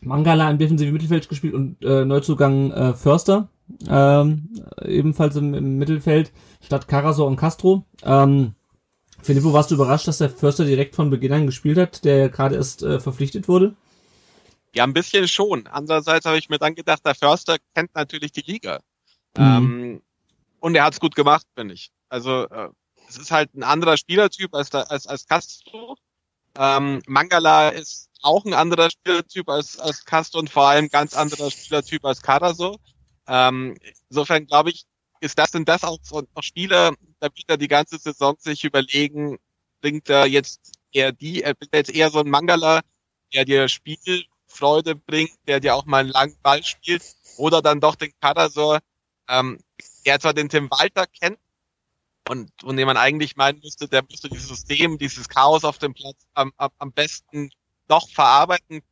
Mangala 0.00 0.50
im 0.50 0.58
defensiven 0.58 0.92
Mittelfeld 0.92 1.28
gespielt 1.28 1.54
und 1.54 1.82
äh, 1.82 2.04
Neuzugang 2.04 2.72
äh, 2.72 2.94
Förster 2.94 3.48
ähm, 3.88 4.48
ebenfalls 4.82 5.36
im, 5.36 5.54
im 5.54 5.78
Mittelfeld 5.78 6.32
statt 6.62 6.88
Carasor 6.88 7.26
und 7.26 7.36
Castro. 7.36 7.84
Ähm, 8.02 8.54
Filippo, 9.22 9.52
warst 9.52 9.70
du 9.70 9.74
überrascht, 9.74 10.08
dass 10.08 10.18
der 10.18 10.30
Förster 10.30 10.64
direkt 10.64 10.94
von 10.94 11.10
Beginn 11.10 11.32
an 11.32 11.46
gespielt 11.46 11.78
hat, 11.78 12.04
der 12.04 12.28
gerade 12.28 12.56
erst 12.56 12.82
äh, 12.82 13.00
verpflichtet 13.00 13.48
wurde? 13.48 13.76
Ja, 14.74 14.84
ein 14.84 14.92
bisschen 14.92 15.26
schon. 15.28 15.66
Andererseits 15.66 16.26
habe 16.26 16.38
ich 16.38 16.48
mir 16.48 16.58
dann 16.58 16.74
gedacht, 16.74 17.04
der 17.04 17.14
Förster 17.14 17.56
kennt 17.74 17.94
natürlich 17.94 18.32
die 18.32 18.42
Liga. 18.42 18.80
Mhm. 19.36 19.42
Ähm, 19.44 20.02
und 20.60 20.74
er 20.74 20.84
hat 20.84 20.94
es 20.94 21.00
gut 21.00 21.14
gemacht, 21.14 21.46
finde 21.56 21.74
ich. 21.74 21.90
Also 22.08 22.48
äh, 22.48 22.68
es 23.08 23.18
ist 23.18 23.30
halt 23.30 23.54
ein 23.54 23.62
anderer 23.62 23.96
Spielertyp 23.96 24.54
als, 24.54 24.72
als, 24.72 25.06
als 25.06 25.26
Castro. 25.26 25.96
Ähm, 26.56 27.02
Mangala 27.06 27.70
ist 27.70 28.10
auch 28.22 28.44
ein 28.44 28.54
anderer 28.54 28.90
Spielertyp 28.90 29.48
als, 29.48 29.78
als 29.78 30.04
Castro 30.04 30.40
und 30.40 30.50
vor 30.50 30.68
allem 30.68 30.88
ganz 30.88 31.14
anderer 31.14 31.50
Spielertyp 31.50 32.04
als 32.04 32.22
Caraso. 32.22 32.78
Ähm, 33.30 33.76
insofern 34.08 34.46
glaube 34.46 34.70
ich, 34.70 34.86
ist 35.20 35.38
das 35.38 35.54
und 35.54 35.68
das 35.68 35.84
auch 35.84 35.98
so 36.02 36.26
auch 36.34 36.42
Spieler, 36.42 36.94
da 37.20 37.28
wird 37.28 37.48
er 37.48 37.56
die 37.56 37.68
ganze 37.68 37.96
Saison 37.98 38.36
sich 38.40 38.64
überlegen, 38.64 39.38
bringt 39.80 40.10
er 40.10 40.26
jetzt 40.26 40.72
eher 40.92 41.12
die, 41.12 41.42
er 41.42 41.54
bringt 41.54 41.72
jetzt 41.72 41.94
eher 41.94 42.10
so 42.10 42.18
ein 42.20 42.28
Mangala, 42.28 42.80
der 43.32 43.44
dir 43.44 43.68
Spielfreude 43.68 44.96
bringt, 44.96 45.30
der 45.46 45.60
dir 45.60 45.76
auch 45.76 45.86
mal 45.86 45.98
einen 45.98 46.08
langen 46.08 46.36
Ball 46.42 46.64
spielt, 46.64 47.04
oder 47.36 47.62
dann 47.62 47.80
doch 47.80 47.94
den 47.94 48.12
Kadasor, 48.20 48.80
ähm, 49.28 49.60
der 50.04 50.18
zwar 50.18 50.34
den 50.34 50.48
Tim 50.48 50.68
Walter 50.68 51.06
kennt, 51.06 51.38
und, 52.28 52.50
und 52.64 52.76
den 52.76 52.86
man 52.86 52.96
eigentlich 52.96 53.36
meinen 53.36 53.60
müsste, 53.60 53.88
der 53.88 54.02
müsste 54.02 54.28
dieses 54.28 54.48
System, 54.48 54.98
dieses 54.98 55.28
Chaos 55.28 55.64
auf 55.64 55.78
dem 55.78 55.94
Platz 55.94 56.26
am, 56.34 56.52
am, 56.56 56.70
am 56.78 56.92
besten 56.92 57.50
noch 57.88 58.08
verarbeiten, 58.08 58.82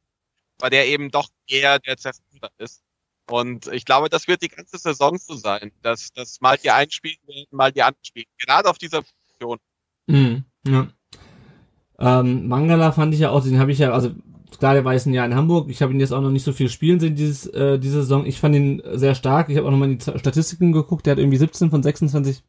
weil 0.58 0.70
der 0.70 0.86
eben 0.86 1.10
doch 1.10 1.28
eher 1.46 1.80
der 1.80 1.96
Zerstörer 1.96 2.50
ist. 2.58 2.82
Und 3.30 3.66
ich 3.68 3.84
glaube, 3.84 4.08
das 4.08 4.26
wird 4.26 4.42
die 4.42 4.48
ganze 4.48 4.78
Saison 4.78 5.18
so 5.18 5.34
sein, 5.34 5.70
dass, 5.82 6.12
dass 6.12 6.40
mal 6.40 6.56
die 6.56 6.70
einen 6.70 6.90
spielen 6.90 7.18
werden, 7.26 7.46
mal 7.50 7.72
die 7.72 7.82
anderen 7.82 8.04
spielen. 8.04 8.26
Gerade 8.38 8.68
auf 8.68 8.78
dieser 8.78 9.02
Position. 9.02 9.58
Mhm, 10.06 10.44
ja. 10.66 10.88
Ähm, 11.98 12.48
Mangala 12.48 12.92
fand 12.92 13.12
ich 13.12 13.20
ja 13.20 13.30
auch, 13.30 13.42
den 13.42 13.58
habe 13.58 13.72
ich 13.72 13.78
ja, 13.78 13.92
also 13.92 14.12
klar, 14.58 14.74
der 14.74 14.84
war 14.84 14.94
jetzt 14.94 15.06
ein 15.06 15.14
Jahr 15.14 15.26
in 15.26 15.34
Hamburg. 15.34 15.68
Ich 15.68 15.82
habe 15.82 15.92
ihn 15.92 16.00
jetzt 16.00 16.12
auch 16.12 16.20
noch 16.20 16.30
nicht 16.30 16.44
so 16.44 16.52
viel 16.52 16.68
spielen 16.68 17.00
sehen 17.00 17.16
dieses, 17.16 17.46
äh, 17.46 17.78
diese 17.78 18.02
Saison. 18.02 18.24
Ich 18.24 18.40
fand 18.40 18.54
ihn 18.54 18.82
sehr 18.92 19.14
stark. 19.14 19.48
Ich 19.48 19.56
habe 19.56 19.66
auch 19.66 19.70
nochmal 19.70 19.90
in 19.90 19.98
die 19.98 20.18
Statistiken 20.18 20.72
geguckt. 20.72 21.06
Der 21.06 21.12
hat 21.12 21.18
irgendwie 21.18 21.36
17 21.36 21.70
von 21.70 21.82
26 21.82 22.42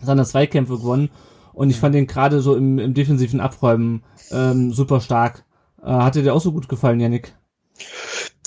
seiner 0.00 0.24
Zweikämpfe 0.24 0.78
gewonnen. 0.78 1.10
Und 1.52 1.70
ich 1.70 1.76
fand 1.76 1.94
ihn 1.94 2.06
gerade 2.06 2.40
so 2.40 2.56
im, 2.56 2.78
im 2.78 2.94
defensiven 2.94 3.40
Abräumen 3.40 4.04
ähm, 4.30 4.72
super 4.72 5.00
stark. 5.00 5.44
Äh, 5.82 5.86
hatte 5.86 6.22
dir 6.22 6.34
auch 6.34 6.40
so 6.40 6.52
gut 6.52 6.68
gefallen, 6.68 7.00
Janik? 7.00 7.34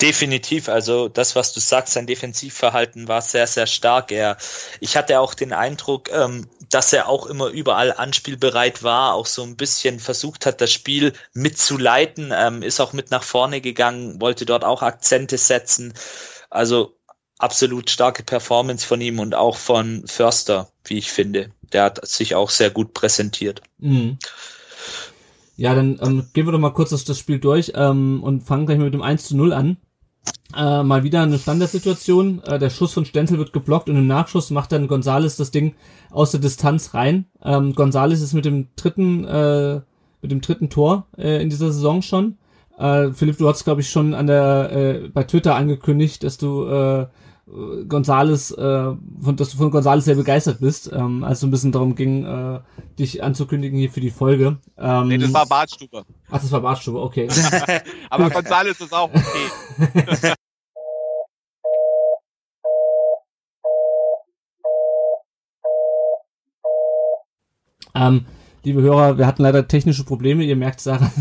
Definitiv, 0.02 0.70
also 0.70 1.08
das, 1.08 1.36
was 1.36 1.54
du 1.54 1.60
sagst, 1.60 1.94
sein 1.94 2.06
Defensivverhalten 2.06 3.08
war 3.08 3.22
sehr, 3.24 3.48
sehr 3.48 3.66
stark. 3.66 4.12
Er, 4.12 4.38
ich 4.80 4.96
hatte 4.96 5.20
auch 5.20 5.34
den 5.34 5.54
Eindruck, 5.54 6.12
ähm, 6.12 6.48
dass 6.70 6.94
er 6.94 7.10
auch 7.10 7.26
immer 7.26 7.48
überall 7.48 7.92
anspielbereit 7.92 8.84
war, 8.84 9.16
auch 9.16 9.26
so 9.26 9.42
ein 9.42 9.56
bisschen 9.56 10.00
versucht 10.00 10.46
hat, 10.46 10.62
das 10.62 10.72
Spiel 10.72 11.14
mitzuleiten, 11.34 12.32
ähm, 12.36 12.62
ist 12.62 12.80
auch 12.80 12.94
mit 12.94 13.10
nach 13.10 13.24
vorne 13.24 13.60
gegangen, 13.60 14.22
wollte 14.22 14.46
dort 14.46 14.64
auch 14.64 14.84
Akzente 14.84 15.40
setzen. 15.40 15.94
Also 16.52 16.96
absolut 17.40 17.90
starke 17.90 18.22
Performance 18.22 18.86
von 18.86 19.02
ihm 19.02 19.18
und 19.18 19.34
auch 19.34 19.58
von 19.58 20.04
Förster, 20.06 20.70
wie 20.84 21.00
ich 21.00 21.12
finde. 21.12 21.50
Der 21.74 21.84
hat 21.84 22.08
sich 22.08 22.36
auch 22.36 22.52
sehr 22.52 22.70
gut 22.70 22.94
präsentiert. 22.94 23.64
Mhm. 23.80 24.20
Ja, 25.56 25.74
dann 25.74 26.00
ähm, 26.04 26.28
gehen 26.34 26.46
wir 26.46 26.52
doch 26.52 26.60
mal 26.60 26.74
kurz 26.74 26.92
das, 26.92 27.04
das 27.04 27.18
Spiel 27.18 27.40
durch 27.40 27.72
ähm, 27.74 28.22
und 28.22 28.42
fangen 28.42 28.68
gleich 28.68 28.78
mal 28.78 28.86
mit 28.86 28.94
dem 28.94 29.02
1 29.02 29.26
zu 29.26 29.36
0 29.36 29.54
an. 29.54 29.78
Äh, 30.56 30.84
mal 30.84 31.04
wieder 31.04 31.22
eine 31.22 31.38
Standardsituation. 31.38 32.42
Äh, 32.44 32.58
der 32.58 32.70
Schuss 32.70 32.94
von 32.94 33.06
Stenzel 33.06 33.38
wird 33.38 33.54
geblockt 33.54 33.90
und 33.90 33.98
im 33.98 34.08
Nachschuss 34.08 34.50
macht 34.50 34.72
dann 34.72 34.88
Gonzales 34.88 35.36
das 35.36 35.52
Ding 35.52 35.76
aus 36.10 36.32
der 36.32 36.40
Distanz 36.40 36.94
rein. 36.94 37.26
Ähm, 37.44 37.74
Gonzales 37.74 38.22
ist 38.22 38.34
mit 38.34 38.46
dem 38.46 38.70
dritten, 38.76 39.26
äh, 39.26 39.82
mit 40.22 40.32
dem 40.32 40.42
dritten 40.42 40.70
Tor 40.70 41.06
äh, 41.18 41.42
in 41.42 41.50
dieser 41.50 41.72
Saison 41.72 42.02
schon. 42.02 42.38
Äh, 42.78 43.12
Philipp, 43.12 43.38
du 43.38 43.48
hast 43.48 43.66
glaube 43.66 43.82
ich 43.82 43.90
schon 43.90 44.14
an 44.14 44.28
der 44.28 44.72
äh, 44.72 45.10
bei 45.10 45.24
Twitter 45.24 45.56
angekündigt, 45.56 46.24
dass 46.24 46.38
du 46.38 46.66
äh, 46.66 47.08
Gonzales, 47.88 48.52
äh, 48.52 48.58
von, 49.22 49.36
dass 49.38 49.52
du 49.52 49.58
von 49.58 49.72
Gonzales 49.72 50.04
sehr 50.04 50.16
begeistert 50.16 50.60
bist, 50.60 50.92
ähm, 50.92 51.24
als 51.24 51.38
es 51.38 51.44
ein 51.46 51.52
bisschen 51.52 51.72
darum 51.72 51.96
ging, 51.96 52.26
äh, 52.26 52.60
dich 53.00 53.24
anzukündigen 53.24 53.80
hier 53.80 53.90
für 53.90 54.02
die 54.02 54.12
Folge. 54.12 54.58
Ähm, 54.78 55.08
nee, 55.08 55.18
das 55.18 55.34
war 55.34 55.46
Bartstube. 55.46 56.04
Ach, 56.30 56.42
das 56.42 56.52
war 56.52 56.60
Bartstube, 56.60 57.02
okay. 57.02 57.30
Aber 58.10 58.30
Gonzales 58.30 58.82
ist 58.82 58.94
auch 58.94 59.10
okay. 59.10 60.34
ähm, 67.96 68.26
liebe 68.64 68.82
Hörer, 68.82 69.18
wir 69.18 69.26
hatten 69.26 69.44
leider 69.44 69.70
technische 69.70 70.04
Probleme. 70.04 70.44
Ihr 70.44 70.58
merkt 70.58 70.82
Sarah, 70.82 71.14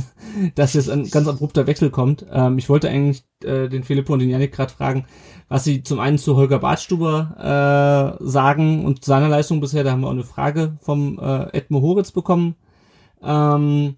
dass 0.55 0.75
jetzt 0.75 0.91
ein 0.91 1.11
ganz 1.11 1.29
abrupter 1.29 1.67
Wechsel 1.67 1.91
kommt. 1.91 2.27
Ähm, 2.31 2.59
ich 2.59 2.69
wollte 2.69 2.89
eigentlich 2.89 3.25
äh, 3.45 3.69
den 3.69 3.85
Filippo 3.85 4.13
und 4.13 4.21
den 4.21 4.31
Janik 4.31 4.53
gerade 4.53 4.73
fragen, 4.73 5.05
was 5.49 5.65
sie 5.65 5.83
zum 5.83 6.01
einen 6.01 6.19
zu 6.19 6.37
Holger 6.37 6.59
Bartstuber 6.59 8.17
äh, 8.21 8.25
sagen 8.25 8.85
und 8.85 9.05
seiner 9.05 9.29
Leistung 9.29 9.61
bisher. 9.61 9.85
Da 9.85 9.93
haben 9.93 10.01
wir 10.01 10.09
auch 10.09 10.13
eine 10.13 10.25
Frage 10.25 10.77
vom 10.81 11.19
äh, 11.19 11.57
Edmo 11.57 11.81
Horitz 11.81 12.13
bekommen. 12.13 12.57
Ähm, 13.23 13.97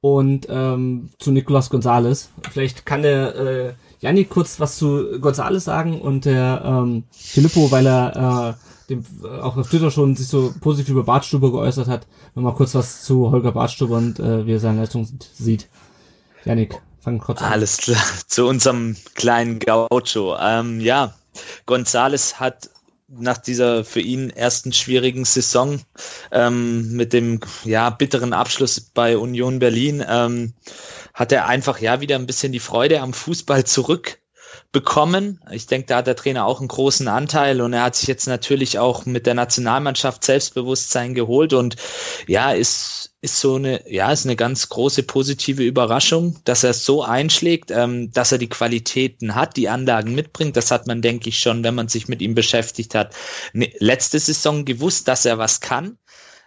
und 0.00 0.48
ähm, 0.50 1.08
zu 1.18 1.32
Nicolas 1.32 1.70
Gonzalez. 1.70 2.30
Vielleicht 2.50 2.84
kann 2.84 3.00
der 3.00 3.36
äh, 3.36 3.72
Janik 4.00 4.28
kurz 4.28 4.60
was 4.60 4.76
zu 4.76 5.18
Gonzalez 5.18 5.64
sagen 5.64 5.98
und 5.98 6.26
der 6.26 6.62
ähm, 6.62 7.04
Filippo, 7.10 7.70
weil 7.70 7.86
er 7.86 8.56
äh, 8.58 8.73
dem 8.90 9.04
äh, 9.22 9.40
auch 9.40 9.56
auf 9.56 9.68
Twitter 9.68 9.90
schon 9.90 10.16
sich 10.16 10.28
so 10.28 10.52
positiv 10.60 10.90
über 10.90 11.04
Bartstuber 11.04 11.50
geäußert 11.50 11.88
hat, 11.88 12.06
nochmal 12.34 12.54
kurz 12.54 12.74
was 12.74 13.02
zu 13.02 13.30
Holger 13.30 13.52
Bartstuber 13.52 13.96
und 13.96 14.18
äh, 14.18 14.46
wie 14.46 14.52
er 14.52 14.60
seine 14.60 14.80
Leistung 14.80 15.08
sieht. 15.32 15.68
Janik, 16.44 16.80
fang 17.00 17.18
kurz 17.18 17.42
an. 17.42 17.52
Alles 17.52 17.78
klar, 17.78 18.02
zu 18.26 18.46
unserem 18.46 18.96
kleinen 19.14 19.58
Gaucho. 19.58 20.36
Ähm, 20.38 20.80
ja, 20.80 21.14
Gonzales 21.66 22.38
hat 22.40 22.70
nach 23.08 23.38
dieser 23.38 23.84
für 23.84 24.00
ihn 24.00 24.30
ersten 24.30 24.72
schwierigen 24.72 25.24
Saison 25.24 25.80
ähm, 26.32 26.92
mit 26.92 27.12
dem 27.12 27.40
ja 27.64 27.90
bitteren 27.90 28.32
Abschluss 28.32 28.80
bei 28.80 29.18
Union 29.18 29.58
Berlin 29.58 30.02
ähm, 30.06 30.54
hat 31.12 31.30
er 31.30 31.46
einfach 31.46 31.78
ja 31.80 32.00
wieder 32.00 32.16
ein 32.16 32.26
bisschen 32.26 32.52
die 32.52 32.60
Freude 32.60 33.00
am 33.00 33.12
Fußball 33.12 33.64
zurück 33.64 34.18
bekommen. 34.74 35.40
Ich 35.52 35.66
denke, 35.66 35.86
da 35.86 35.98
hat 35.98 36.06
der 36.08 36.16
Trainer 36.16 36.44
auch 36.44 36.58
einen 36.58 36.68
großen 36.68 37.08
Anteil 37.08 37.62
und 37.62 37.72
er 37.72 37.84
hat 37.84 37.94
sich 37.94 38.08
jetzt 38.08 38.26
natürlich 38.26 38.78
auch 38.78 39.06
mit 39.06 39.24
der 39.24 39.34
Nationalmannschaft 39.34 40.24
Selbstbewusstsein 40.24 41.14
geholt 41.14 41.54
und 41.54 41.76
ja, 42.26 42.52
ist, 42.52 43.14
ist 43.22 43.38
so 43.38 43.54
eine, 43.54 43.88
ja, 43.90 44.12
ist 44.12 44.26
eine 44.26 44.36
ganz 44.36 44.68
große 44.68 45.04
positive 45.04 45.62
Überraschung, 45.62 46.38
dass 46.44 46.64
er 46.64 46.70
es 46.70 46.84
so 46.84 47.04
einschlägt, 47.04 47.70
ähm, 47.70 48.10
dass 48.12 48.32
er 48.32 48.38
die 48.38 48.48
Qualitäten 48.48 49.36
hat, 49.36 49.56
die 49.56 49.68
Anlagen 49.68 50.14
mitbringt. 50.14 50.56
Das 50.56 50.72
hat 50.72 50.88
man, 50.88 51.00
denke 51.00 51.28
ich, 51.28 51.38
schon, 51.38 51.62
wenn 51.62 51.76
man 51.76 51.88
sich 51.88 52.08
mit 52.08 52.20
ihm 52.20 52.34
beschäftigt 52.34 52.94
hat, 52.96 53.14
ne, 53.52 53.72
letzte 53.78 54.18
Saison 54.18 54.64
gewusst, 54.64 55.06
dass 55.08 55.24
er 55.24 55.38
was 55.38 55.60
kann 55.60 55.98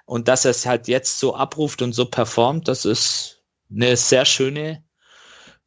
und 0.06 0.28
dass 0.28 0.44
er 0.44 0.52
es 0.52 0.66
halt 0.66 0.90
jetzt 0.90 1.18
so 1.18 1.34
abruft 1.34 1.82
und 1.82 1.94
so 1.94 2.06
performt. 2.06 2.68
Das 2.68 2.84
ist 2.84 3.42
eine 3.72 3.96
sehr 3.96 4.26
schöne, 4.26 4.84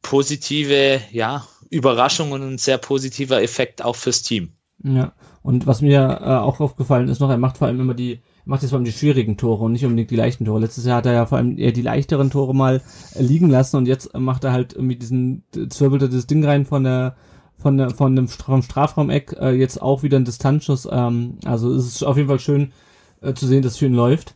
positive, 0.01 1.01
ja, 1.11 1.47
Überraschung 1.71 2.31
und 2.31 2.43
ein 2.43 2.57
sehr 2.57 2.77
positiver 2.77 3.41
Effekt 3.41 3.83
auch 3.83 3.95
fürs 3.95 4.21
Team. 4.21 4.49
Ja, 4.83 5.13
und 5.41 5.67
was 5.67 5.81
mir 5.81 6.19
äh, 6.21 6.37
auch 6.37 6.59
aufgefallen 6.59 7.07
ist 7.07 7.19
noch, 7.19 7.29
er 7.29 7.37
macht 7.37 7.57
vor 7.57 7.67
allem 7.67 7.79
immer 7.79 7.93
die, 7.93 8.19
macht 8.45 8.61
jetzt 8.61 8.71
vor 8.71 8.77
allem 8.77 8.85
die 8.85 8.91
schwierigen 8.91 9.37
Tore 9.37 9.63
und 9.63 9.71
nicht 9.71 9.85
unbedingt 9.85 10.11
die 10.11 10.15
leichten 10.15 10.45
Tore. 10.45 10.59
Letztes 10.59 10.85
Jahr 10.85 10.97
hat 10.97 11.05
er 11.05 11.13
ja 11.13 11.25
vor 11.25 11.37
allem 11.37 11.57
eher 11.57 11.71
die 11.71 11.81
leichteren 11.81 12.29
Tore 12.29 12.53
mal 12.53 12.81
äh, 13.15 13.21
liegen 13.21 13.49
lassen 13.49 13.77
und 13.77 13.87
jetzt 13.87 14.17
macht 14.17 14.43
er 14.43 14.51
halt 14.51 14.73
irgendwie 14.73 14.95
diesen, 14.95 15.43
zwirbelt 15.69 16.01
er 16.01 16.09
das 16.09 16.27
Ding 16.27 16.43
rein 16.43 16.65
von 16.65 16.83
der, 16.83 17.15
von 17.57 17.77
der, 17.77 17.91
von 17.91 18.15
dem 18.15 18.27
vom 18.27 18.63
Strafraumeck, 18.63 19.35
äh, 19.39 19.51
jetzt 19.51 19.81
auch 19.81 20.03
wieder 20.03 20.17
ein 20.17 20.25
Distanzschuss. 20.25 20.87
Ähm, 20.91 21.37
also 21.45 21.73
es 21.73 21.85
ist 21.85 22.03
auf 22.03 22.17
jeden 22.17 22.29
Fall 22.29 22.39
schön 22.39 22.73
äh, 23.21 23.33
zu 23.33 23.47
sehen, 23.47 23.61
dass 23.61 23.73
es 23.73 23.77
für 23.77 23.85
ihn 23.85 23.93
läuft. 23.93 24.35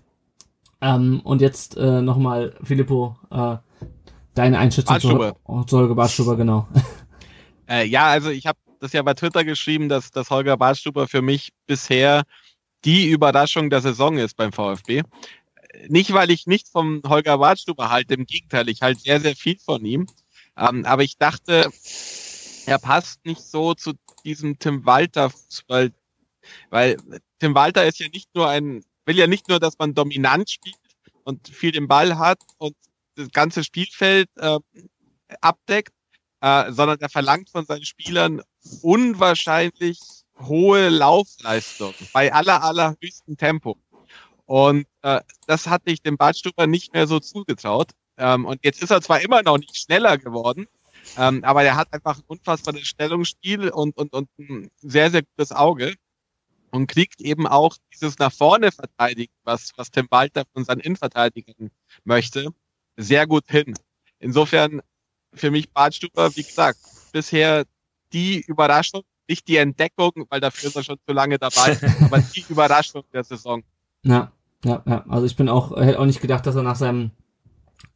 Ähm, 0.81 1.21
und 1.23 1.41
jetzt 1.41 1.75
äh, 1.77 2.01
nochmal, 2.01 2.53
Filippo, 2.61 3.15
äh, 3.31 3.57
deine 4.35 4.59
Einschätzung 4.59 4.99
zu, 4.99 5.33
zu 5.65 5.77
Holger 5.77 5.95
Bartstuber, 5.95 6.35
genau. 6.35 6.67
Äh, 7.67 7.85
ja, 7.85 8.07
also 8.07 8.29
ich 8.29 8.45
habe 8.45 8.59
das 8.79 8.93
ja 8.93 9.01
bei 9.01 9.13
Twitter 9.13 9.43
geschrieben, 9.43 9.89
dass, 9.89 10.11
dass 10.11 10.29
Holger 10.29 10.57
Badstuber 10.57 11.07
für 11.07 11.21
mich 11.21 11.51
bisher 11.65 12.23
die 12.83 13.09
Überraschung 13.09 13.69
der 13.69 13.81
Saison 13.81 14.17
ist 14.17 14.35
beim 14.37 14.51
VfB. 14.51 15.03
Nicht, 15.87 16.13
weil 16.13 16.31
ich 16.31 16.47
nicht 16.47 16.69
vom 16.69 17.01
Holger 17.05 17.37
Badstuber 17.37 17.89
halte, 17.89 18.13
im 18.13 18.25
Gegenteil, 18.25 18.69
ich 18.69 18.81
halte 18.81 19.01
sehr, 19.01 19.19
sehr 19.19 19.35
viel 19.35 19.57
von 19.57 19.83
ihm. 19.83 20.07
Ähm, 20.57 20.85
aber 20.85 21.03
ich 21.03 21.17
dachte, 21.17 21.69
er 22.65 22.79
passt 22.79 23.25
nicht 23.25 23.41
so 23.41 23.73
zu 23.73 23.93
diesem 24.23 24.57
Tim 24.59 24.85
Walter 24.85 25.29
Fußball, 25.29 25.91
weil 26.69 26.97
Tim 27.39 27.55
Walter 27.55 27.85
ist 27.85 27.99
ja 27.99 28.07
nicht 28.13 28.33
nur 28.35 28.47
ein, 28.49 28.83
will 29.05 29.17
ja 29.17 29.27
nicht 29.27 29.49
nur, 29.49 29.59
dass 29.59 29.77
man 29.77 29.93
dominant 29.93 30.49
spielt 30.49 30.77
und 31.23 31.47
viel 31.47 31.71
den 31.71 31.87
Ball 31.87 32.17
hat 32.17 32.39
und 32.57 32.75
das 33.15 33.29
ganze 33.31 33.63
Spielfeld 33.63 34.29
äh, 34.37 34.59
abdeckt, 35.41 35.93
äh, 36.41 36.71
sondern 36.71 36.99
er 36.99 37.09
verlangt 37.09 37.49
von 37.49 37.65
seinen 37.65 37.85
Spielern 37.85 38.41
unwahrscheinlich 38.81 39.99
hohe 40.39 40.89
Laufleistung 40.89 41.93
bei 42.13 42.33
aller, 42.33 42.63
allerhöchstem 42.63 43.37
Tempo. 43.37 43.77
Und 44.45 44.85
äh, 45.01 45.21
das 45.47 45.67
hatte 45.67 45.91
ich 45.91 46.01
dem 46.01 46.17
Badstuber 46.17 46.67
nicht 46.67 46.93
mehr 46.93 47.07
so 47.07 47.19
zugetraut. 47.19 47.91
Ähm, 48.17 48.45
und 48.45 48.59
jetzt 48.63 48.81
ist 48.81 48.91
er 48.91 49.01
zwar 49.01 49.21
immer 49.21 49.41
noch 49.43 49.57
nicht 49.57 49.75
schneller 49.75 50.17
geworden, 50.17 50.67
ähm, 51.17 51.43
aber 51.43 51.63
er 51.63 51.75
hat 51.75 51.91
einfach 51.93 52.17
ein 52.17 52.23
unfassbares 52.27 52.87
Stellungsspiel 52.87 53.69
und, 53.69 53.97
und, 53.97 54.13
und 54.13 54.29
ein 54.39 54.71
sehr, 54.81 55.11
sehr 55.11 55.23
gutes 55.23 55.51
Auge 55.51 55.95
und 56.71 56.87
kriegt 56.87 57.21
eben 57.21 57.47
auch 57.47 57.77
dieses 57.93 58.17
nach 58.19 58.31
vorne 58.31 58.71
verteidigen, 58.71 59.33
was, 59.43 59.71
was 59.77 59.91
Tim 59.91 60.07
Walter 60.09 60.43
von 60.53 60.65
seinen 60.65 60.81
Innenverteidigern 60.81 61.71
möchte, 62.03 62.49
sehr 62.97 63.27
gut 63.27 63.45
hin. 63.47 63.73
Insofern 64.19 64.81
für 65.35 65.51
mich 65.51 65.69
Bartstuber, 65.71 66.35
wie 66.35 66.43
gesagt, 66.43 66.79
bisher 67.11 67.65
die 68.13 68.41
Überraschung, 68.47 69.03
nicht 69.27 69.47
die 69.47 69.57
Entdeckung, 69.57 70.11
weil 70.29 70.39
dafür 70.39 70.69
ist 70.69 70.75
er 70.75 70.83
schon 70.83 70.97
zu 71.07 71.13
lange 71.13 71.37
dabei, 71.37 71.77
aber 72.01 72.19
die 72.19 72.45
Überraschung 72.49 73.03
der 73.13 73.23
Saison. 73.23 73.63
Ja, 74.03 74.31
ja, 74.63 74.83
ja. 74.85 75.05
Also 75.07 75.25
ich 75.25 75.35
bin 75.35 75.49
auch, 75.49 75.75
hätte 75.75 75.99
auch 75.99 76.05
nicht 76.05 76.21
gedacht, 76.21 76.45
dass 76.45 76.55
er 76.55 76.63
nach 76.63 76.75
seinem, 76.75 77.11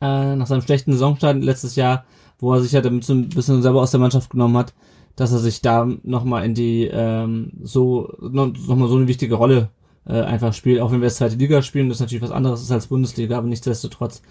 äh, 0.02 0.36
nach 0.36 0.47
seinem 0.47 0.62
schlechten 0.62 0.91
Saisonstart 0.91 1.43
letztes 1.43 1.75
Jahr, 1.75 2.06
wo 2.39 2.54
er 2.54 2.62
sich 2.62 2.71
ja 2.71 2.82
damit 2.82 3.04
so 3.04 3.13
ein 3.13 3.30
bisschen 3.30 3.62
selber 3.62 3.82
aus 3.82 3.91
der 3.91 3.99
Mannschaft 3.99 4.30
genommen 4.30 4.58
hat, 4.58 4.73
dass 5.15 5.32
er 5.32 5.39
sich 5.39 5.62
da 5.62 5.88
nochmal 6.04 6.45
in 6.45 6.54
die, 6.54 6.89
ähm, 6.91 7.52
so, 7.62 8.13
nochmal 8.19 8.88
so 8.88 8.95
eine 8.95 9.08
wichtige 9.08 9.36
Rolle 9.36 9.69
äh, 10.06 10.21
einfach 10.21 10.54
spielt, 10.54 10.80
auch 10.80 10.91
wenn 10.91 11.02
wir 11.02 11.08
jetzt 11.08 11.17
zweite 11.17 11.36
Liga 11.36 11.62
spielen, 11.62 11.89
das 11.89 11.97
ist 11.97 12.02
natürlich 12.02 12.23
was 12.23 12.32
anderes 12.32 12.62
ist 12.62 12.71
als 12.71 12.88
Bundesliga, 12.88 13.38
aber 13.38 13.47
nichtsdestotrotz. 13.47 14.21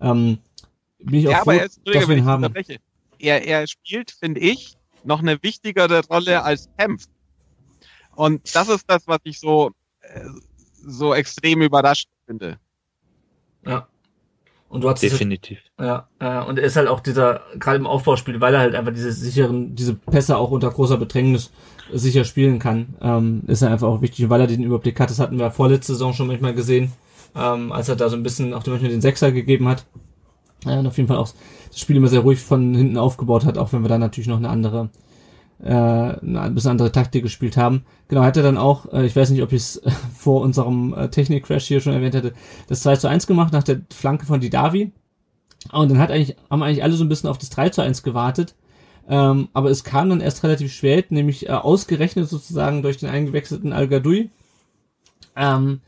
Ähm, 0.00 0.38
bin 1.04 1.20
ich 1.20 1.28
auch 1.28 1.32
ja, 1.32 1.38
froh, 1.38 1.50
aber 1.50 1.60
er, 1.60 1.68
dass 1.68 2.08
wir 2.08 2.16
ihn 2.16 2.24
haben. 2.24 2.54
Er, 3.18 3.46
er 3.46 3.66
spielt, 3.66 4.10
finde 4.10 4.40
ich, 4.40 4.76
noch 5.04 5.20
eine 5.20 5.42
wichtigere 5.42 6.04
Rolle 6.06 6.42
als 6.42 6.68
kämpft. 6.76 7.08
Und 8.14 8.54
das 8.54 8.68
ist 8.68 8.84
das, 8.86 9.06
was 9.06 9.20
ich 9.24 9.40
so, 9.40 9.70
äh, 10.02 10.20
so 10.82 11.14
extrem 11.14 11.62
überrascht 11.62 12.08
finde. 12.26 12.58
Ja. 13.66 13.86
Und 14.68 14.82
du 14.82 14.90
hast 14.90 15.02
definitiv. 15.02 15.60
ja, 15.78 16.08
äh, 16.18 16.42
und 16.42 16.58
er 16.58 16.64
ist 16.64 16.74
halt 16.74 16.88
auch 16.88 16.98
dieser 16.98 17.42
gerade 17.60 17.76
im 17.76 17.86
Aufbauspiel, 17.86 18.40
weil 18.40 18.54
er 18.54 18.60
halt 18.60 18.74
einfach 18.74 18.92
diese 18.92 19.12
sicheren, 19.12 19.76
diese 19.76 19.94
Pässe 19.94 20.36
auch 20.36 20.50
unter 20.50 20.68
großer 20.68 20.96
Bedrängnis 20.96 21.52
sicher 21.92 22.24
spielen 22.24 22.58
kann, 22.58 22.96
ähm, 23.00 23.42
ist 23.46 23.62
er 23.62 23.70
einfach 23.70 23.86
auch 23.86 24.00
wichtig, 24.00 24.30
weil 24.30 24.40
er 24.40 24.48
den 24.48 24.64
Überblick 24.64 24.98
hat. 24.98 25.10
Das 25.10 25.20
hatten 25.20 25.38
wir 25.38 25.52
vorletzte 25.52 25.92
Saison 25.92 26.12
schon 26.12 26.26
manchmal 26.26 26.54
gesehen, 26.54 26.90
ähm, 27.36 27.70
als 27.70 27.88
er 27.88 27.94
da 27.94 28.08
so 28.08 28.16
ein 28.16 28.24
bisschen 28.24 28.52
auch 28.52 28.66
manchmal 28.66 28.90
den 28.90 29.00
Sechser 29.00 29.30
gegeben 29.30 29.68
hat. 29.68 29.86
Ja, 30.64 30.78
und 30.78 30.86
auf 30.86 30.96
jeden 30.96 31.08
Fall 31.08 31.18
auch 31.18 31.28
das 31.68 31.80
Spiel 31.80 31.96
immer 31.96 32.08
sehr 32.08 32.20
ruhig 32.20 32.40
von 32.40 32.74
hinten 32.74 32.96
aufgebaut 32.96 33.44
hat, 33.44 33.58
auch 33.58 33.72
wenn 33.72 33.82
wir 33.82 33.88
da 33.88 33.98
natürlich 33.98 34.28
noch 34.28 34.38
eine 34.38 34.48
andere, 34.48 34.90
äh, 35.62 35.70
eine 35.70 36.50
bisschen 36.50 36.72
andere 36.72 36.92
Taktik 36.92 37.22
gespielt 37.22 37.56
haben. 37.56 37.84
Genau, 38.08 38.22
hat 38.22 38.36
er 38.36 38.42
dann 38.42 38.56
auch, 38.56 38.92
äh, 38.92 39.04
ich 39.04 39.14
weiß 39.14 39.30
nicht, 39.30 39.42
ob 39.42 39.52
ich 39.52 39.62
es 39.62 39.82
vor 40.16 40.40
unserem 40.40 40.94
äh, 40.94 41.08
Technik-Crash 41.08 41.66
hier 41.66 41.80
schon 41.80 41.92
erwähnt 41.92 42.14
hatte, 42.14 42.32
das 42.68 42.82
2 42.82 42.96
zu 42.96 43.08
1 43.08 43.26
gemacht 43.26 43.52
nach 43.52 43.62
der 43.62 43.80
Flanke 43.92 44.26
von 44.26 44.40
Didavi. 44.40 44.92
Und 45.72 45.90
dann 45.90 45.98
hat 45.98 46.10
eigentlich, 46.10 46.36
haben 46.50 46.62
eigentlich 46.62 46.82
alle 46.82 46.94
so 46.94 47.04
ein 47.04 47.08
bisschen 47.08 47.30
auf 47.30 47.38
das 47.38 47.50
3 47.50 47.70
zu 47.70 47.82
1 47.82 48.02
gewartet. 48.02 48.54
Ähm, 49.08 49.48
aber 49.52 49.70
es 49.70 49.84
kam 49.84 50.08
dann 50.08 50.20
erst 50.20 50.42
relativ 50.44 50.72
spät, 50.72 51.10
nämlich 51.10 51.48
äh, 51.48 51.52
ausgerechnet 51.52 52.28
sozusagen 52.28 52.82
durch 52.82 52.96
den 52.98 53.10
eingewechselten 53.10 53.72
Al-Gadoui. 53.72 54.30
Ähm, 55.36 55.80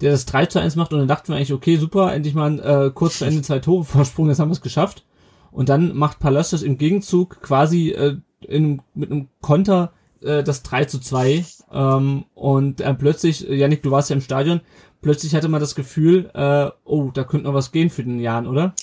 der 0.00 0.12
das 0.12 0.26
3 0.26 0.46
zu 0.46 0.60
1 0.60 0.76
macht 0.76 0.92
und 0.92 0.98
dann 1.00 1.08
dachten 1.08 1.28
wir 1.28 1.36
eigentlich, 1.36 1.52
okay, 1.52 1.76
super, 1.76 2.12
endlich 2.12 2.34
mal 2.34 2.58
äh, 2.60 2.90
kurz 2.90 3.16
vor 3.18 3.26
Ende 3.26 3.42
zwei 3.42 3.58
Tore 3.58 3.84
Vorsprung, 3.84 4.28
jetzt 4.28 4.38
haben 4.38 4.48
wir 4.48 4.54
es 4.54 4.60
geschafft. 4.60 5.04
Und 5.50 5.68
dann 5.68 5.96
macht 5.96 6.18
Palacios 6.18 6.62
im 6.62 6.78
Gegenzug 6.78 7.40
quasi 7.42 7.90
äh, 7.90 8.16
in, 8.40 8.82
mit 8.94 9.10
einem 9.10 9.28
Konter 9.40 9.92
äh, 10.22 10.42
das 10.42 10.62
3 10.62 10.84
zu 10.84 11.00
2 11.00 11.44
ähm, 11.72 12.24
und 12.34 12.80
äh, 12.80 12.94
plötzlich, 12.94 13.40
Janik, 13.40 13.82
du 13.82 13.90
warst 13.90 14.10
ja 14.10 14.16
im 14.16 14.22
Stadion, 14.22 14.60
plötzlich 15.02 15.34
hatte 15.34 15.48
man 15.48 15.60
das 15.60 15.74
Gefühl, 15.74 16.30
äh, 16.34 16.70
oh, 16.84 17.10
da 17.12 17.24
könnte 17.24 17.46
noch 17.46 17.54
was 17.54 17.72
gehen 17.72 17.90
für 17.90 18.02
den 18.02 18.20
Jahren, 18.20 18.46
oder? 18.46 18.74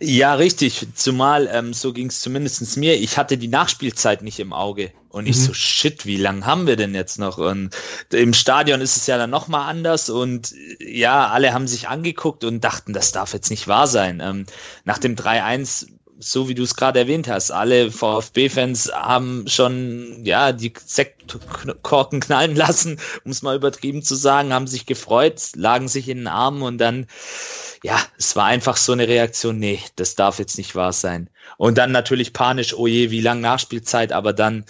Ja, 0.00 0.34
richtig. 0.34 0.86
Zumal, 0.94 1.48
ähm, 1.52 1.72
so 1.72 1.92
ging 1.92 2.08
es 2.08 2.20
zumindest 2.20 2.76
mir, 2.76 2.94
ich 2.94 3.18
hatte 3.18 3.38
die 3.38 3.48
Nachspielzeit 3.48 4.22
nicht 4.22 4.40
im 4.40 4.52
Auge. 4.52 4.92
Und 5.10 5.26
ich 5.26 5.36
mhm. 5.36 5.40
so, 5.40 5.54
shit, 5.54 6.06
wie 6.06 6.16
lang 6.16 6.46
haben 6.46 6.66
wir 6.68 6.76
denn 6.76 6.94
jetzt 6.94 7.18
noch? 7.18 7.38
Und 7.38 7.74
im 8.12 8.32
Stadion 8.32 8.80
ist 8.80 8.96
es 8.96 9.06
ja 9.08 9.18
dann 9.18 9.30
nochmal 9.30 9.68
anders. 9.68 10.08
Und 10.08 10.54
ja, 10.78 11.28
alle 11.28 11.52
haben 11.52 11.66
sich 11.66 11.88
angeguckt 11.88 12.44
und 12.44 12.62
dachten, 12.62 12.92
das 12.92 13.10
darf 13.10 13.32
jetzt 13.32 13.50
nicht 13.50 13.66
wahr 13.66 13.88
sein. 13.88 14.20
Ähm, 14.22 14.46
nach 14.84 14.98
dem 14.98 15.16
3-1 15.16 15.88
so 16.20 16.48
wie 16.48 16.54
du 16.54 16.62
es 16.62 16.76
gerade 16.76 17.00
erwähnt 17.00 17.28
hast, 17.28 17.50
alle 17.50 17.90
VfB-Fans 17.90 18.92
haben 18.92 19.44
schon 19.48 20.20
ja 20.24 20.52
die 20.52 20.72
Sektkorken 20.84 22.20
knallen 22.20 22.54
lassen, 22.54 23.00
um 23.24 23.30
es 23.30 23.42
mal 23.42 23.56
übertrieben 23.56 24.02
zu 24.02 24.14
sagen, 24.14 24.52
haben 24.52 24.66
sich 24.66 24.86
gefreut, 24.86 25.40
lagen 25.56 25.88
sich 25.88 26.08
in 26.08 26.18
den 26.18 26.26
Armen 26.28 26.62
und 26.62 26.78
dann 26.78 27.06
ja, 27.82 27.98
es 28.18 28.36
war 28.36 28.44
einfach 28.44 28.76
so 28.76 28.92
eine 28.92 29.08
Reaktion, 29.08 29.58
nee, 29.58 29.80
das 29.96 30.14
darf 30.14 30.38
jetzt 30.38 30.58
nicht 30.58 30.74
wahr 30.74 30.92
sein. 30.92 31.30
Und 31.56 31.78
dann 31.78 31.92
natürlich 31.92 32.34
panisch, 32.34 32.74
oh 32.74 32.86
je, 32.86 33.10
wie 33.10 33.22
lang 33.22 33.40
Nachspielzeit, 33.40 34.12
aber 34.12 34.34
dann 34.34 34.66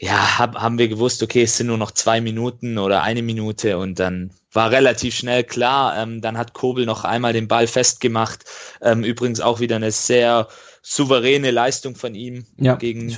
ja, 0.00 0.38
hab, 0.38 0.54
haben 0.54 0.78
wir 0.78 0.88
gewusst, 0.88 1.22
okay, 1.22 1.42
es 1.42 1.56
sind 1.56 1.66
nur 1.66 1.76
noch 1.76 1.90
zwei 1.90 2.20
Minuten 2.20 2.78
oder 2.78 3.02
eine 3.02 3.22
Minute 3.22 3.78
und 3.78 3.98
dann 3.98 4.30
war 4.52 4.70
relativ 4.70 5.14
schnell 5.14 5.42
klar. 5.42 5.96
Ähm, 5.98 6.20
dann 6.20 6.38
hat 6.38 6.54
Kobel 6.54 6.86
noch 6.86 7.04
einmal 7.04 7.32
den 7.32 7.48
Ball 7.48 7.66
festgemacht. 7.66 8.44
Ähm, 8.80 9.02
übrigens 9.02 9.40
auch 9.40 9.58
wieder 9.58 9.76
eine 9.76 9.90
sehr 9.90 10.46
souveräne 10.82 11.50
Leistung 11.50 11.96
von 11.96 12.14
ihm 12.14 12.46
Ja, 12.56 12.76
gegen. 12.76 13.08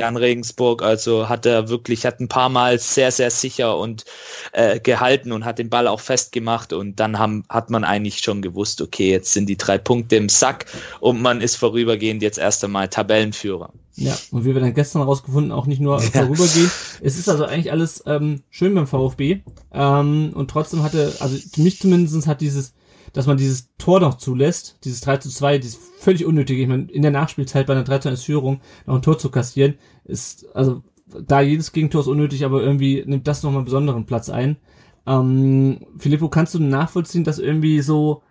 Jan 0.00 0.16
Regensburg. 0.16 0.82
Also 0.82 1.28
hat 1.28 1.46
er 1.46 1.68
wirklich, 1.68 2.04
hat 2.04 2.18
ein 2.18 2.28
paar 2.28 2.48
Mal 2.48 2.80
sehr, 2.80 3.12
sehr 3.12 3.30
sicher 3.30 3.78
und 3.78 4.04
äh, 4.52 4.80
gehalten 4.80 5.30
und 5.30 5.44
hat 5.44 5.60
den 5.60 5.70
Ball 5.70 5.86
auch 5.86 6.00
festgemacht. 6.00 6.72
Und 6.72 6.98
dann 6.98 7.20
haben, 7.20 7.44
hat 7.48 7.70
man 7.70 7.84
eigentlich 7.84 8.18
schon 8.18 8.42
gewusst, 8.42 8.82
okay, 8.82 9.12
jetzt 9.12 9.32
sind 9.32 9.46
die 9.46 9.56
drei 9.56 9.78
Punkte 9.78 10.16
im 10.16 10.28
Sack 10.28 10.66
und 10.98 11.22
man 11.22 11.40
ist 11.40 11.54
vorübergehend 11.54 12.20
jetzt 12.20 12.38
erst 12.38 12.64
einmal 12.64 12.88
Tabellenführer. 12.88 13.72
Ja, 13.96 14.14
und 14.30 14.44
wie 14.44 14.54
wir 14.54 14.60
dann 14.60 14.74
gestern 14.74 15.02
rausgefunden, 15.02 15.52
auch 15.52 15.66
nicht 15.66 15.80
nur 15.80 16.00
vorübergehen. 16.00 16.70
Es 17.00 17.18
ist 17.18 17.28
also 17.28 17.44
eigentlich 17.44 17.72
alles 17.72 18.02
ähm, 18.06 18.42
schön 18.50 18.74
beim 18.74 18.86
VfB. 18.86 19.40
Ähm, 19.72 20.32
und 20.34 20.50
trotzdem 20.50 20.82
hatte, 20.82 21.14
also 21.20 21.36
für 21.36 21.62
mich 21.62 21.80
zumindest 21.80 22.26
hat 22.26 22.42
dieses, 22.42 22.74
dass 23.14 23.26
man 23.26 23.38
dieses 23.38 23.70
Tor 23.78 24.00
noch 24.00 24.18
zulässt, 24.18 24.76
dieses 24.84 25.00
3 25.00 25.16
zu 25.18 25.30
2, 25.30 25.58
dieses 25.58 25.78
völlig 25.98 26.26
unnötige, 26.26 26.60
ich 26.60 26.68
meine, 26.68 26.90
in 26.90 27.00
der 27.00 27.10
Nachspielzeit 27.10 27.66
bei 27.66 27.72
einer 27.72 27.84
3 27.84 27.98
zu 28.00 28.08
1 28.10 28.22
Führung 28.22 28.60
noch 28.84 28.96
ein 28.96 29.02
Tor 29.02 29.18
zu 29.18 29.30
kassieren, 29.30 29.76
ist, 30.04 30.46
also 30.54 30.82
da 31.26 31.40
jedes 31.40 31.72
Gegentor 31.72 32.02
ist 32.02 32.08
unnötig, 32.08 32.44
aber 32.44 32.62
irgendwie 32.62 33.02
nimmt 33.06 33.26
das 33.26 33.42
nochmal 33.42 33.60
einen 33.60 33.64
besonderen 33.64 34.04
Platz 34.04 34.28
ein. 34.28 34.58
Ähm, 35.06 35.86
Filippo, 35.96 36.28
kannst 36.28 36.54
du 36.54 36.58
nachvollziehen, 36.58 37.24
dass 37.24 37.38
irgendwie 37.38 37.80
so 37.80 38.22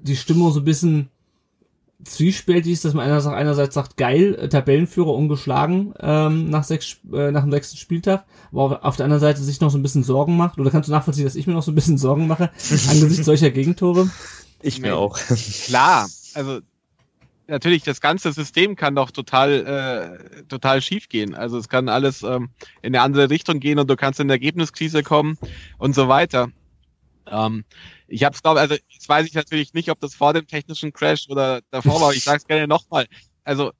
die 0.00 0.16
Stimmung 0.16 0.52
so 0.52 0.60
ein 0.60 0.64
bisschen 0.64 1.08
zwiespältig 2.04 2.72
ist, 2.72 2.84
dass 2.84 2.94
man 2.94 3.04
einerseits, 3.04 3.34
einerseits 3.34 3.74
sagt, 3.74 3.96
geil, 3.96 4.34
äh, 4.34 4.48
Tabellenführer 4.48 5.14
ungeschlagen 5.14 5.94
ähm, 6.00 6.50
nach, 6.50 6.64
sechs, 6.64 6.98
äh, 7.12 7.30
nach 7.30 7.42
dem 7.42 7.50
sechsten 7.50 7.76
Spieltag, 7.76 8.24
aber 8.52 8.84
auf 8.84 8.96
der 8.96 9.04
anderen 9.04 9.20
Seite 9.20 9.42
sich 9.42 9.60
noch 9.60 9.70
so 9.70 9.78
ein 9.78 9.82
bisschen 9.82 10.02
Sorgen 10.02 10.36
macht. 10.36 10.58
Oder 10.58 10.70
kannst 10.70 10.88
du 10.88 10.92
nachvollziehen, 10.92 11.24
dass 11.24 11.34
ich 11.34 11.46
mir 11.46 11.54
noch 11.54 11.62
so 11.62 11.72
ein 11.72 11.74
bisschen 11.74 11.98
Sorgen 11.98 12.26
mache 12.26 12.50
angesichts 12.88 13.26
solcher 13.26 13.50
Gegentore? 13.50 14.10
Ich 14.62 14.80
mir 14.80 14.96
auch. 14.96 15.18
Klar, 15.66 16.08
also 16.34 16.60
natürlich, 17.46 17.82
das 17.82 18.00
ganze 18.00 18.32
System 18.32 18.76
kann 18.76 18.94
doch 18.94 19.10
total, 19.10 20.18
äh, 20.20 20.44
total 20.44 20.82
schief 20.82 21.08
gehen. 21.08 21.34
Also 21.34 21.58
es 21.58 21.68
kann 21.68 21.88
alles 21.88 22.22
ähm, 22.22 22.50
in 22.82 22.94
eine 22.94 23.02
andere 23.02 23.30
Richtung 23.30 23.60
gehen 23.60 23.78
und 23.78 23.88
du 23.88 23.96
kannst 23.96 24.20
in 24.20 24.26
eine 24.26 24.32
Ergebniskrise 24.32 25.02
kommen 25.02 25.38
und 25.78 25.94
so 25.94 26.08
weiter. 26.08 26.48
Ähm, 27.26 27.64
ich 28.12 28.24
habe 28.24 28.34
es 28.34 28.42
glaube, 28.42 28.60
also 28.60 28.76
jetzt 28.88 29.08
weiß 29.08 29.26
ich 29.26 29.34
natürlich 29.34 29.72
nicht, 29.72 29.90
ob 29.90 29.98
das 30.00 30.14
vor 30.14 30.34
dem 30.34 30.46
technischen 30.46 30.92
Crash 30.92 31.28
oder 31.28 31.62
davor 31.70 32.00
war. 32.00 32.12
Ich 32.12 32.24
sage 32.24 32.38
es 32.38 32.46
gerne 32.46 32.68
nochmal. 32.68 33.06
Also 33.42 33.72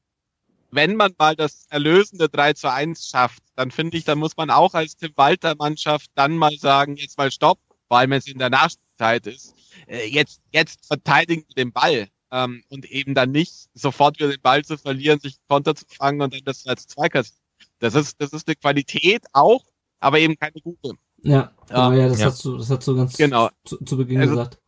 wenn 0.71 0.97
man 0.97 1.13
mal 1.19 1.37
das 1.37 1.67
erlösende 1.69 2.31
3 2.31 2.55
zu 2.55 2.73
1 2.73 3.07
schafft, 3.09 3.43
dann 3.57 3.71
finde 3.71 3.99
ich, 3.99 4.05
dann 4.05 4.19
muss 4.19 4.37
man 4.37 4.49
auch 4.49 4.73
als 4.73 4.97
Tim 4.97 5.13
Walter 5.17 5.55
Mannschaft 5.57 6.11
dann 6.15 6.37
mal 6.37 6.57
sagen, 6.57 6.97
jetzt 6.97 7.19
mal 7.19 7.31
stopp, 7.31 7.59
vor 7.89 7.99
allem 7.99 8.11
wenn 8.11 8.19
es 8.19 8.27
in 8.27 8.39
der 8.39 8.49
Nachspielzeit 8.49 9.27
ist. 9.27 9.55
Äh, 9.87 10.09
jetzt, 10.09 10.41
jetzt 10.51 10.87
verteidigen 10.87 11.45
wir 11.47 11.55
den 11.55 11.73
Ball. 11.73 12.09
Ähm, 12.31 12.65
und 12.71 12.91
eben 12.91 13.15
dann 13.15 13.31
nicht 13.31 13.69
sofort 13.75 14.19
wieder 14.19 14.31
den 14.31 14.41
Ball 14.41 14.65
zu 14.65 14.79
verlieren, 14.79 15.21
sich 15.21 15.37
Konter 15.47 15.75
zu 15.75 15.85
fangen 15.87 16.23
und 16.23 16.33
dann 16.33 16.41
das 16.45 16.67
als 16.67 16.87
Zweikass. 16.87 17.35
Das 17.79 17.95
ist, 17.95 18.19
das 18.19 18.33
ist 18.33 18.49
eine 18.49 18.57
Qualität 18.57 19.27
auch, 19.35 19.63
aber 20.01 20.19
eben 20.19 20.39
keine 20.39 20.63
gute. 20.63 20.95
Ja, 21.23 21.53
genau, 21.69 21.93
Ähm, 21.93 21.99
ja, 21.99 22.09
das 22.09 22.19
ja. 22.21 22.27
hast 22.27 22.45
du, 22.45 22.57
das 22.59 22.71
hast 22.71 22.87
du 22.87 22.97
ganz 22.97 23.17
Genau. 23.17 23.49
zu, 23.65 23.77
zu 23.85 23.97
Beginn 23.97 24.21
Also- 24.21 24.33
gesagt. 24.35 24.59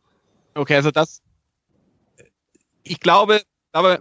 Okay, 0.53 0.75
also 0.75 0.89
das, 0.91 1.21
ich 2.83 2.99
glaube, 2.99 3.41
glaube, 3.73 3.99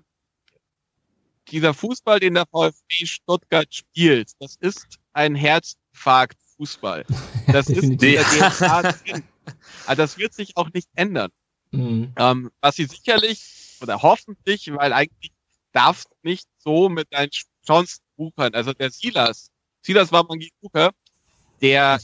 dieser 1.51 1.75
Fußball, 1.75 2.21
den 2.21 2.35
der 2.35 2.47
VfB 2.47 3.07
Stuttgart 3.07 3.73
spielt, 3.75 4.31
das 4.41 4.57
ist 4.61 4.99
ein 5.13 5.35
Herzinfarkt 5.35 6.39
Fußball. 6.57 7.05
Das 7.49 7.69
ist 7.69 7.83
in 7.83 7.99
definitiv. 7.99 8.39
der 8.39 8.51
DNA 8.83 8.83
drin. 8.93 9.23
Aber 9.87 9.97
das 9.97 10.17
wird 10.17 10.33
sich 10.33 10.57
auch 10.57 10.73
nicht 10.73 10.89
ändern. 10.95 11.31
Mhm. 11.73 12.13
Ähm, 12.17 12.51
was 12.63 12.77
sie 12.77 12.87
sicherlich 12.87 13.77
oder 13.83 14.01
hoffentlich, 14.01 14.73
weil 14.73 14.93
eigentlich 14.95 15.33
darfst 15.73 16.09
du 16.11 16.15
nicht 16.23 16.49
so 16.59 16.89
mit 16.89 17.13
deinen 17.13 17.31
Chancen 17.67 18.01
wuchern. 18.17 18.55
Also 18.55 18.73
der 18.73 18.91
Silas, 18.91 19.51
Silas 19.83 20.11
war 20.11 20.25
Mangi 20.25 20.51
Bucher, 20.63 20.93
der 21.61 22.01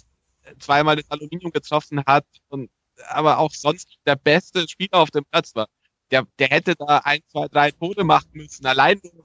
zweimal 0.58 0.96
das 0.96 1.10
Aluminium 1.10 1.52
getroffen 1.52 2.02
hat 2.06 2.26
und 2.48 2.70
aber 3.08 3.38
auch 3.38 3.52
sonst 3.52 3.98
der 4.06 4.16
beste 4.16 4.68
Spieler 4.68 4.98
auf 4.98 5.10
dem 5.10 5.24
Platz 5.24 5.54
war. 5.54 5.68
Der, 6.10 6.26
der 6.38 6.48
hätte 6.48 6.74
da 6.76 6.98
ein, 6.98 7.20
zwei, 7.28 7.48
drei 7.48 7.70
Tode 7.70 8.04
machen 8.04 8.30
müssen, 8.32 8.66
allein 8.66 9.00
nur, 9.02 9.24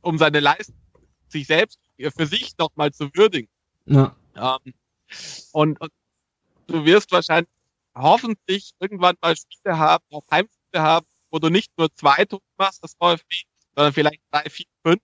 um 0.00 0.18
seine 0.18 0.40
Leistung 0.40 0.76
sich 1.28 1.46
selbst 1.46 1.78
für 2.16 2.26
sich 2.26 2.56
nochmal 2.58 2.92
zu 2.92 3.10
würdigen. 3.14 3.48
Ja, 3.86 4.16
Ähm, 4.36 4.74
und, 5.52 5.80
und 5.80 5.92
du 6.66 6.84
wirst 6.84 7.12
wahrscheinlich 7.12 7.50
hoffentlich 7.94 8.72
irgendwann 8.80 9.16
mal 9.20 9.36
Spiele 9.36 9.78
haben, 9.78 10.04
auch 10.10 10.24
Heimspiele 10.30 10.82
haben, 10.82 11.06
wo 11.30 11.38
du 11.38 11.48
nicht 11.48 11.76
nur 11.76 11.94
zwei 11.94 12.24
Tore 12.24 12.42
machst, 12.56 12.82
das 12.82 12.94
VfB, 12.94 13.42
sondern 13.74 13.92
vielleicht 13.92 14.20
drei, 14.30 14.48
vier, 14.48 14.66
fünf. 14.82 15.02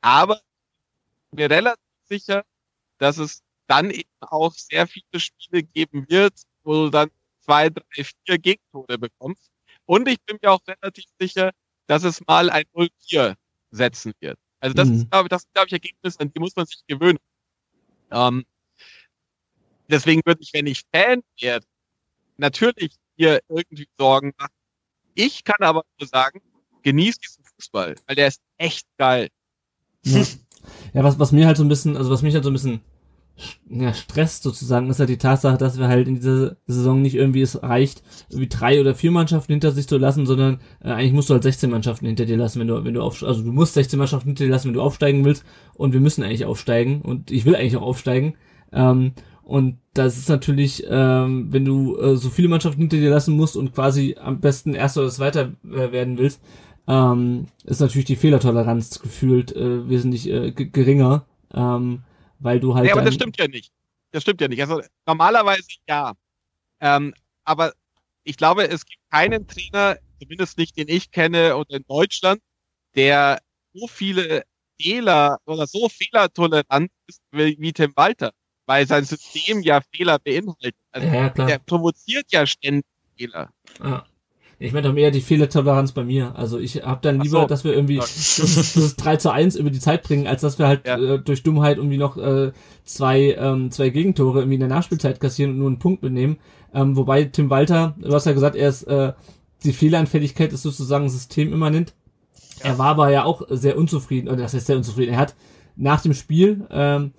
Aber 0.00 0.36
ich 0.36 1.30
bin 1.30 1.38
mir 1.38 1.50
relativ 1.50 1.82
sicher, 2.08 2.44
dass 2.98 3.18
es 3.18 3.42
dann 3.70 3.90
eben 3.90 4.10
auch 4.20 4.52
sehr 4.52 4.86
viele 4.88 5.20
Spiele 5.20 5.62
geben 5.62 6.04
wird, 6.08 6.34
wo 6.64 6.84
du 6.84 6.90
dann 6.90 7.10
zwei, 7.40 7.70
drei, 7.70 8.04
vier 8.04 8.38
Gegentore 8.38 8.98
bekommst. 8.98 9.48
Und 9.86 10.08
ich 10.08 10.20
bin 10.22 10.38
mir 10.42 10.50
auch 10.50 10.60
relativ 10.66 11.04
sicher, 11.20 11.52
dass 11.86 12.02
es 12.02 12.20
mal 12.26 12.50
ein 12.50 12.64
0-4 12.74 13.36
setzen 13.70 14.12
wird. 14.20 14.38
Also 14.58 14.74
das 14.74 14.88
Mhm. 14.88 14.94
ist, 14.96 15.10
glaube 15.10 15.26
ich, 15.26 15.28
das 15.30 15.42
sind, 15.42 15.54
glaube 15.54 15.66
ich, 15.68 15.72
Ergebnisse, 15.72 16.20
an 16.20 16.32
die 16.32 16.40
muss 16.40 16.56
man 16.56 16.66
sich 16.66 16.82
gewöhnen. 16.86 17.18
Ähm, 18.10 18.44
deswegen 19.88 20.20
würde 20.24 20.42
ich, 20.42 20.52
wenn 20.52 20.66
ich 20.66 20.82
Fan 20.92 21.22
werde, 21.40 21.66
natürlich 22.36 22.94
hier 23.16 23.40
irgendwie 23.48 23.88
Sorgen 23.98 24.32
machen. 24.36 24.52
Ich 25.14 25.44
kann 25.44 25.60
aber 25.60 25.84
nur 25.98 26.08
sagen, 26.08 26.40
genieß 26.82 27.18
diesen 27.18 27.44
Fußball, 27.44 27.94
weil 28.06 28.16
der 28.16 28.28
ist 28.28 28.40
echt 28.56 28.86
geil. 28.96 29.28
ja. 30.02 30.24
ja 30.92 31.04
was, 31.04 31.18
was 31.18 31.32
mir 31.32 31.46
halt 31.46 31.56
so 31.56 31.64
ein 31.64 31.68
bisschen, 31.68 31.96
also 31.96 32.10
was 32.10 32.22
mich 32.22 32.34
halt 32.34 32.44
so 32.44 32.50
ein 32.50 32.54
bisschen 32.54 32.80
ja, 33.68 33.94
stresst 33.94 34.42
sozusagen, 34.42 34.90
ist 34.90 34.98
halt 34.98 35.08
die 35.08 35.18
Tatsache, 35.18 35.56
dass 35.56 35.78
wir 35.78 35.88
halt 35.88 36.08
in 36.08 36.16
dieser 36.16 36.56
Saison 36.66 37.02
nicht 37.02 37.14
irgendwie 37.14 37.42
es 37.42 37.62
reicht, 37.62 38.02
irgendwie 38.28 38.48
drei 38.48 38.80
oder 38.80 38.94
vier 38.94 39.10
Mannschaften 39.10 39.52
hinter 39.52 39.72
sich 39.72 39.88
zu 39.88 39.98
lassen, 39.98 40.26
sondern 40.26 40.60
äh, 40.82 40.90
eigentlich 40.90 41.12
musst 41.12 41.30
du 41.30 41.34
halt 41.34 41.42
16 41.42 41.70
Mannschaften 41.70 42.06
hinter 42.06 42.26
dir 42.26 42.36
lassen, 42.36 42.60
wenn 42.60 42.68
du, 42.68 42.84
wenn 42.84 42.94
du 42.94 43.02
auf, 43.02 43.22
also 43.22 43.42
du 43.42 43.52
musst 43.52 43.74
16 43.74 43.98
Mannschaften 43.98 44.28
hinter 44.30 44.44
dir 44.44 44.50
lassen, 44.50 44.68
wenn 44.68 44.74
du 44.74 44.82
aufsteigen 44.82 45.24
willst 45.24 45.44
und 45.74 45.92
wir 45.92 46.00
müssen 46.00 46.22
eigentlich 46.22 46.44
aufsteigen 46.44 47.02
und 47.02 47.30
ich 47.30 47.44
will 47.44 47.56
eigentlich 47.56 47.76
auch 47.76 47.82
aufsteigen. 47.82 48.34
Ähm, 48.72 49.12
und 49.42 49.78
das 49.94 50.16
ist 50.16 50.28
natürlich, 50.28 50.84
ähm, 50.88 51.48
wenn 51.50 51.64
du 51.64 51.96
äh, 51.98 52.16
so 52.16 52.28
viele 52.28 52.48
Mannschaften 52.48 52.82
hinter 52.82 52.98
dir 52.98 53.10
lassen 53.10 53.36
musst 53.36 53.56
und 53.56 53.74
quasi 53.74 54.16
am 54.20 54.40
besten 54.40 54.74
Erster 54.74 55.00
oder 55.00 55.10
Zweiter 55.10 55.52
äh, 55.64 55.90
werden 55.90 56.18
willst, 56.18 56.40
ähm, 56.86 57.46
ist 57.64 57.80
natürlich 57.80 58.04
die 58.04 58.16
Fehlertoleranz 58.16 59.00
gefühlt 59.00 59.54
äh, 59.54 59.88
wesentlich 59.88 60.30
äh, 60.30 60.52
geringer, 60.52 61.24
ähm, 61.52 62.00
weil 62.40 62.58
du 62.58 62.74
halt 62.74 62.86
Nee, 62.86 62.92
aber 62.92 63.02
das 63.02 63.14
stimmt 63.14 63.38
ja 63.38 63.46
nicht. 63.46 63.72
Das 64.10 64.22
stimmt 64.22 64.40
ja 64.40 64.48
nicht. 64.48 64.60
Also 64.60 64.82
normalerweise 65.06 65.62
ja. 65.88 66.14
Ähm, 66.80 67.14
aber 67.44 67.72
ich 68.24 68.36
glaube, 68.36 68.68
es 68.68 68.84
gibt 68.84 69.02
keinen 69.10 69.46
Trainer, 69.46 69.98
zumindest 70.20 70.58
nicht 70.58 70.76
den 70.76 70.88
ich 70.88 71.10
kenne 71.10 71.56
oder 71.56 71.76
in 71.76 71.84
Deutschland, 71.86 72.40
der 72.96 73.40
so 73.72 73.86
viele 73.86 74.42
Fehler 74.80 75.38
oder 75.44 75.66
so 75.66 75.88
fehlertolerant 75.88 76.90
ist 77.06 77.20
wie, 77.30 77.56
wie 77.58 77.72
Tim 77.72 77.92
Walter, 77.96 78.32
weil 78.66 78.86
sein 78.86 79.04
System 79.04 79.62
ja 79.62 79.80
Fehler 79.94 80.18
beinhaltet. 80.18 80.76
Also 80.90 81.06
Ja, 81.06 81.14
ja, 81.14 81.30
klar. 81.30 81.46
der 81.46 81.58
provoziert 81.58 82.26
ja 82.32 82.46
ständig 82.46 82.86
Fehler. 83.16 83.50
Ja. 83.82 84.06
Ich 84.62 84.74
meine 84.74 84.88
doch 84.88 84.94
mehr 84.94 85.10
die 85.10 85.22
Fehlertoleranz 85.22 85.92
bei 85.92 86.04
mir. 86.04 86.36
Also 86.36 86.58
ich 86.58 86.82
habe 86.84 87.00
dann 87.00 87.18
lieber, 87.20 87.40
so. 87.40 87.46
dass 87.46 87.64
wir 87.64 87.72
irgendwie 87.72 87.96
das, 87.98 88.72
das 88.74 88.96
3 88.96 89.16
zu 89.16 89.32
1 89.32 89.56
über 89.56 89.70
die 89.70 89.80
Zeit 89.80 90.02
bringen, 90.02 90.26
als 90.26 90.42
dass 90.42 90.58
wir 90.58 90.68
halt 90.68 90.86
Ja. 90.86 90.98
äh, 90.98 91.18
durch 91.18 91.42
Dummheit 91.42 91.78
irgendwie 91.78 91.96
noch 91.96 92.18
äh, 92.18 92.52
zwei, 92.84 93.34
ähm, 93.38 93.70
zwei 93.70 93.88
Gegentore 93.88 94.40
irgendwie 94.40 94.54
in 94.54 94.60
der 94.60 94.68
Nachspielzeit 94.68 95.18
kassieren 95.18 95.52
und 95.52 95.58
nur 95.58 95.68
einen 95.68 95.78
Punkt 95.78 96.02
mitnehmen. 96.02 96.36
Ähm, 96.74 96.94
wobei 96.94 97.24
Tim 97.24 97.48
Walter, 97.48 97.94
du 97.98 98.12
hast 98.12 98.26
ja 98.26 98.32
gesagt, 98.32 98.54
er 98.54 98.68
ist 98.68 98.82
äh, 98.84 99.14
die 99.64 99.72
Fehleranfälligkeit 99.72 100.52
ist 100.52 100.62
sozusagen 100.62 101.08
systemimmanent. 101.08 101.94
Er 102.60 102.78
war 102.78 102.88
aber 102.88 103.10
ja 103.10 103.24
auch 103.24 103.42
sehr 103.48 103.78
unzufrieden, 103.78 104.28
oder 104.28 104.42
das 104.42 104.52
heißt 104.52 104.66
sehr 104.66 104.76
unzufrieden. 104.76 105.14
Er 105.14 105.20
hat 105.20 105.34
nach 105.76 106.02
dem 106.02 106.12
Spiel 106.12 106.66
ähm, 106.70 107.12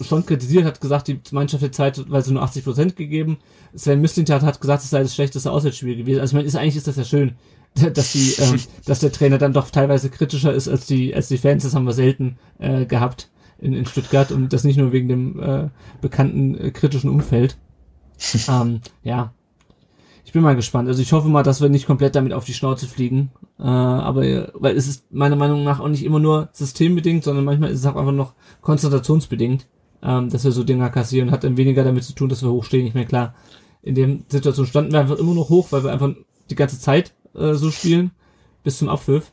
schon 0.00 0.26
kritisiert, 0.26 0.64
hat 0.64 0.80
gesagt, 0.80 1.08
die 1.08 1.20
Mannschaft 1.30 1.62
hat 1.62 1.74
zeitweise 1.74 2.32
nur 2.32 2.42
80 2.42 2.64
Prozent 2.64 2.96
gegeben. 2.96 3.38
Sven 3.74 4.00
Mislintat 4.00 4.42
hat 4.42 4.60
gesagt, 4.60 4.82
es 4.82 4.90
sei 4.90 5.02
das 5.02 5.14
schlechteste 5.14 5.50
Auswärtsspiel 5.50 5.96
gewesen. 5.96 6.20
Also 6.20 6.32
ich 6.32 6.34
meine, 6.34 6.46
ist, 6.46 6.56
eigentlich 6.56 6.76
ist 6.76 6.86
das 6.86 6.96
ja 6.96 7.04
schön, 7.04 7.34
dass 7.74 8.12
die, 8.12 8.34
ähm, 8.38 8.60
dass 8.84 9.00
der 9.00 9.12
Trainer 9.12 9.38
dann 9.38 9.52
doch 9.52 9.70
teilweise 9.70 10.10
kritischer 10.10 10.52
ist 10.52 10.68
als 10.68 10.86
die, 10.86 11.14
als 11.14 11.28
die 11.28 11.38
Fans. 11.38 11.62
Das 11.62 11.74
haben 11.74 11.86
wir 11.86 11.92
selten 11.92 12.38
äh, 12.58 12.84
gehabt 12.84 13.30
in, 13.58 13.72
in 13.72 13.86
Stuttgart 13.86 14.32
und 14.32 14.52
das 14.52 14.64
nicht 14.64 14.76
nur 14.76 14.92
wegen 14.92 15.08
dem 15.08 15.40
äh, 15.40 15.68
bekannten 16.00 16.58
äh, 16.58 16.70
kritischen 16.70 17.10
Umfeld. 17.10 17.56
ähm, 18.48 18.80
ja. 19.02 19.32
Ich 20.24 20.32
bin 20.32 20.42
mal 20.42 20.56
gespannt. 20.56 20.88
Also 20.88 21.00
ich 21.00 21.12
hoffe 21.12 21.28
mal, 21.28 21.44
dass 21.44 21.60
wir 21.60 21.68
nicht 21.68 21.86
komplett 21.86 22.16
damit 22.16 22.32
auf 22.32 22.44
die 22.44 22.52
Schnauze 22.52 22.86
fliegen. 22.86 23.30
Äh, 23.58 23.62
aber 23.62 24.50
weil 24.54 24.76
es 24.76 24.88
ist 24.88 25.10
meiner 25.12 25.36
Meinung 25.36 25.64
nach 25.64 25.80
auch 25.80 25.88
nicht 25.88 26.04
immer 26.04 26.18
nur 26.18 26.48
systembedingt, 26.52 27.24
sondern 27.24 27.44
manchmal 27.44 27.70
ist 27.70 27.80
es 27.80 27.86
auch 27.86 27.96
einfach 27.96 28.12
noch 28.12 28.34
konzentrationsbedingt, 28.60 29.66
ähm, 30.02 30.30
dass 30.30 30.44
wir 30.44 30.52
so 30.52 30.64
Dinger 30.64 30.90
kassieren. 30.90 31.30
Hat 31.30 31.44
dann 31.44 31.56
weniger 31.56 31.84
damit 31.84 32.04
zu 32.04 32.14
tun, 32.14 32.28
dass 32.28 32.42
wir 32.42 32.50
hochstehen. 32.50 32.86
Ich 32.86 32.94
meine, 32.94 33.06
klar, 33.06 33.34
in 33.82 33.94
dem 33.94 34.24
Situation 34.28 34.66
standen 34.66 34.92
wir 34.92 35.00
einfach 35.00 35.16
immer 35.16 35.34
noch 35.34 35.48
hoch, 35.48 35.68
weil 35.70 35.84
wir 35.84 35.92
einfach 35.92 36.10
die 36.50 36.54
ganze 36.54 36.78
Zeit 36.78 37.14
äh, 37.34 37.54
so 37.54 37.70
spielen, 37.70 38.10
bis 38.62 38.78
zum 38.78 38.88
Abpfiff. 38.88 39.32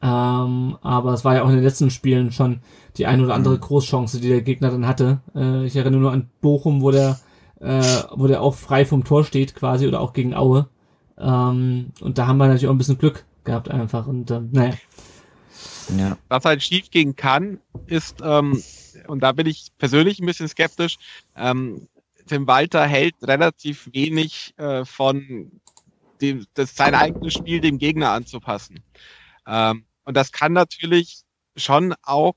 Ähm, 0.00 0.76
aber 0.80 1.12
es 1.12 1.24
war 1.24 1.34
ja 1.34 1.42
auch 1.42 1.48
in 1.48 1.56
den 1.56 1.64
letzten 1.64 1.90
Spielen 1.90 2.30
schon 2.30 2.60
die 2.96 3.06
ein 3.06 3.22
oder 3.22 3.34
andere 3.34 3.56
mhm. 3.56 3.60
Großchance, 3.60 4.20
die 4.20 4.28
der 4.28 4.42
Gegner 4.42 4.70
dann 4.70 4.86
hatte. 4.86 5.20
Äh, 5.34 5.64
ich 5.66 5.76
erinnere 5.76 6.00
nur 6.00 6.12
an 6.12 6.28
Bochum, 6.40 6.82
wo 6.82 6.90
der, 6.90 7.18
äh, 7.60 7.82
wo 8.14 8.26
der 8.26 8.42
auch 8.42 8.54
frei 8.54 8.84
vom 8.84 9.04
Tor 9.04 9.24
steht 9.24 9.54
quasi 9.54 9.86
oder 9.88 10.00
auch 10.00 10.12
gegen 10.12 10.34
Aue. 10.34 10.68
Ähm, 11.18 11.92
und 12.00 12.18
da 12.18 12.26
haben 12.26 12.38
wir 12.38 12.46
natürlich 12.46 12.68
auch 12.68 12.72
ein 12.72 12.78
bisschen 12.78 12.98
Glück 12.98 13.24
gehabt 13.44 13.70
einfach 13.70 14.06
und 14.06 14.30
äh, 14.30 14.40
naja. 14.52 14.74
Ja. 15.96 16.18
Was 16.28 16.44
halt 16.44 16.62
schief 16.62 16.90
gehen 16.90 17.16
kann, 17.16 17.60
ist, 17.86 18.20
ähm, 18.22 18.62
und 19.06 19.20
da 19.20 19.32
bin 19.32 19.46
ich 19.46 19.68
persönlich 19.78 20.18
ein 20.18 20.26
bisschen 20.26 20.48
skeptisch, 20.48 20.96
ähm, 21.36 21.88
Tim 22.26 22.46
Walter 22.46 22.86
hält 22.86 23.14
relativ 23.22 23.88
wenig 23.92 24.52
äh, 24.58 24.84
von 24.84 25.50
dem, 26.20 26.46
das 26.54 26.76
sein 26.76 26.94
eigenes 26.94 27.34
Spiel 27.34 27.60
dem 27.60 27.78
Gegner 27.78 28.10
anzupassen. 28.10 28.84
Ähm, 29.46 29.86
und 30.04 30.16
das 30.16 30.30
kann 30.30 30.52
natürlich 30.52 31.22
schon 31.56 31.94
auch 32.02 32.34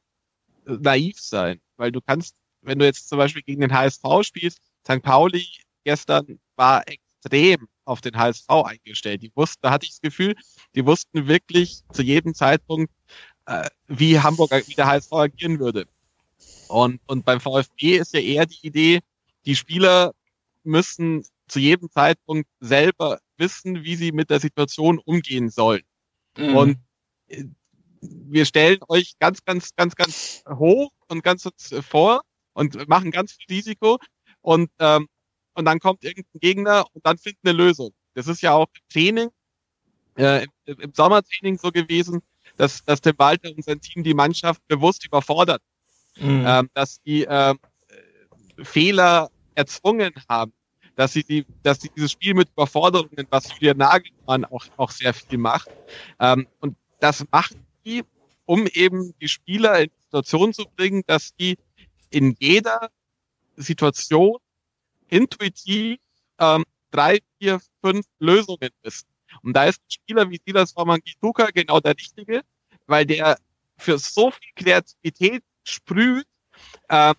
naiv 0.66 1.20
sein, 1.20 1.60
weil 1.78 1.92
du 1.92 2.00
kannst, 2.02 2.36
wenn 2.62 2.80
du 2.80 2.86
jetzt 2.86 3.10
zum 3.10 3.18
Beispiel 3.18 3.42
gegen 3.44 3.62
den 3.62 3.74
HSV 3.74 4.04
spielst, 4.24 4.62
St. 4.86 5.02
Pauli 5.02 5.46
gestern 5.84 6.40
war 6.56 6.84
extrem 6.88 7.68
auf 7.92 8.02
den 8.02 8.18
HSV 8.18 8.50
eingestellt. 8.50 9.22
Die 9.22 9.32
wussten, 9.36 9.60
da 9.62 9.72
hatte 9.72 9.86
ich 9.86 9.92
das 9.92 10.02
Gefühl, 10.02 10.36
die 10.76 10.86
wussten 10.86 11.28
wirklich 11.28 11.82
zu 11.92 12.02
jedem 12.02 12.34
Zeitpunkt, 12.34 12.92
äh, 13.46 13.70
wie 13.88 14.20
Hamburg, 14.20 14.52
wie 14.68 14.74
der 14.74 14.88
HSV 14.88 15.12
agieren 15.12 15.60
würde. 15.60 15.86
Und, 16.70 17.02
und 17.08 17.26
beim 17.26 17.42
VfB 17.42 17.98
ist 17.98 18.14
ja 18.14 18.22
eher 18.22 18.46
die 18.46 18.66
Idee, 18.66 19.02
die 19.46 19.56
Spieler 19.56 20.14
müssen 20.64 21.26
zu 21.48 21.60
jedem 21.60 21.92
Zeitpunkt 21.92 22.50
selber 22.62 23.20
wissen, 23.38 23.84
wie 23.84 23.96
sie 23.96 24.14
mit 24.14 24.30
der 24.30 24.40
Situation 24.40 25.00
umgehen 25.00 25.50
sollen. 25.50 25.84
Mhm. 26.38 26.56
Und 26.56 26.78
äh, 27.28 27.44
wir 28.00 28.46
stellen 28.46 28.80
euch 28.88 29.20
ganz, 29.20 29.44
ganz, 29.44 29.76
ganz, 29.76 29.96
ganz 29.96 30.44
hoch 30.48 30.92
und 31.10 31.24
ganz 31.24 31.48
vor 31.88 32.22
und 32.54 32.88
machen 32.88 33.12
ganz 33.12 33.34
viel 33.34 33.58
Risiko 33.58 34.00
und, 34.40 34.72
ähm, 34.80 35.08
und 35.54 35.66
dann 35.66 35.80
kommt 35.80 36.04
irgendein 36.04 36.40
Gegner 36.40 36.86
und 36.94 37.06
dann 37.06 37.18
findet 37.18 37.40
eine 37.44 37.54
Lösung. 37.54 37.92
Das 38.14 38.28
ist 38.28 38.42
ja 38.42 38.54
auch 38.54 38.68
im 38.68 38.90
Training, 38.92 39.30
äh, 40.18 40.46
im, 40.66 40.80
im 40.80 40.94
Sommertraining 40.94 41.58
so 41.58 41.72
gewesen, 41.72 42.22
dass, 42.58 42.84
dass 42.84 43.02
Tim 43.02 43.16
Walter 43.18 43.50
und 43.50 43.64
sein 43.64 43.80
Team 43.82 44.04
die 44.04 44.14
Mannschaft 44.14 44.66
bewusst 44.68 45.06
überfordert. 45.06 45.62
Mhm. 46.18 46.44
Ähm, 46.46 46.70
dass 46.74 47.02
die 47.02 47.26
ähm, 47.30 47.58
Fehler 48.62 49.30
erzwungen 49.56 50.14
haben, 50.28 50.54
dass 50.96 51.14
sie 51.14 51.24
die, 51.24 51.46
dass 51.64 51.80
sie 51.80 51.90
dieses 51.96 52.12
Spiel 52.12 52.34
mit 52.34 52.50
Überforderungen, 52.50 53.28
was 53.30 53.52
Julian 53.54 53.78
Nagelmann 53.78 54.46
auch, 54.46 54.66
auch 54.78 54.92
sehr 54.92 55.14
viel 55.14 55.38
macht, 55.38 55.70
ähm, 56.20 56.48
und 56.60 56.76
das 57.00 57.26
machen 57.32 57.66
die, 57.86 58.04
um 58.46 58.68
eben 58.68 59.14
die 59.20 59.28
Spieler 59.28 59.80
in 59.80 59.90
die 59.90 60.04
Situation 60.04 60.54
zu 60.54 60.66
bringen, 60.76 61.04
dass 61.08 61.34
die 61.36 61.58
in 62.10 62.36
jeder 62.40 62.90
Situation 63.56 64.38
intuitiv 65.12 66.00
ähm, 66.40 66.64
drei, 66.90 67.20
vier, 67.38 67.62
fünf 67.84 68.06
Lösungen 68.20 68.70
wissen. 68.82 69.08
Und 69.44 69.54
da 69.54 69.66
ist 69.66 69.80
ein 69.82 69.92
Spieler 69.92 70.30
wie 70.30 70.42
Silas 70.46 70.76
Wamangituka 70.76 71.50
genau 71.54 71.80
der 71.80 71.96
Richtige, 71.96 72.42
weil 72.88 73.06
der 73.06 73.38
für 73.78 73.98
so 73.98 74.32
viel 74.32 74.52
Kreativität 74.56 75.44
sprüht 75.64 76.28
äh, 76.90 77.14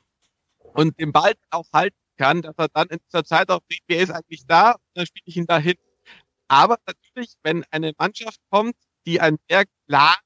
und 0.75 0.99
den 0.99 1.13
Ball 1.13 1.35
auch 1.51 1.67
halten 1.73 1.97
kann, 2.17 2.43
dass 2.43 2.55
er 2.57 2.69
dann 2.69 2.89
in 2.89 2.99
dieser 3.07 3.25
Zeit 3.25 3.51
auch 3.51 3.61
sieht, 3.69 3.83
wer 3.87 4.01
ist 4.01 4.11
eigentlich 4.11 4.47
da, 4.47 4.73
und 4.73 4.81
dann 4.95 5.07
spiele 5.07 5.25
ich 5.27 5.37
ihn 5.37 5.47
dahin. 5.47 5.75
Aber 6.49 6.79
natürlich, 6.87 7.35
wenn 7.43 7.65
eine 7.71 7.93
Mannschaft 7.99 8.39
kommt, 8.51 8.77
die 9.07 9.21
einen 9.21 9.39
sehr 9.49 9.65
klaren 9.87 10.21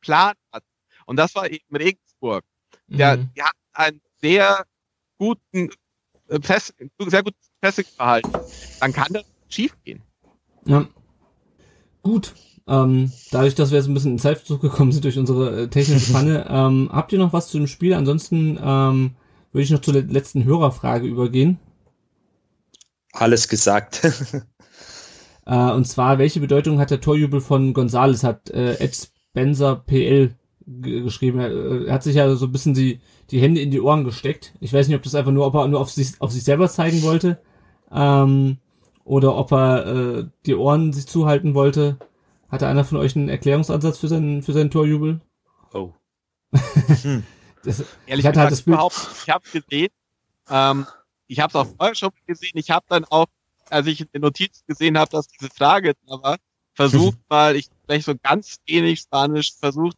Plan 0.00 0.34
hat, 0.52 0.64
und 1.06 1.16
das 1.16 1.34
war 1.34 1.48
eben 1.48 1.74
Regensburg, 1.74 2.44
der, 2.88 3.16
mhm. 3.16 3.30
der 3.34 3.44
hat 3.46 3.56
einen 3.72 4.00
sehr 4.20 4.66
guten 5.18 5.70
Press, 6.40 6.72
sehr 6.98 7.22
gutes 7.22 7.50
Pressingverhalten, 7.60 8.32
dann 8.80 8.92
kann 8.92 9.12
das 9.12 9.24
schief 9.48 9.76
gehen. 9.84 10.02
Ja. 10.66 10.86
Gut, 12.02 12.34
ähm, 12.68 13.10
dadurch, 13.30 13.54
dass 13.54 13.70
wir 13.70 13.78
jetzt 13.78 13.88
ein 13.88 13.94
bisschen 13.94 14.12
in 14.12 14.18
Zeitverzug 14.18 14.60
gekommen 14.60 14.92
sind 14.92 15.04
durch 15.04 15.18
unsere 15.18 15.62
äh, 15.62 15.68
technische 15.68 16.12
Panne, 16.12 16.46
ähm, 16.48 16.90
habt 16.92 17.12
ihr 17.12 17.18
noch 17.18 17.32
was 17.32 17.48
zu 17.48 17.56
dem 17.56 17.66
Spiel? 17.66 17.94
Ansonsten 17.94 18.58
ähm, 18.62 19.16
würde 19.52 19.62
ich 19.62 19.70
noch 19.70 19.80
zur 19.80 19.94
letzten 19.94 20.44
Hörerfrage 20.44 21.06
übergehen. 21.06 21.58
Alles 23.12 23.48
gesagt. 23.48 24.04
äh, 25.46 25.70
und 25.70 25.86
zwar, 25.86 26.18
welche 26.18 26.40
Bedeutung 26.40 26.78
hat 26.78 26.90
der 26.90 27.00
Torjubel 27.00 27.40
von 27.40 27.72
Gonzales? 27.72 28.22
Hat 28.22 28.50
äh, 28.50 28.74
Ed 28.74 28.94
Spencer 28.94 29.76
PL 29.76 30.34
geschrieben. 30.80 31.38
Er, 31.38 31.50
äh, 31.50 31.86
er, 31.86 31.94
hat 31.94 32.02
sich 32.02 32.16
ja 32.16 32.34
so 32.34 32.46
ein 32.46 32.52
bisschen 32.52 32.74
die, 32.74 33.00
die 33.30 33.40
Hände 33.40 33.60
in 33.60 33.70
die 33.70 33.80
Ohren 33.80 34.04
gesteckt. 34.04 34.54
Ich 34.60 34.72
weiß 34.72 34.88
nicht, 34.88 34.96
ob 34.96 35.02
das 35.02 35.14
einfach 35.14 35.32
nur, 35.32 35.46
ob 35.46 35.54
er 35.54 35.68
nur 35.68 35.80
auf 35.80 35.90
sich, 35.90 36.20
auf 36.20 36.32
sich 36.32 36.44
selber 36.44 36.68
zeigen 36.68 37.02
wollte. 37.02 37.40
Ähm, 37.90 38.58
oder 39.04 39.36
ob 39.36 39.52
er 39.52 39.86
äh, 39.86 40.26
die 40.44 40.54
Ohren 40.54 40.92
sich 40.92 41.06
zuhalten 41.06 41.54
wollte. 41.54 41.98
Hatte 42.50 42.66
einer 42.66 42.84
von 42.84 42.98
euch 42.98 43.16
einen 43.16 43.28
Erklärungsansatz 43.28 43.98
für 43.98 44.08
seinen, 44.08 44.42
für 44.42 44.52
seinen 44.52 44.70
Torjubel? 44.70 45.20
Oh. 45.72 45.92
hm. 47.02 47.24
das, 47.64 47.84
Ehrlich 48.06 48.24
ich 48.24 48.26
hatte 48.26 48.40
halt 48.40 48.52
das 48.52 48.62
Bild. 48.62 48.78
Ich 49.22 49.30
habe 49.30 49.44
gesehen, 49.50 49.90
ähm, 50.50 50.86
ich 51.26 51.40
habe 51.40 51.50
es 51.50 51.54
auch 51.54 51.66
vorher 51.76 51.94
schon 51.94 52.10
gesehen. 52.26 52.52
Ich 52.54 52.70
habe 52.70 52.86
dann 52.88 53.04
auch, 53.04 53.26
als 53.70 53.86
ich 53.86 54.00
in 54.00 54.08
den 54.14 54.22
Notizen 54.22 54.62
gesehen 54.66 54.98
habe, 54.98 55.10
dass 55.10 55.28
diese 55.28 55.50
Frage 55.50 55.94
da 56.06 56.22
war, 56.22 56.36
versucht 56.74 57.18
mal, 57.28 57.56
ich 57.56 57.68
vielleicht 57.84 58.06
so 58.06 58.14
ganz 58.22 58.58
wenig 58.66 59.00
Spanisch, 59.00 59.52
versucht 59.58 59.96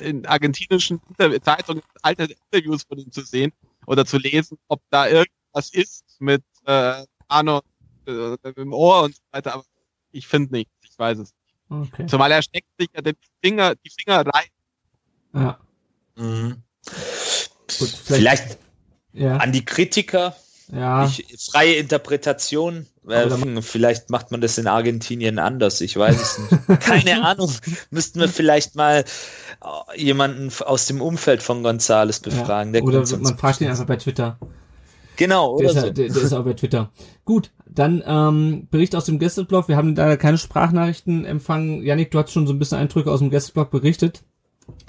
in 0.00 0.26
argentinischen 0.26 1.00
Inter 1.08 1.42
Zeitungen 1.42 1.82
alte 2.02 2.24
Interviews 2.24 2.84
von 2.84 2.98
ihm 2.98 3.12
zu 3.12 3.22
sehen 3.22 3.52
oder 3.86 4.04
zu 4.04 4.18
lesen, 4.18 4.58
ob 4.68 4.80
da 4.90 5.08
irgendwas 5.08 5.70
ist 5.72 6.04
mit 6.20 6.42
äh, 6.66 7.04
Arno 7.28 7.62
äh, 8.06 8.36
im 8.56 8.72
Ohr 8.72 9.04
und 9.04 9.14
so 9.14 9.22
weiter. 9.30 9.54
Aber 9.54 9.64
ich 10.10 10.26
finde 10.26 10.52
nichts. 10.52 10.72
Ich 10.82 10.98
weiß 10.98 11.18
es 11.18 11.34
Okay. 11.72 12.06
Zumal 12.06 12.30
er 12.30 12.42
steckt 12.42 12.68
sich 12.78 12.88
ja 12.94 13.00
den 13.00 13.16
Finger, 13.42 13.74
die 13.76 13.90
Finger 13.90 14.26
rein. 14.26 14.48
Ja. 15.32 15.58
Mhm. 16.16 16.62
Gut, 16.84 17.88
vielleicht, 17.88 18.04
vielleicht 18.04 18.58
ja. 19.12 19.36
an 19.38 19.52
die 19.52 19.64
Kritiker. 19.64 20.36
Ja. 20.72 21.04
Ich, 21.06 21.26
freie 21.50 21.74
Interpretation. 21.74 22.86
Äh, 23.06 23.28
vielleicht 23.60 24.08
macht 24.08 24.30
man 24.30 24.40
das 24.40 24.56
in 24.56 24.66
Argentinien 24.66 25.38
anders. 25.38 25.80
Ich 25.82 25.96
weiß 25.96 26.20
es 26.20 26.38
nicht. 26.38 26.80
Keine 26.80 27.22
Ahnung. 27.22 27.50
Müssten 27.90 28.20
wir 28.20 28.28
vielleicht 28.28 28.74
mal 28.74 29.04
äh, 29.62 30.00
jemanden 30.00 30.50
aus 30.64 30.86
dem 30.86 31.02
Umfeld 31.02 31.42
von 31.42 31.62
Gonzales 31.62 32.20
befragen. 32.20 32.74
Ja. 32.74 32.82
Oder 32.82 33.04
man 33.18 33.36
fragt 33.36 33.60
ihn 33.60 33.68
einfach 33.68 33.86
bei 33.86 33.96
Twitter. 33.96 34.38
Genau, 35.16 35.58
der, 35.58 35.68
ist, 35.68 35.74
so. 35.74 35.90
der, 35.90 36.08
der 36.08 36.22
ist 36.22 36.32
auch 36.32 36.44
bei 36.44 36.54
Twitter. 36.54 36.90
Gut, 37.26 37.50
dann 37.66 38.02
ähm, 38.06 38.66
Bericht 38.70 38.96
aus 38.96 39.04
dem 39.04 39.18
Gästeblog. 39.18 39.68
Wir 39.68 39.76
haben 39.76 39.94
leider 39.94 40.16
keine 40.16 40.38
Sprachnachrichten 40.38 41.26
empfangen. 41.26 41.82
Janik, 41.82 42.10
du 42.12 42.18
hast 42.18 42.32
schon 42.32 42.46
so 42.46 42.54
ein 42.54 42.58
bisschen 42.58 42.78
Eindrücke 42.78 43.10
aus 43.10 43.18
dem 43.18 43.28
Gästeblog 43.28 43.70
berichtet. 43.70 44.22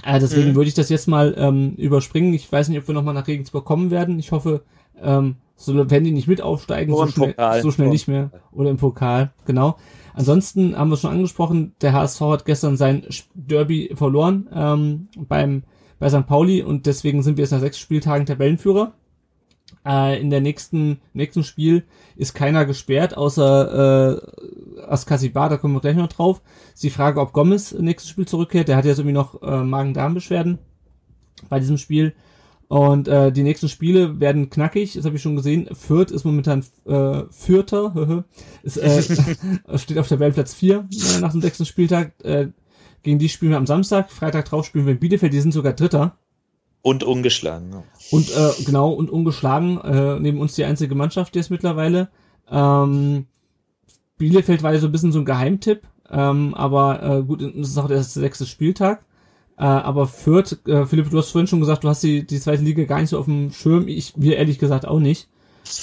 Äh, 0.06 0.20
deswegen 0.20 0.52
mhm. 0.52 0.56
würde 0.56 0.70
ich 0.70 0.76
das 0.76 0.88
jetzt 0.88 1.08
mal 1.08 1.36
ähm, 1.38 1.76
überspringen. 1.76 2.34
Ich 2.34 2.50
weiß 2.50 2.70
nicht, 2.70 2.80
ob 2.80 2.88
wir 2.88 2.96
nochmal 2.96 3.14
nach 3.14 3.28
Regensburg 3.28 3.66
kommen 3.66 3.92
werden. 3.92 4.18
Ich 4.18 4.32
hoffe, 4.32 4.64
ähm, 5.04 5.36
so, 5.56 5.90
wenn 5.90 6.04
die 6.04 6.12
nicht 6.12 6.28
mit 6.28 6.42
aufsteigen, 6.42 6.96
so 6.96 7.08
schnell, 7.08 7.36
so 7.62 7.72
schnell 7.72 7.90
nicht 7.90 8.08
mehr. 8.08 8.32
Oder 8.52 8.70
im 8.70 8.78
Pokal, 8.78 9.32
genau. 9.46 9.78
Ansonsten 10.14 10.78
haben 10.78 10.90
wir 10.90 10.98
schon 10.98 11.12
angesprochen, 11.12 11.74
der 11.82 11.94
HSV 11.94 12.22
hat 12.22 12.46
gestern 12.46 12.78
sein 12.78 13.06
Derby 13.34 13.92
verloren 13.96 14.50
ähm, 14.54 15.08
beim 15.16 15.64
bei 16.00 16.10
St. 16.10 16.28
Pauli 16.28 16.62
und 16.62 16.86
deswegen 16.86 17.24
sind 17.24 17.38
wir 17.38 17.44
jetzt 17.44 17.52
nach 17.52 17.62
sechs 17.62 17.80
Spieltagen 17.80 18.26
Tabellenführer. 18.26 18.94
Äh, 19.86 20.20
in 20.20 20.30
der 20.30 20.42
nächsten 20.42 21.00
nächsten 21.14 21.44
Spiel 21.44 21.86
ist 22.18 22.34
keiner 22.34 22.66
gesperrt, 22.66 23.16
außer 23.16 24.20
äh, 24.78 24.82
Askasibar, 24.82 25.50
da 25.50 25.58
kommen 25.58 25.76
wir 25.76 25.80
gleich 25.80 25.96
noch 25.96 26.08
drauf. 26.08 26.42
Ist 26.74 26.84
die 26.84 26.90
Frage, 26.90 27.22
ob 27.22 27.32
Gomez 27.32 27.72
nächstes 27.74 28.10
Spiel 28.10 28.28
zurückkehrt. 28.28 28.68
Der 28.68 28.76
hat 28.76 28.86
jetzt 28.86 29.00
irgendwie 29.00 29.14
noch 29.14 29.42
äh, 29.42 29.64
Magen-Darm-Beschwerden 29.64 30.60
bei 31.50 31.60
diesem 31.60 31.78
Spiel. 31.78 32.14
Und 32.74 33.08
äh, 33.08 33.32
die 33.32 33.44
nächsten 33.44 33.70
Spiele 33.70 34.20
werden 34.20 34.50
knackig, 34.50 34.94
das 34.94 35.06
habe 35.06 35.16
ich 35.16 35.22
schon 35.22 35.36
gesehen. 35.36 35.70
Fürth 35.74 36.10
ist 36.10 36.24
momentan 36.24 36.66
äh, 36.88 37.22
Vierter, 37.30 38.26
ist, 38.64 38.78
äh, 38.78 39.04
steht 39.78 40.00
auf 40.00 40.08
der 40.08 40.20
Weltplatz 40.20 40.56
4 40.56 40.78
äh, 40.78 41.20
nach 41.20 41.34
dem 41.34 41.42
sechsten 41.42 41.68
Spieltag. 41.68 42.14
Äh, 42.24 42.48
gegen 43.04 43.20
die 43.20 43.30
spielen 43.30 43.52
wir 43.52 43.60
am 43.60 43.68
Samstag, 43.68 44.12
Freitag 44.12 44.46
drauf 44.46 44.66
spielen 44.66 44.88
wir 44.88 44.94
in 44.94 45.00
Bielefeld, 45.00 45.34
die 45.34 45.40
sind 45.40 45.52
sogar 45.52 45.74
Dritter. 45.74 46.18
Und 46.82 47.04
ungeschlagen. 47.04 47.74
Ja. 47.74 47.84
Und 48.10 48.36
äh, 48.36 48.64
genau, 48.66 48.92
und 48.92 49.12
ungeschlagen. 49.12 49.80
Äh, 49.80 50.20
neben 50.20 50.40
uns 50.40 50.56
die 50.56 50.66
einzige 50.66 50.96
Mannschaft, 50.96 51.36
die 51.36 51.40
ist 51.40 51.52
mittlerweile. 51.52 52.10
Ähm, 52.50 53.28
Bielefeld 54.18 54.64
war 54.64 54.74
ja 54.74 54.80
so 54.80 54.88
ein 54.88 54.92
bisschen 54.92 55.12
so 55.12 55.20
ein 55.20 55.26
Geheimtipp. 55.26 55.84
Ähm, 56.10 56.56
aber 56.56 57.04
äh, 57.04 57.22
gut, 57.22 57.44
das 57.44 57.70
ist 57.70 57.78
auch 57.78 57.88
der 57.88 58.02
sechste 58.02 58.48
Spieltag. 58.48 59.06
Äh, 59.58 59.64
aber 59.64 60.08
Fürth, 60.08 60.58
äh, 60.68 60.86
Philipp, 60.86 61.10
du 61.10 61.18
hast 61.18 61.32
vorhin 61.32 61.48
schon 61.48 61.60
gesagt, 61.60 61.84
du 61.84 61.90
hast 61.90 62.04
die, 62.04 62.26
die 62.26 62.40
zweite 62.40 62.64
Liga 62.64 62.84
gar 62.86 63.00
nicht 63.00 63.10
so 63.10 63.20
auf 63.20 63.26
dem 63.26 63.52
Schirm. 63.52 63.88
Ich, 63.88 64.14
wir 64.16 64.38
ehrlich 64.38 64.60
gesagt 64.60 64.86
auch 64.86 65.00
nicht. 65.00 65.28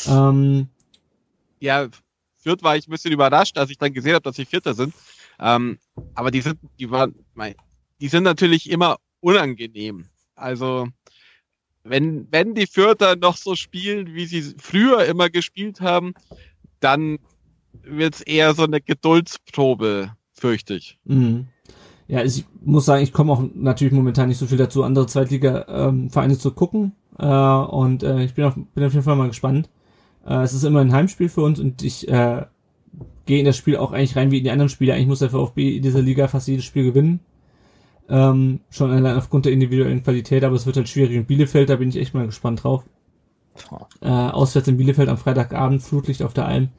Ähm, 0.06 0.68
ja, 1.60 1.88
Fürth 2.36 2.62
war 2.62 2.76
ich 2.76 2.88
ein 2.88 2.90
bisschen 2.90 3.12
überrascht, 3.12 3.58
als 3.58 3.70
ich 3.70 3.78
dann 3.78 3.92
gesehen 3.92 4.14
habe, 4.14 4.22
dass 4.22 4.36
sie 4.36 4.44
Vierter 4.44 4.74
sind. 4.74 4.94
Ähm, 5.38 5.78
aber 6.14 6.30
die 6.30 6.40
sind, 6.40 6.58
die 6.78 6.90
waren, 6.90 7.14
die 8.00 8.08
sind 8.08 8.24
natürlich 8.24 8.70
immer 8.70 8.96
unangenehm. 9.20 10.06
Also, 10.34 10.88
wenn, 11.84 12.26
wenn 12.30 12.54
die 12.54 12.66
Fürther 12.66 13.16
noch 13.16 13.36
so 13.36 13.54
spielen, 13.54 14.14
wie 14.14 14.26
sie 14.26 14.54
früher 14.58 15.04
immer 15.04 15.30
gespielt 15.30 15.80
haben, 15.80 16.14
dann 16.80 17.18
wird 17.82 18.16
es 18.16 18.20
eher 18.22 18.54
so 18.54 18.64
eine 18.64 18.80
Geduldsprobe, 18.80 20.14
fürchte 20.32 20.74
ich. 20.74 20.98
Mhm. 21.04 21.48
Ja, 22.10 22.24
ich 22.24 22.44
muss 22.64 22.86
sagen, 22.86 23.04
ich 23.04 23.12
komme 23.12 23.32
auch 23.32 23.40
natürlich 23.54 23.92
momentan 23.92 24.28
nicht 24.28 24.38
so 24.38 24.46
viel 24.46 24.58
dazu, 24.58 24.82
andere 24.82 25.06
Zweitliga-Vereine 25.06 26.32
ähm, 26.32 26.38
zu 26.40 26.50
gucken. 26.50 26.90
Äh, 27.16 27.24
und 27.24 28.02
äh, 28.02 28.24
ich 28.24 28.34
bin 28.34 28.46
auf, 28.46 28.56
bin 28.56 28.84
auf 28.84 28.92
jeden 28.92 29.04
Fall 29.04 29.14
mal 29.14 29.28
gespannt. 29.28 29.70
Äh, 30.26 30.42
es 30.42 30.52
ist 30.52 30.64
immer 30.64 30.80
ein 30.80 30.92
Heimspiel 30.92 31.28
für 31.28 31.42
uns 31.42 31.60
und 31.60 31.84
ich 31.84 32.08
äh, 32.08 32.46
gehe 33.26 33.38
in 33.38 33.44
das 33.44 33.56
Spiel 33.56 33.76
auch 33.76 33.92
eigentlich 33.92 34.16
rein 34.16 34.32
wie 34.32 34.38
in 34.38 34.44
die 34.44 34.50
anderen 34.50 34.70
Spiele. 34.70 34.92
Eigentlich 34.92 35.06
muss 35.06 35.20
der 35.20 35.30
VfB 35.30 35.76
in 35.76 35.84
dieser 35.84 36.02
Liga 36.02 36.26
fast 36.26 36.48
jedes 36.48 36.64
Spiel 36.64 36.82
gewinnen. 36.82 37.20
Ähm, 38.08 38.58
schon 38.70 38.90
allein 38.90 39.16
aufgrund 39.16 39.44
der 39.44 39.52
individuellen 39.52 40.02
Qualität, 40.02 40.42
aber 40.42 40.56
es 40.56 40.66
wird 40.66 40.78
halt 40.78 40.88
schwierig 40.88 41.14
in 41.14 41.26
Bielefeld, 41.26 41.70
da 41.70 41.76
bin 41.76 41.90
ich 41.90 41.96
echt 41.96 42.12
mal 42.12 42.26
gespannt 42.26 42.64
drauf. 42.64 42.82
Äh, 44.00 44.08
auswärts 44.08 44.66
in 44.66 44.78
Bielefeld 44.78 45.08
am 45.08 45.16
Freitagabend, 45.16 45.80
Flutlicht 45.80 46.24
auf 46.24 46.34
der 46.34 46.46
Alm. 46.46 46.70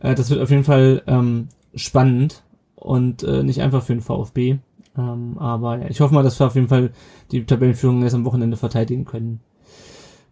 Äh, 0.00 0.14
das 0.14 0.28
wird 0.28 0.42
auf 0.42 0.50
jeden 0.50 0.64
Fall 0.64 1.02
ähm, 1.06 1.48
spannend 1.74 2.42
und 2.80 3.22
äh, 3.22 3.42
nicht 3.42 3.62
einfach 3.62 3.82
für 3.82 3.94
den 3.94 4.00
VfB. 4.00 4.58
Ähm, 4.96 5.38
aber 5.38 5.78
ja, 5.78 5.88
ich 5.88 6.00
hoffe 6.00 6.14
mal, 6.14 6.22
dass 6.22 6.40
wir 6.40 6.46
auf 6.46 6.54
jeden 6.54 6.68
Fall 6.68 6.90
die 7.30 7.44
Tabellenführung 7.44 8.02
jetzt 8.02 8.14
am 8.14 8.24
Wochenende 8.24 8.56
verteidigen 8.56 9.04
können. 9.04 9.40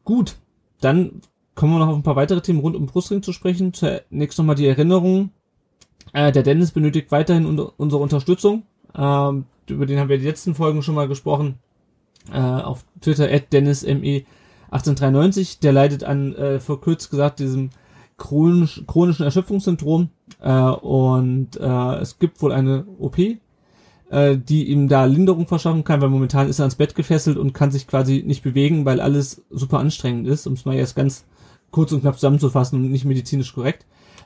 Gut, 0.04 0.36
dann 0.80 1.20
kommen 1.54 1.72
wir 1.72 1.78
noch 1.78 1.88
auf 1.88 1.96
ein 1.96 2.02
paar 2.02 2.16
weitere 2.16 2.40
Themen 2.40 2.60
rund 2.60 2.76
um 2.76 2.86
Brustring 2.86 3.22
zu 3.22 3.32
sprechen. 3.32 3.72
Zunächst 3.72 4.38
nochmal 4.38 4.56
die 4.56 4.66
Erinnerung. 4.66 5.30
Äh, 6.12 6.32
der 6.32 6.42
Dennis 6.42 6.70
benötigt 6.70 7.10
weiterhin 7.10 7.46
un 7.46 7.58
unsere 7.58 8.02
Unterstützung. 8.02 8.64
Ähm, 8.96 9.46
über 9.68 9.86
den 9.86 9.98
haben 9.98 10.08
wir 10.08 10.16
in 10.16 10.22
den 10.22 10.28
letzten 10.28 10.54
Folgen 10.54 10.82
schon 10.82 10.94
mal 10.94 11.08
gesprochen. 11.08 11.58
Äh, 12.32 12.38
auf 12.38 12.84
Twitter 13.00 13.30
at 13.30 13.52
DennisME1893. 13.52 15.60
Der 15.60 15.72
leidet 15.72 16.04
an, 16.04 16.34
äh, 16.34 16.60
vor 16.60 16.80
kurz 16.80 17.10
gesagt, 17.10 17.40
diesem 17.40 17.70
chronisch, 18.18 18.82
chronischen 18.86 19.24
Erschöpfungssyndrom 19.24 20.10
äh, 20.40 20.52
und 20.52 21.56
äh, 21.58 21.94
es 21.96 22.18
gibt 22.18 22.40
wohl 22.42 22.52
eine 22.52 22.86
OP, 22.98 23.18
äh, 23.18 24.36
die 24.36 24.70
ihm 24.70 24.88
da 24.88 25.04
Linderung 25.04 25.46
verschaffen 25.46 25.84
kann, 25.84 26.00
weil 26.00 26.08
momentan 26.08 26.48
ist 26.48 26.58
er 26.58 26.64
ans 26.64 26.76
Bett 26.76 26.94
gefesselt 26.94 27.36
und 27.36 27.52
kann 27.52 27.70
sich 27.70 27.86
quasi 27.86 28.22
nicht 28.26 28.42
bewegen, 28.42 28.84
weil 28.84 29.00
alles 29.00 29.44
super 29.50 29.78
anstrengend 29.78 30.26
ist, 30.28 30.46
um 30.46 30.54
es 30.54 30.64
mal 30.64 30.76
jetzt 30.76 30.96
ganz 30.96 31.24
kurz 31.70 31.92
und 31.92 32.00
knapp 32.00 32.14
zusammenzufassen 32.14 32.78
und 32.78 32.90
nicht 32.90 33.04
medizinisch 33.04 33.52
korrekt. 33.52 33.84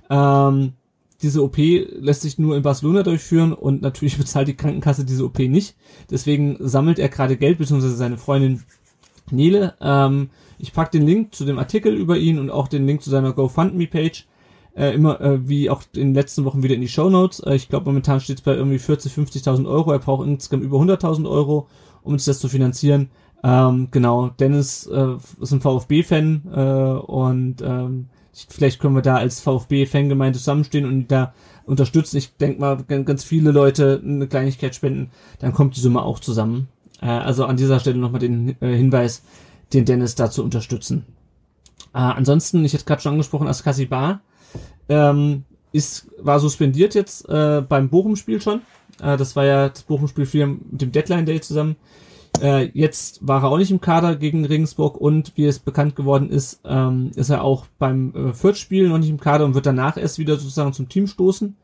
Ähm, 0.09 0.75
diese 1.23 1.43
OP 1.43 1.59
lässt 1.59 2.23
sich 2.23 2.39
nur 2.39 2.57
in 2.57 2.63
Barcelona 2.63 3.03
durchführen 3.03 3.53
und 3.53 3.83
natürlich 3.83 4.19
bezahlt 4.19 4.49
die 4.49 4.57
Krankenkasse 4.57 5.05
diese 5.05 5.25
OP 5.25 5.39
nicht. 5.41 5.75
Deswegen 6.11 6.57
sammelt 6.61 6.99
er 6.99 7.09
gerade 7.09 7.37
Geld, 7.37 7.59
beziehungsweise 7.59 7.97
seine 7.97 8.19
Freundin 8.19 8.63
Nele. 9.31 9.75
Ähm, 9.81 10.31
ich 10.61 10.73
pack 10.73 10.91
den 10.91 11.07
Link 11.07 11.35
zu 11.35 11.45
dem 11.45 11.59
Artikel 11.59 11.95
über 11.95 12.17
ihn 12.17 12.39
und 12.39 12.51
auch 12.51 12.69
den 12.69 12.87
Link 12.87 13.03
zu 13.03 13.11
seiner 13.11 13.33
GoFundMe-Page 13.33 14.27
äh, 14.77 14.95
immer 14.95 15.21
äh, 15.21 15.49
wie 15.49 15.71
auch 15.71 15.83
in 15.95 16.09
den 16.09 16.15
letzten 16.15 16.45
Wochen 16.45 16.63
wieder 16.63 16.75
in 16.75 16.81
die 16.81 16.89
Show 16.89 17.11
Notes. 17.11 17.41
Äh, 17.41 17.55
ich 17.55 17.69
glaube 17.69 17.87
momentan 17.87 18.21
steht 18.21 18.39
es 18.39 18.43
bei 18.43 18.55
irgendwie 18.55 18.79
40, 18.79 19.13
50.000 19.13 19.69
Euro. 19.69 19.93
Er 19.93 19.99
braucht 19.99 20.27
insgesamt 20.27 20.65
über 20.65 20.79
100.000 20.79 21.29
Euro, 21.29 21.69
um 22.03 22.15
uns 22.15 22.25
das 22.25 22.39
zu 22.39 22.49
finanzieren. 22.49 23.11
Ähm, 23.43 23.89
genau, 23.91 24.29
Dennis 24.29 24.87
äh, 24.87 25.17
ist 25.41 25.53
ein 25.53 25.61
VfB-Fan 25.61 26.43
äh, 26.55 27.01
und 27.11 27.63
ähm, 27.63 28.07
vielleicht 28.49 28.81
können 28.81 28.95
wir 28.95 29.03
da 29.03 29.17
als 29.17 29.41
VfB-Fangemeinde 29.41 30.39
zusammenstehen 30.39 30.85
und 30.85 31.09
da 31.09 31.33
unterstützen. 31.65 32.19
Ich 32.19 32.37
denke 32.37 32.61
mal, 32.61 32.85
ganz 33.05 33.25
viele 33.25 33.51
Leute 33.51 34.01
eine 34.05 34.27
Kleinigkeit 34.27 34.75
spenden, 34.75 35.11
dann 35.39 35.53
kommt 35.53 35.77
die 35.77 35.81
Summe 35.81 36.03
auch 36.03 36.21
zusammen. 36.21 36.69
Äh, 37.01 37.07
also 37.07 37.47
an 37.47 37.57
dieser 37.57 37.81
Stelle 37.81 37.99
nochmal 37.99 38.21
den 38.21 38.57
äh, 38.61 38.77
Hinweis, 38.77 39.23
den 39.73 39.85
Dennis 39.85 40.15
da 40.15 40.31
zu 40.31 40.43
unterstützen. 40.43 41.07
Äh, 41.95 41.99
ansonsten, 41.99 42.65
ich 42.65 42.73
hätte 42.73 42.85
gerade 42.85 43.03
schon 43.03 43.13
angesprochen, 43.13 43.49
Askasi 43.49 43.87
Bar 43.87 44.21
ähm, 44.89 45.45
ist, 45.73 46.09
war 46.19 46.41
suspendiert 46.41 46.95
jetzt 46.95 47.29
äh, 47.29 47.63
beim 47.67 47.89
Bochum-Spiel 47.89 48.41
schon. 48.41 48.63
Äh, 49.03 49.17
das 49.17 49.37
war 49.37 49.45
ja 49.45 49.69
das 49.69 49.83
Bochum-Spiel 49.83 50.47
mit 50.47 50.81
dem 50.81 50.93
Deadline 50.93 51.27
Day 51.27 51.41
zusammen. 51.41 51.77
Äh, 52.41 52.71
jetzt 52.75 53.27
war 53.27 53.43
er 53.43 53.51
auch 53.51 53.59
nicht 53.59 53.71
im 53.71 53.81
Kader 53.81 54.17
gegen 54.17 54.45
Regensburg 54.45 54.97
und 54.97 55.33
wie 55.37 55.47
es 55.47 55.59
bekannt 55.59 55.97
geworden 55.97 56.31
ist, 56.31 56.61
ähm, 56.65 57.11
ist 57.17 57.29
er 57.29 57.43
auch 57.43 57.67
beim 57.79 58.15
äh, 58.15 58.33
Fürth-Spiel 58.33 58.89
noch 58.89 58.99
nicht 58.99 59.11
im 59.11 59.21
Kader 59.21 59.45
und 59.45 59.55
wird 59.55 59.67
danach 59.67 59.97
erst 59.97 60.19
wieder 60.19 60.37
sozusagen 60.37 60.73
zum 60.73 60.89
Team 60.89 61.07
stoßen. 61.07 61.57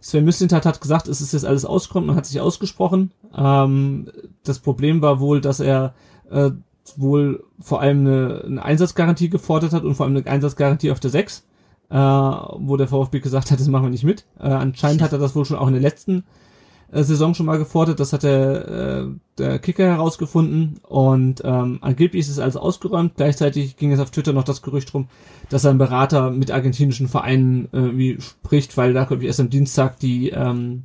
Sven 0.00 0.24
Mislintat 0.24 0.66
hat 0.66 0.80
gesagt, 0.80 1.08
es 1.08 1.20
ist 1.20 1.32
jetzt 1.32 1.46
alles 1.46 1.64
ausgekommen, 1.64 2.08
man 2.08 2.16
hat 2.16 2.26
sich 2.26 2.40
ausgesprochen. 2.40 3.10
Ähm, 3.36 4.10
das 4.44 4.60
Problem 4.60 5.02
war 5.02 5.18
wohl, 5.18 5.40
dass 5.40 5.60
er 5.60 5.94
äh, 6.30 6.50
wohl 6.96 7.44
vor 7.60 7.80
allem 7.80 8.00
eine, 8.00 8.42
eine 8.44 8.62
Einsatzgarantie 8.62 9.30
gefordert 9.30 9.72
hat 9.72 9.84
und 9.84 9.94
vor 9.94 10.06
allem 10.06 10.16
eine 10.16 10.26
Einsatzgarantie 10.26 10.90
auf 10.90 11.00
der 11.00 11.10
6, 11.10 11.44
äh, 11.90 11.96
wo 11.96 12.76
der 12.76 12.88
VfB 12.88 13.20
gesagt 13.20 13.50
hat, 13.50 13.60
das 13.60 13.68
machen 13.68 13.84
wir 13.84 13.90
nicht 13.90 14.04
mit. 14.04 14.24
Äh, 14.38 14.48
anscheinend 14.48 15.02
hat 15.02 15.12
er 15.12 15.18
das 15.18 15.34
wohl 15.34 15.44
schon 15.44 15.56
auch 15.56 15.66
in 15.66 15.74
der 15.74 15.82
letzten 15.82 16.24
äh, 16.92 17.02
Saison 17.02 17.34
schon 17.34 17.46
mal 17.46 17.58
gefordert, 17.58 18.00
das 18.00 18.12
hat 18.12 18.22
der, 18.22 18.68
äh, 18.68 19.06
der 19.38 19.58
Kicker 19.58 19.84
herausgefunden 19.84 20.80
und 20.86 21.42
ähm, 21.44 21.78
angeblich 21.80 22.20
ist 22.20 22.28
es 22.30 22.38
alles 22.38 22.56
ausgeräumt. 22.56 23.14
Gleichzeitig 23.16 23.76
ging 23.76 23.92
es 23.92 24.00
auf 24.00 24.10
Twitter 24.10 24.32
noch 24.32 24.44
das 24.44 24.62
Gerücht 24.62 24.92
rum, 24.94 25.08
dass 25.48 25.62
sein 25.62 25.78
Berater 25.78 26.30
mit 26.30 26.50
argentinischen 26.50 27.08
Vereinen 27.08 27.68
äh, 27.72 27.96
wie 27.96 28.20
spricht, 28.20 28.76
weil 28.76 28.92
da 28.92 29.04
glaube 29.04 29.22
ich 29.22 29.26
erst 29.26 29.40
am 29.40 29.50
Dienstag 29.50 29.98
die 29.98 30.30
ähm, 30.30 30.84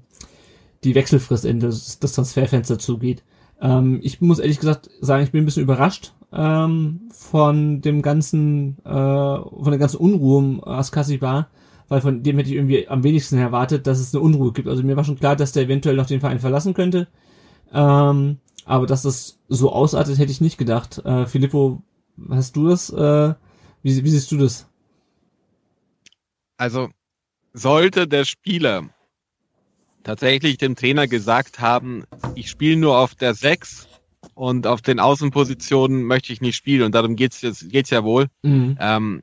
die 0.84 0.95
Wechselfrist 0.95 1.45
das, 1.45 2.00
das 2.00 2.14
Transferfenster 2.14 2.80
zugeht. 2.80 3.24
Ähm, 3.62 3.99
ich 4.03 4.22
muss 4.22 4.39
ehrlich 4.39 4.60
gesagt 4.60 4.89
sagen, 5.01 5.24
ich 5.24 5.32
bin 5.32 5.43
ein 5.43 5.45
bisschen 5.45 5.64
überrascht 5.64 6.14
ähm, 6.32 7.10
von 7.12 7.82
dem 7.82 8.01
ganzen, 8.01 8.78
äh, 8.86 8.89
von 8.89 9.70
der 9.70 9.78
ganzen 9.78 9.97
Unruhe 9.97 10.38
um 10.38 10.64
Askasibar, 10.64 11.49
weil 11.88 12.01
von 12.01 12.24
dem 12.24 12.38
hätte 12.38 12.49
ich 12.49 12.55
irgendwie 12.55 12.88
am 12.88 13.03
wenigsten 13.03 13.38
erwartet, 13.38 13.88
dass 13.88 13.99
es 13.99 14.14
eine 14.14 14.24
Unruhe 14.24 14.53
gibt. 14.53 14.68
Also 14.68 14.84
mir 14.84 14.95
war 14.95 15.03
schon 15.03 15.20
klar, 15.20 15.36
dass 15.36 15.51
der 15.51 15.64
eventuell 15.64 15.95
noch 15.95 16.05
den 16.05 16.20
Verein 16.20 16.39
verlassen 16.39 16.74
könnte. 16.74 17.07
Ähm, 17.74 18.38
aber 18.66 18.86
dass 18.86 19.01
das 19.01 19.39
so 19.47 19.72
ausartet, 19.72 20.20
hätte 20.20 20.32
ich 20.32 20.41
nicht 20.41 20.57
gedacht. 20.57 20.99
Äh, 20.99 21.26
Filippo, 21.26 21.82
hast 22.30 22.55
du 22.55 22.68
das? 22.68 22.91
Äh, 22.91 23.34
wie, 23.82 24.03
wie 24.03 24.10
siehst 24.10 24.32
du 24.32 24.38
das? 24.38 24.68
Also 26.57 26.89
sollte 27.53 28.07
der 28.07 28.26
Spieler 28.26 28.89
tatsächlich 30.10 30.57
dem 30.57 30.76
Trainer 30.76 31.07
gesagt 31.07 31.60
haben, 31.60 32.03
ich 32.34 32.49
spiele 32.49 32.78
nur 32.78 32.97
auf 32.97 33.14
der 33.14 33.36
6 33.36 33.88
und 34.34 34.66
auf 34.66 34.82
den 34.82 34.99
Außenpositionen 34.99 36.03
möchte 36.03 36.34
ich 36.34 36.41
nicht 36.41 36.55
spielen 36.55 36.82
und 36.82 36.95
darum 36.95 37.16
geht's 37.16 37.43
jetzt 37.43 37.70
geht's 37.70 37.91
ja 37.91 38.03
wohl. 38.03 38.26
Mhm. 38.41 38.76
Ähm, 38.80 39.22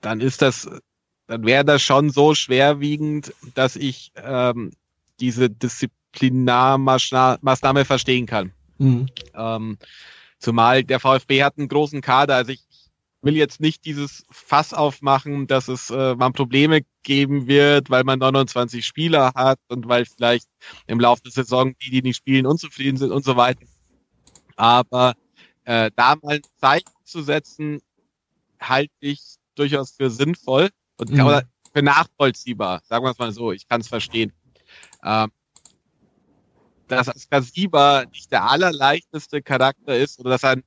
dann 0.00 0.22
ist 0.22 0.40
das, 0.40 0.70
dann 1.26 1.44
wäre 1.44 1.66
das 1.66 1.82
schon 1.82 2.08
so 2.08 2.34
schwerwiegend, 2.34 3.34
dass 3.54 3.76
ich 3.76 4.10
ähm, 4.16 4.72
diese 5.20 5.50
Disziplinarmaßnahme 5.50 7.84
verstehen 7.84 8.24
kann. 8.24 8.52
Mhm. 8.78 9.08
Ähm, 9.34 9.76
zumal 10.38 10.82
der 10.82 10.98
VfB 10.98 11.42
hat 11.42 11.58
einen 11.58 11.68
großen 11.68 12.00
Kader, 12.00 12.36
also 12.36 12.52
ich 12.52 12.64
will 13.24 13.36
jetzt 13.36 13.60
nicht 13.60 13.84
dieses 13.84 14.24
Fass 14.30 14.74
aufmachen, 14.74 15.46
dass 15.46 15.68
es 15.68 15.90
äh, 15.90 16.14
mal 16.14 16.30
Probleme 16.32 16.82
geben 17.02 17.46
wird, 17.46 17.90
weil 17.90 18.04
man 18.04 18.18
29 18.18 18.84
Spieler 18.84 19.32
hat 19.34 19.58
und 19.68 19.88
weil 19.88 20.04
vielleicht 20.04 20.48
im 20.86 21.00
Laufe 21.00 21.22
der 21.22 21.32
Saison 21.32 21.74
die, 21.82 21.90
die 21.90 22.02
nicht 22.02 22.16
spielen, 22.16 22.46
unzufrieden 22.46 22.96
sind 22.96 23.12
und 23.12 23.24
so 23.24 23.36
weiter. 23.36 23.64
Aber 24.56 25.14
äh, 25.64 25.90
da 25.96 26.16
mal 26.22 26.36
ein 26.36 26.42
Zeichen 26.60 26.92
zu 27.04 27.22
setzen, 27.22 27.80
halte 28.60 28.92
ich 29.00 29.36
durchaus 29.54 29.92
für 29.92 30.10
sinnvoll 30.10 30.70
und 30.96 31.10
mhm. 31.10 31.20
oder 31.20 31.42
für 31.72 31.82
nachvollziehbar, 31.82 32.82
sagen 32.84 33.04
wir 33.04 33.10
es 33.10 33.18
mal 33.18 33.32
so, 33.32 33.52
ich 33.52 33.66
kann 33.66 33.80
es 33.80 33.88
verstehen. 33.88 34.32
Ähm, 35.02 35.30
dass 36.88 37.08
Askasiba 37.08 38.04
nicht 38.12 38.30
der 38.30 38.48
allerleichteste 38.48 39.42
Charakter 39.42 39.96
ist 39.96 40.20
oder 40.20 40.30
dass 40.30 40.44
er 40.44 40.62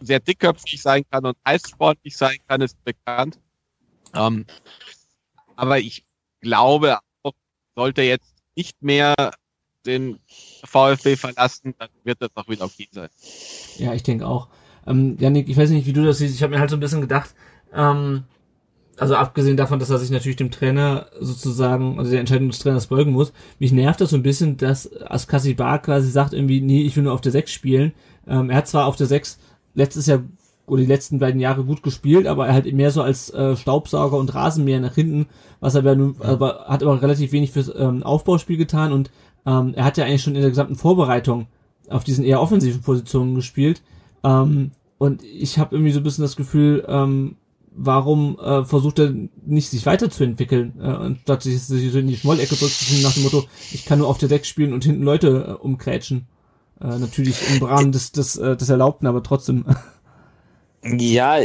sehr 0.00 0.20
dickköpfig 0.20 0.80
sein 0.80 1.04
kann 1.10 1.24
und 1.24 1.36
eissportlich 1.44 2.16
sein 2.16 2.36
kann, 2.48 2.60
ist 2.60 2.82
bekannt. 2.84 3.38
Ähm, 4.14 4.46
aber 5.56 5.78
ich 5.78 6.04
glaube, 6.40 6.98
sollte 7.74 8.02
jetzt 8.02 8.34
nicht 8.56 8.82
mehr 8.82 9.14
den 9.86 10.18
VfB 10.64 11.16
verlassen, 11.16 11.74
dann 11.78 11.88
wird 12.04 12.22
das 12.22 12.30
auch 12.34 12.48
wieder 12.48 12.64
okay 12.64 12.88
sein. 12.90 13.08
Ja, 13.76 13.92
ich 13.92 14.02
denke 14.02 14.26
auch. 14.26 14.48
Ähm, 14.86 15.16
Janik, 15.18 15.48
ich 15.48 15.56
weiß 15.56 15.70
nicht, 15.70 15.86
wie 15.86 15.92
du 15.92 16.04
das 16.04 16.18
siehst. 16.18 16.34
Ich 16.34 16.42
habe 16.42 16.54
mir 16.54 16.60
halt 16.60 16.70
so 16.70 16.76
ein 16.76 16.80
bisschen 16.80 17.00
gedacht, 17.00 17.34
ähm, 17.74 18.24
also 18.96 19.16
abgesehen 19.16 19.56
davon, 19.56 19.78
dass 19.78 19.90
er 19.90 19.98
sich 19.98 20.10
natürlich 20.10 20.36
dem 20.36 20.50
Trainer 20.50 21.08
sozusagen, 21.18 21.98
also 21.98 22.10
der 22.10 22.20
Entscheidung 22.20 22.48
des 22.48 22.60
Trainers 22.60 22.86
beugen 22.86 23.12
muss, 23.12 23.32
mich 23.58 23.72
nervt 23.72 24.00
das 24.00 24.10
so 24.10 24.16
ein 24.16 24.22
bisschen, 24.22 24.56
dass 24.56 24.90
Askasi 25.02 25.54
Bar 25.54 25.82
quasi 25.82 26.10
sagt 26.10 26.32
irgendwie, 26.32 26.60
nee, 26.60 26.82
ich 26.82 26.96
will 26.96 27.02
nur 27.02 27.12
auf 27.12 27.20
der 27.20 27.32
6 27.32 27.50
spielen. 27.50 27.92
Ähm, 28.26 28.50
er 28.50 28.58
hat 28.58 28.68
zwar 28.68 28.86
auf 28.86 28.96
der 28.96 29.06
6 29.06 29.38
letztes 29.74 30.06
Jahr 30.06 30.22
oder 30.66 30.82
die 30.82 30.88
letzten 30.88 31.18
beiden 31.18 31.40
Jahre 31.40 31.64
gut 31.64 31.82
gespielt, 31.82 32.26
aber 32.26 32.46
er 32.46 32.54
halt 32.54 32.72
mehr 32.72 32.90
so 32.90 33.02
als 33.02 33.30
äh, 33.30 33.56
Staubsauger 33.56 34.16
und 34.16 34.34
Rasenmäher 34.34 34.80
nach 34.80 34.94
hinten, 34.94 35.26
was 35.60 35.74
er 35.74 35.94
nun, 35.94 36.16
aber 36.20 36.64
hat 36.66 36.82
aber 36.82 37.02
relativ 37.02 37.32
wenig 37.32 37.50
fürs 37.50 37.70
ähm, 37.76 38.02
Aufbauspiel 38.02 38.56
getan 38.56 38.92
und 38.92 39.10
ähm, 39.46 39.74
er 39.74 39.84
hat 39.84 39.98
ja 39.98 40.04
eigentlich 40.04 40.22
schon 40.22 40.34
in 40.34 40.40
der 40.40 40.50
gesamten 40.50 40.76
Vorbereitung 40.76 41.46
auf 41.90 42.04
diesen 42.04 42.24
eher 42.24 42.40
offensiven 42.40 42.80
Positionen 42.80 43.34
gespielt. 43.34 43.82
Ähm, 44.22 44.70
und 44.96 45.22
ich 45.22 45.58
habe 45.58 45.74
irgendwie 45.74 45.92
so 45.92 46.00
ein 46.00 46.02
bisschen 46.02 46.22
das 46.22 46.36
Gefühl, 46.36 46.84
ähm, 46.88 47.36
warum 47.74 48.38
äh, 48.38 48.64
versucht 48.64 49.00
er 49.00 49.12
nicht 49.44 49.68
sich 49.68 49.84
weiterzuentwickeln, 49.84 50.74
äh, 50.80 50.84
anstatt 50.84 51.42
sich, 51.42 51.60
sich 51.60 51.92
so 51.92 51.98
in 51.98 52.06
die 52.06 52.16
Schmollecke 52.16 52.56
zurückzuziehen 52.56 53.02
nach 53.02 53.12
dem 53.12 53.24
Motto, 53.24 53.44
ich 53.72 53.84
kann 53.84 53.98
nur 53.98 54.08
auf 54.08 54.18
der 54.18 54.28
Deck 54.28 54.46
spielen 54.46 54.72
und 54.72 54.84
hinten 54.84 55.02
Leute 55.02 55.46
äh, 55.48 55.62
umkrätschen. 55.62 56.26
Äh, 56.84 56.98
natürlich 56.98 57.36
im 57.50 57.62
Rahmen 57.62 57.92
des, 57.92 58.12
des, 58.12 58.36
äh, 58.36 58.56
des 58.56 58.68
Erlaubten, 58.68 59.06
aber 59.06 59.22
trotzdem. 59.22 59.64
Ja, 60.82 61.38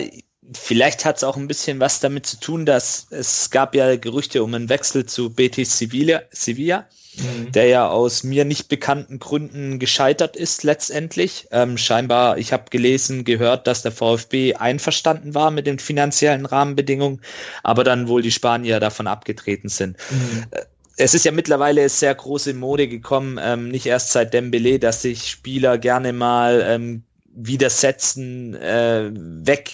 vielleicht 0.53 1.05
hat 1.05 1.15
es 1.15 1.23
auch 1.23 1.37
ein 1.37 1.47
bisschen 1.47 1.79
was 1.79 2.01
damit 2.01 2.25
zu 2.25 2.39
tun, 2.41 2.65
dass 2.65 3.07
es 3.09 3.49
gab 3.49 3.73
ja 3.73 3.95
Gerüchte 3.95 4.43
um 4.43 4.53
einen 4.53 4.67
Wechsel 4.67 5.05
zu 5.05 5.29
Betis 5.29 5.77
Sevilla, 5.77 6.23
Sevilla 6.31 6.85
mhm. 7.15 7.51
der 7.51 7.67
ja 7.67 7.87
aus 7.87 8.23
mir 8.23 8.45
nicht 8.45 8.67
bekannten 8.67 9.19
Gründen 9.19 9.79
gescheitert 9.79 10.35
ist 10.35 10.63
letztendlich. 10.63 11.47
Ähm, 11.51 11.77
scheinbar, 11.77 12.37
ich 12.37 12.51
habe 12.53 12.65
gelesen, 12.69 13.23
gehört, 13.23 13.67
dass 13.67 13.81
der 13.81 13.91
VfB 13.91 14.55
einverstanden 14.55 15.35
war 15.35 15.51
mit 15.51 15.67
den 15.67 15.79
finanziellen 15.79 16.45
Rahmenbedingungen, 16.45 17.21
aber 17.63 17.83
dann 17.83 18.07
wohl 18.07 18.21
die 18.21 18.31
Spanier 18.31 18.79
davon 18.79 19.07
abgetreten 19.07 19.69
sind. 19.69 19.97
Mhm 20.09 20.45
äh, 20.51 20.61
es 20.99 21.13
ist 21.13 21.23
ja 21.23 21.31
mittlerweile 21.31 21.87
sehr 21.87 22.13
große 22.13 22.53
Mode 22.53 22.89
gekommen, 22.89 23.39
ähm, 23.41 23.69
nicht 23.69 23.85
erst 23.85 24.11
seit 24.11 24.33
Dembele, 24.33 24.79
dass 24.79 25.01
sich 25.01 25.29
Spieler 25.29 25.77
gerne 25.77 26.11
mal 26.11 26.61
ähm, 26.67 27.03
widersetzen, 27.33 28.53
äh, 28.55 29.09
weg 29.13 29.71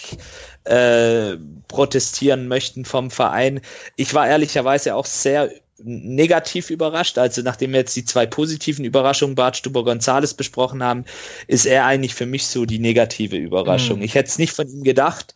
äh, 0.64 1.36
protestieren 1.66 2.46
möchten 2.46 2.84
vom 2.84 3.10
Verein. 3.10 3.60
Ich 3.96 4.14
war 4.14 4.28
ehrlicherweise 4.28 4.94
auch 4.94 5.06
sehr 5.06 5.50
negativ 5.82 6.70
überrascht. 6.70 7.18
Also 7.18 7.42
nachdem 7.42 7.72
wir 7.72 7.80
jetzt 7.80 7.96
die 7.96 8.04
zwei 8.04 8.24
positiven 8.24 8.84
Überraschungen 8.84 9.34
Bart 9.34 9.56
Stuber 9.56 9.84
Gonzales 9.84 10.32
besprochen 10.32 10.82
haben, 10.82 11.04
ist 11.48 11.66
er 11.66 11.86
eigentlich 11.86 12.14
für 12.14 12.26
mich 12.26 12.46
so 12.46 12.64
die 12.64 12.78
negative 12.78 13.36
Überraschung. 13.36 13.98
Mhm. 13.98 14.04
Ich 14.04 14.14
hätte 14.14 14.28
es 14.28 14.38
nicht 14.38 14.52
von 14.52 14.68
ihm 14.68 14.84
gedacht, 14.84 15.34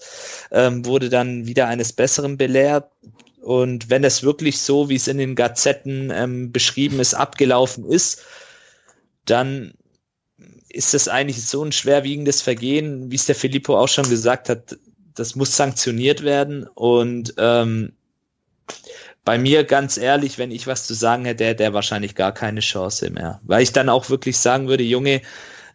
ähm, 0.53 0.87
wurde 0.87 1.09
dann 1.09 1.47
wieder 1.47 1.67
eines 1.67 1.93
Besseren 1.93 2.37
belehrt. 2.39 2.87
Und 3.41 3.89
wenn 3.89 4.05
es 4.05 4.23
wirklich 4.23 4.61
so, 4.61 4.89
wie 4.89 4.97
es 4.97 5.09
in 5.09 5.19
den 5.19 5.35
Gazetten 5.35 6.13
ähm, 6.15 6.53
beschrieben 6.53 7.01
ist, 7.01 7.15
abgelaufen 7.15 7.85
ist, 7.85 8.23
dann 9.25 9.75
ist 10.69 10.95
es 10.95 11.09
eigentlich 11.09 11.45
so 11.45 11.65
ein 11.65 11.73
schwerwiegendes 11.73 12.43
Vergehen, 12.43 13.11
wie 13.11 13.17
es 13.17 13.27
der 13.27 13.35
Filippo 13.35 13.77
auch 13.77 13.89
schon 13.89 14.09
gesagt 14.09 14.49
hat, 14.49 14.79
das 15.15 15.35
muss 15.35 15.57
sanktioniert 15.57 16.23
werden. 16.23 16.67
Und 16.75 17.35
ähm, 17.39 17.93
bei 19.25 19.39
mir 19.39 19.65
ganz 19.65 19.97
ehrlich, 19.97 20.39
wenn 20.39 20.51
ich 20.51 20.67
was 20.67 20.87
zu 20.87 20.95
sagen 20.95 21.25
hätte, 21.25 21.45
hätte 21.45 21.65
er 21.65 21.75
wahrscheinlich 21.75 22.15
gar 22.15 22.33
keine 22.33 22.61
Chance 22.61 23.11
mehr. 23.11 23.41
Weil 23.45 23.63
ich 23.63 23.73
dann 23.73 23.89
auch 23.89 24.09
wirklich 24.11 24.39
sagen 24.39 24.69
würde, 24.69 24.85
Junge, 24.85 25.23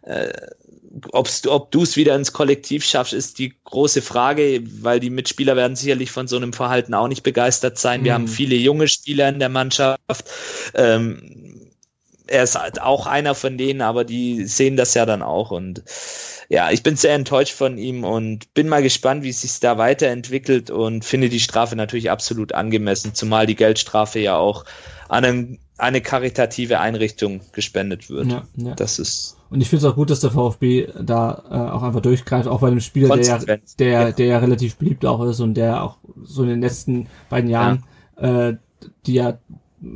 äh, 0.02 0.32
ob's, 1.12 1.46
ob 1.46 1.70
du 1.70 1.82
es 1.82 1.96
wieder 1.96 2.14
ins 2.14 2.32
Kollektiv 2.32 2.84
schaffst, 2.84 3.12
ist 3.12 3.38
die 3.38 3.54
große 3.64 4.02
Frage, 4.02 4.62
weil 4.82 5.00
die 5.00 5.10
Mitspieler 5.10 5.56
werden 5.56 5.76
sicherlich 5.76 6.10
von 6.10 6.28
so 6.28 6.36
einem 6.36 6.52
Verhalten 6.52 6.94
auch 6.94 7.08
nicht 7.08 7.22
begeistert 7.22 7.78
sein. 7.78 8.04
Wir 8.04 8.12
mhm. 8.12 8.14
haben 8.14 8.28
viele 8.28 8.56
junge 8.56 8.88
Spieler 8.88 9.28
in 9.28 9.38
der 9.38 9.48
Mannschaft. 9.48 9.98
Ähm, 10.74 11.70
er 12.26 12.42
ist 12.42 12.58
halt 12.58 12.80
auch 12.80 13.06
einer 13.06 13.34
von 13.34 13.56
denen, 13.56 13.82
aber 13.82 14.04
die 14.04 14.46
sehen 14.46 14.76
das 14.76 14.94
ja 14.94 15.06
dann 15.06 15.22
auch 15.22 15.50
und 15.50 15.84
ja, 16.48 16.70
ich 16.70 16.82
bin 16.82 16.96
sehr 16.96 17.14
enttäuscht 17.14 17.54
von 17.54 17.76
ihm 17.76 18.04
und 18.04 18.52
bin 18.54 18.68
mal 18.68 18.82
gespannt, 18.82 19.24
wie 19.24 19.30
es 19.30 19.40
sich 19.40 19.58
da 19.58 19.78
weiterentwickelt 19.78 20.70
und 20.70 21.04
finde 21.04 21.28
die 21.28 21.40
Strafe 21.40 21.74
natürlich 21.74 22.10
absolut 22.10 22.52
angemessen, 22.52 23.14
zumal 23.14 23.46
die 23.46 23.56
Geldstrafe 23.56 24.20
ja 24.20 24.36
auch 24.36 24.64
an 25.08 25.24
einem, 25.24 25.58
eine 25.76 26.00
karitative 26.00 26.78
Einrichtung 26.78 27.40
gespendet 27.52 28.08
wird. 28.10 28.28
Ja, 28.28 28.46
ja. 28.56 28.74
Das 28.74 28.98
ist 28.98 29.35
und 29.48 29.60
ich 29.60 29.68
finde 29.68 29.86
es 29.86 29.92
auch 29.92 29.96
gut, 29.96 30.10
dass 30.10 30.20
der 30.20 30.30
VfB 30.30 30.88
da 31.00 31.42
äh, 31.50 31.72
auch 31.72 31.82
einfach 31.82 32.00
durchgreift, 32.00 32.48
auch 32.48 32.60
bei 32.60 32.70
dem 32.70 32.80
Spieler, 32.80 33.16
der, 33.16 33.60
der, 33.78 33.88
ja. 33.88 34.12
der 34.12 34.26
ja 34.26 34.38
relativ 34.38 34.76
beliebt 34.76 35.06
auch 35.06 35.22
ist 35.24 35.40
und 35.40 35.54
der 35.54 35.82
auch 35.82 35.98
so 36.22 36.42
in 36.42 36.48
den 36.48 36.60
letzten 36.60 37.08
beiden 37.28 37.48
Jahren, 37.48 37.84
ja. 38.20 38.48
äh, 38.48 38.56
die 39.06 39.14
ja 39.14 39.38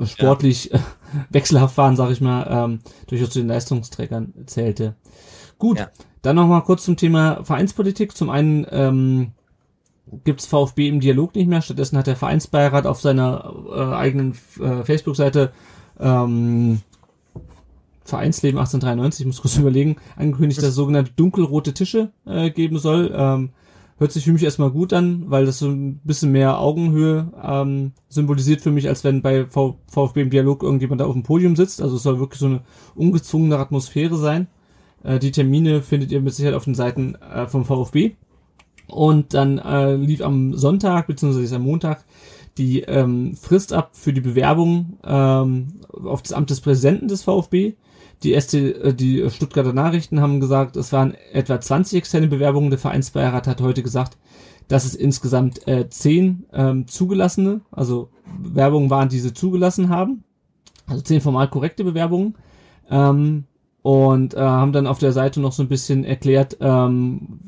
sportlich 0.05 0.71
ja. 0.73 0.81
wechselhaft 1.31 1.77
waren, 1.77 1.97
sag 1.97 2.11
ich 2.11 2.21
mal, 2.21 2.47
ähm, 2.49 2.79
durchaus 3.09 3.31
zu 3.31 3.41
den 3.41 3.49
Leistungsträgern 3.49 4.35
zählte. 4.47 4.95
Gut, 5.59 5.79
ja. 5.79 5.91
dann 6.23 6.37
nochmal 6.37 6.63
kurz 6.63 6.85
zum 6.85 6.97
Thema 6.97 7.45
Vereinspolitik. 7.45 8.17
Zum 8.17 8.31
einen 8.31 8.67
ähm, 8.71 9.33
gibt 10.25 10.43
VfB 10.43 10.89
im 10.89 11.01
Dialog 11.01 11.35
nicht 11.35 11.49
mehr. 11.49 11.63
Stattdessen 11.63 11.99
hat 11.99 12.07
der 12.07 12.17
Vereinsbeirat 12.17 12.87
auf 12.87 13.01
seiner 13.01 13.53
äh, 13.71 13.95
eigenen 13.95 14.37
äh, 14.61 14.85
Facebook-Seite 14.85 15.53
ähm, 15.99 16.83
Vereinsleben 18.11 18.59
1893, 18.59 19.21
ich 19.21 19.27
muss 19.27 19.41
kurz 19.41 19.57
überlegen, 19.59 19.97
angekündigt, 20.17 20.59
dass 20.59 20.69
es 20.69 20.75
sogenannte 20.75 21.13
dunkelrote 21.17 21.73
Tische 21.73 22.11
äh, 22.27 22.51
geben 22.51 22.79
soll. 22.79 23.13
Ähm, 23.15 23.51
hört 23.99 24.13
sich 24.13 24.25
für 24.25 24.33
mich 24.33 24.43
erstmal 24.43 24.71
gut 24.71 24.93
an, 24.93 25.25
weil 25.27 25.47
das 25.47 25.59
so 25.59 25.69
ein 25.69 26.01
bisschen 26.05 26.33
mehr 26.33 26.59
Augenhöhe 26.59 27.33
ähm, 27.43 27.93
symbolisiert 28.09 28.63
für 28.63 28.71
mich, 28.71 28.89
als 28.89 29.05
wenn 29.05 29.23
bei 29.23 29.47
v 29.47 29.79
VfB 29.89 30.23
im 30.23 30.31
Dialog 30.31 30.63
irgendjemand 30.63 31.01
da 31.01 31.07
auf 31.07 31.13
dem 31.13 31.23
Podium 31.23 31.55
sitzt. 31.55 31.83
Also 31.83 31.97
es 31.97 32.03
soll 32.03 32.19
wirklich 32.19 32.41
so 32.41 32.47
eine 32.47 32.63
ungezwungene 32.95 33.59
Atmosphäre 33.59 34.17
sein. 34.17 34.49
Äh, 35.03 35.19
die 35.19 35.33
Termine 35.33 35.83
findet 35.83 36.13
ihr 36.13 36.21
mit 36.21 36.35
Sicherheit 36.35 36.57
auf 36.57 36.65
den 36.65 36.75
Seiten 36.75 37.15
äh, 37.17 37.47
vom 37.47 37.65
VfB. 37.65 38.13
Und 38.87 39.35
dann 39.35 39.59
äh, 39.59 39.95
lief 39.95 40.23
am 40.23 40.57
Sonntag 40.57 41.07
beziehungsweise 41.07 41.57
am 41.57 41.63
Montag 41.63 42.05
die 42.59 42.81
ähm, 42.81 43.37
Frist 43.37 43.73
ab 43.73 43.91
für 43.93 44.13
die 44.13 44.21
Bewerbung 44.21 44.99
ähm, 45.05 45.81
auf 45.89 46.23
das 46.23 46.33
Amt 46.33 46.51
des 46.51 46.61
Präsidenten 46.61 47.09
des 47.09 47.23
VfB. 47.23 47.75
Die, 48.23 48.39
ST, 48.39 48.55
äh, 48.55 48.95
die 48.95 49.29
Stuttgarter 49.31 49.73
Nachrichten 49.73 50.21
haben 50.21 50.41
gesagt, 50.41 50.77
es 50.77 50.93
waren 50.93 51.15
etwa 51.33 51.61
20 51.61 51.99
externe 51.99 52.27
Bewerbungen. 52.27 52.71
Der 52.71 52.79
Vereinsbeirat 52.79 53.47
hat 53.47 53.61
heute 53.61 53.83
gesagt, 53.83 54.19
dass 54.69 54.85
es 54.85 54.95
insgesamt 54.95 55.67
äh, 55.67 55.89
10 55.89 56.47
ähm, 56.53 56.87
zugelassene, 56.87 57.63
also 57.73 58.11
Bewerbungen 58.39 58.91
waren, 58.91 59.09
die 59.09 59.19
sie 59.19 59.35
zugelassen 59.35 59.89
haben. 59.89 60.25
Also 60.87 61.03
10 61.03 61.21
formal 61.21 61.49
korrekte 61.49 61.85
Bewerbungen. 61.85 62.37
Ähm, 62.91 63.45
und 63.83 64.35
äh, 64.35 64.41
haben 64.41 64.73
dann 64.73 64.87
auf 64.87 64.99
der 64.99 65.13
Seite 65.13 65.41
noch 65.41 65.53
so 65.53 65.63
ein 65.63 65.69
bisschen 65.69 66.05
erklärt, 66.05 66.59
ähm, 66.61 67.41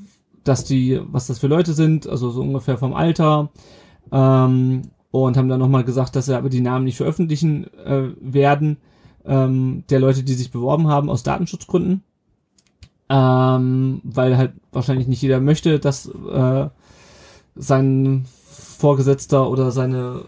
dass 0.44 0.64
die, 0.64 1.00
was 1.04 1.26
das 1.26 1.38
für 1.38 1.46
Leute 1.46 1.74
sind, 1.74 2.08
also 2.08 2.30
so 2.30 2.40
ungefähr 2.40 2.78
vom 2.78 2.94
Alter. 2.94 3.50
Ähm, 4.10 4.82
und 5.10 5.36
haben 5.36 5.48
dann 5.48 5.60
nochmal 5.60 5.84
gesagt, 5.84 6.16
dass 6.16 6.26
sie 6.26 6.36
aber 6.36 6.48
die 6.48 6.62
Namen 6.62 6.86
nicht 6.86 6.96
veröffentlichen 6.96 7.66
äh, 7.84 8.08
werden 8.20 8.78
ähm, 9.26 9.84
der 9.90 10.00
Leute, 10.00 10.22
die 10.22 10.34
sich 10.34 10.50
beworben 10.50 10.88
haben 10.88 11.10
aus 11.10 11.22
Datenschutzgründen. 11.22 12.02
Ähm, 13.08 14.00
weil 14.04 14.36
halt 14.36 14.52
wahrscheinlich 14.72 15.06
nicht 15.06 15.22
jeder 15.22 15.40
möchte, 15.40 15.78
dass 15.78 16.06
äh, 16.06 16.68
sein 17.54 18.24
Vorgesetzter 18.78 19.50
oder 19.50 19.70
seine, 19.70 20.24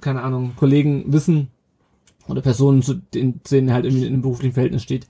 keine 0.00 0.22
Ahnung, 0.22 0.54
Kollegen 0.56 1.12
wissen 1.12 1.48
oder 2.26 2.42
Personen, 2.42 2.82
zu 2.82 2.94
denen 2.94 3.72
halt 3.72 3.86
in 3.86 4.04
einem 4.04 4.22
beruflichen 4.22 4.54
Verhältnis 4.54 4.82
steht, 4.82 5.06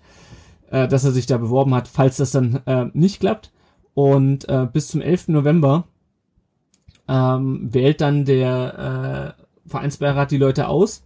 äh, 0.70 0.86
dass 0.88 1.04
er 1.04 1.12
sich 1.12 1.26
da 1.26 1.38
beworben 1.38 1.74
hat, 1.74 1.88
falls 1.88 2.18
das 2.18 2.32
dann 2.32 2.60
äh, 2.66 2.86
nicht 2.92 3.20
klappt. 3.20 3.50
Und 3.94 4.46
äh, 4.50 4.68
bis 4.70 4.88
zum 4.88 5.00
11. 5.00 5.28
November 5.28 5.84
ähm, 7.08 7.72
wählt 7.72 8.02
dann 8.02 8.26
der 8.26 9.36
äh, 9.38 9.42
Vereinsbeirat 9.68 10.30
die 10.30 10.36
Leute 10.36 10.68
aus 10.68 11.05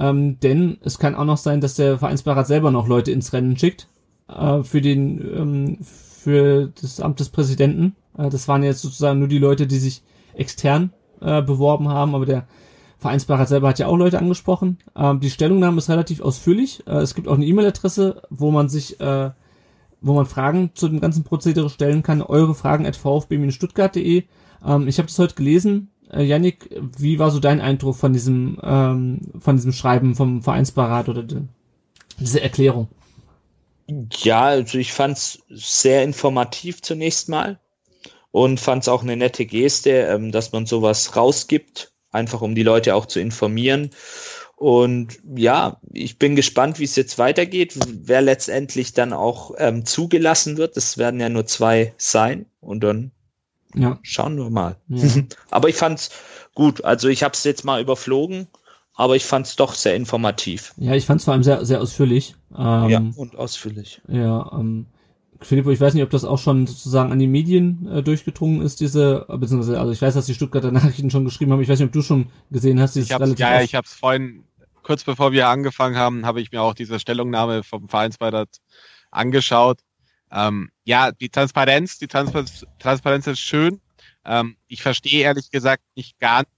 ähm, 0.00 0.40
denn 0.40 0.78
es 0.82 0.98
kann 0.98 1.14
auch 1.14 1.26
noch 1.26 1.36
sein, 1.36 1.60
dass 1.60 1.74
der 1.74 1.98
Vereinsbeirat 1.98 2.46
selber 2.46 2.70
noch 2.70 2.88
Leute 2.88 3.12
ins 3.12 3.34
Rennen 3.34 3.58
schickt 3.58 3.86
äh, 4.28 4.62
für 4.62 4.80
den 4.80 5.20
ähm, 5.20 5.78
für 5.80 6.72
das 6.80 7.00
Amt 7.00 7.20
des 7.20 7.28
Präsidenten. 7.28 7.94
Äh, 8.16 8.30
das 8.30 8.48
waren 8.48 8.62
jetzt 8.62 8.80
sozusagen 8.80 9.18
nur 9.18 9.28
die 9.28 9.38
Leute, 9.38 9.66
die 9.66 9.78
sich 9.78 10.02
extern 10.34 10.92
äh, 11.20 11.42
beworben 11.42 11.88
haben, 11.88 12.14
aber 12.14 12.24
der 12.24 12.46
Vereinsbeirat 12.98 13.48
selber 13.48 13.68
hat 13.68 13.78
ja 13.78 13.86
auch 13.86 13.96
Leute 13.96 14.18
angesprochen. 14.18 14.78
Ähm, 14.96 15.20
die 15.20 15.30
Stellungnahme 15.30 15.78
ist 15.78 15.90
relativ 15.90 16.22
ausführlich. 16.22 16.82
Äh, 16.86 16.98
es 16.98 17.14
gibt 17.14 17.28
auch 17.28 17.34
eine 17.34 17.46
E-Mail-Adresse, 17.46 18.22
wo 18.30 18.50
man 18.50 18.68
sich, 18.68 19.00
äh, 19.00 19.30
wo 20.00 20.14
man 20.14 20.26
Fragen 20.26 20.70
zu 20.74 20.88
dem 20.88 21.00
ganzen 21.00 21.24
Prozedere 21.24 21.68
stellen 21.68 22.02
kann. 22.02 22.22
Eure 22.22 22.54
Fragen 22.54 22.86
at 22.86 22.96
vfb-stuttgart.de. 22.96 24.24
Ähm, 24.66 24.88
ich 24.88 24.98
habe 24.98 25.08
das 25.08 25.18
heute 25.18 25.34
gelesen. 25.34 25.90
Äh, 26.10 26.52
wie 26.98 27.18
war 27.18 27.30
so 27.30 27.40
dein 27.40 27.60
Eindruck 27.60 27.96
von 27.96 28.12
diesem, 28.12 28.58
ähm, 28.62 29.20
von 29.38 29.56
diesem 29.56 29.72
Schreiben 29.72 30.14
vom 30.14 30.42
Vereinsbeirat 30.42 31.08
oder 31.08 31.22
de, 31.22 31.42
diese 32.18 32.40
Erklärung? 32.40 32.88
Ja, 34.22 34.44
also 34.44 34.78
ich 34.78 34.92
fand 34.92 35.16
es 35.16 35.42
sehr 35.48 36.04
informativ 36.04 36.82
zunächst 36.82 37.28
mal 37.28 37.58
und 38.30 38.60
fand 38.60 38.82
es 38.82 38.88
auch 38.88 39.02
eine 39.02 39.16
nette 39.16 39.46
Geste, 39.46 39.90
ähm, 39.90 40.32
dass 40.32 40.52
man 40.52 40.66
sowas 40.66 41.16
rausgibt, 41.16 41.92
einfach 42.10 42.40
um 42.40 42.54
die 42.54 42.62
Leute 42.62 42.94
auch 42.94 43.06
zu 43.06 43.20
informieren. 43.20 43.90
Und 44.56 45.18
ja, 45.36 45.80
ich 45.92 46.18
bin 46.18 46.36
gespannt, 46.36 46.78
wie 46.78 46.84
es 46.84 46.94
jetzt 46.94 47.18
weitergeht, 47.18 47.78
wer 48.02 48.20
letztendlich 48.20 48.92
dann 48.92 49.12
auch 49.14 49.52
ähm, 49.56 49.86
zugelassen 49.86 50.58
wird. 50.58 50.76
Es 50.76 50.98
werden 50.98 51.18
ja 51.18 51.30
nur 51.30 51.46
zwei 51.46 51.94
sein 51.96 52.44
und 52.60 52.84
dann 52.84 53.10
Ja. 53.74 53.98
Schauen 54.02 54.36
wir 54.36 54.50
mal. 54.50 54.76
Ja. 54.88 55.22
aber 55.50 55.68
ich 55.68 55.76
fand's 55.76 56.10
gut. 56.54 56.84
Also 56.84 57.08
ich 57.08 57.22
habe 57.22 57.34
es 57.34 57.44
jetzt 57.44 57.64
mal 57.64 57.80
überflogen, 57.80 58.48
aber 58.94 59.16
ich 59.16 59.24
fand's 59.24 59.56
doch 59.56 59.74
sehr 59.74 59.94
informativ. 59.94 60.74
Ja, 60.76 60.94
ich 60.94 61.06
fand's 61.06 61.24
vor 61.24 61.34
allem 61.34 61.42
sehr, 61.42 61.64
sehr 61.64 61.80
ausführlich. 61.80 62.34
Ähm, 62.56 62.88
ja, 62.88 63.02
und 63.16 63.36
ausführlich. 63.36 64.00
Ja, 64.08 64.50
ähm, 64.52 64.86
Filippo, 65.42 65.70
ich 65.70 65.80
weiß 65.80 65.94
nicht, 65.94 66.02
ob 66.02 66.10
das 66.10 66.24
auch 66.24 66.38
schon 66.38 66.66
sozusagen 66.66 67.12
an 67.12 67.18
die 67.18 67.26
Medien 67.26 67.88
äh, 67.90 68.02
durchgedrungen 68.02 68.60
ist, 68.60 68.80
diese, 68.80 69.24
beziehungsweise, 69.28 69.80
also 69.80 69.92
ich 69.92 70.02
weiß, 70.02 70.14
dass 70.14 70.26
die 70.26 70.34
Stuttgarter 70.34 70.70
Nachrichten 70.72 71.10
schon 71.10 71.24
geschrieben 71.24 71.52
haben. 71.52 71.62
Ich 71.62 71.68
weiß 71.68 71.78
nicht, 71.78 71.88
ob 71.88 71.92
du 71.92 72.02
schon 72.02 72.26
gesehen 72.50 72.80
hast. 72.80 72.96
Ich 72.96 73.12
hab's, 73.12 73.38
ja, 73.38 73.54
ja, 73.54 73.62
ich 73.62 73.74
habe 73.74 73.86
es 73.86 73.94
vorhin, 73.94 74.44
kurz 74.82 75.04
bevor 75.04 75.32
wir 75.32 75.48
angefangen 75.48 75.96
haben, 75.96 76.26
habe 76.26 76.40
ich 76.40 76.52
mir 76.52 76.60
auch 76.62 76.74
diese 76.74 76.98
Stellungnahme 76.98 77.62
vom 77.62 77.88
Vereinsbeirat 77.88 78.48
angeschaut. 79.10 79.78
Ähm, 80.32 80.70
ja, 80.90 81.12
die 81.12 81.28
Transparenz, 81.28 81.98
die 81.98 82.08
Transparenz, 82.08 82.66
Transparenz 82.80 83.28
ist 83.28 83.38
schön. 83.38 83.80
Ähm, 84.24 84.56
ich 84.66 84.82
verstehe 84.82 85.22
ehrlich 85.22 85.48
gesagt 85.52 85.84
nicht 85.94 86.18
ganz, 86.18 86.48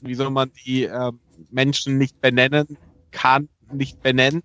wieso 0.00 0.30
man 0.30 0.50
die 0.64 0.84
ähm, 0.84 1.20
Menschen 1.50 1.98
nicht 1.98 2.18
benennen 2.22 2.78
kann, 3.10 3.50
nicht 3.70 4.00
benennen. 4.00 4.42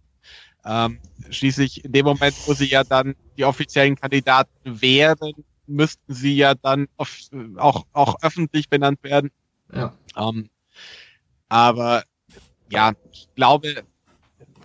Ähm, 0.66 1.00
schließlich 1.30 1.86
in 1.86 1.94
dem 1.94 2.06
Moment, 2.06 2.36
wo 2.46 2.54
sie 2.54 2.66
ja 2.66 2.84
dann 2.84 3.16
die 3.38 3.46
offiziellen 3.46 3.96
Kandidaten 3.96 4.82
wären, 4.82 5.32
müssten 5.66 6.14
sie 6.14 6.36
ja 6.36 6.54
dann 6.54 6.90
auch, 6.98 7.86
auch 7.94 8.22
öffentlich 8.22 8.68
benannt 8.68 9.02
werden. 9.02 9.32
Ja. 9.74 9.94
Ähm, 10.18 10.50
aber 11.48 12.04
ja, 12.70 12.92
ich 13.14 13.30
glaube, 13.34 13.82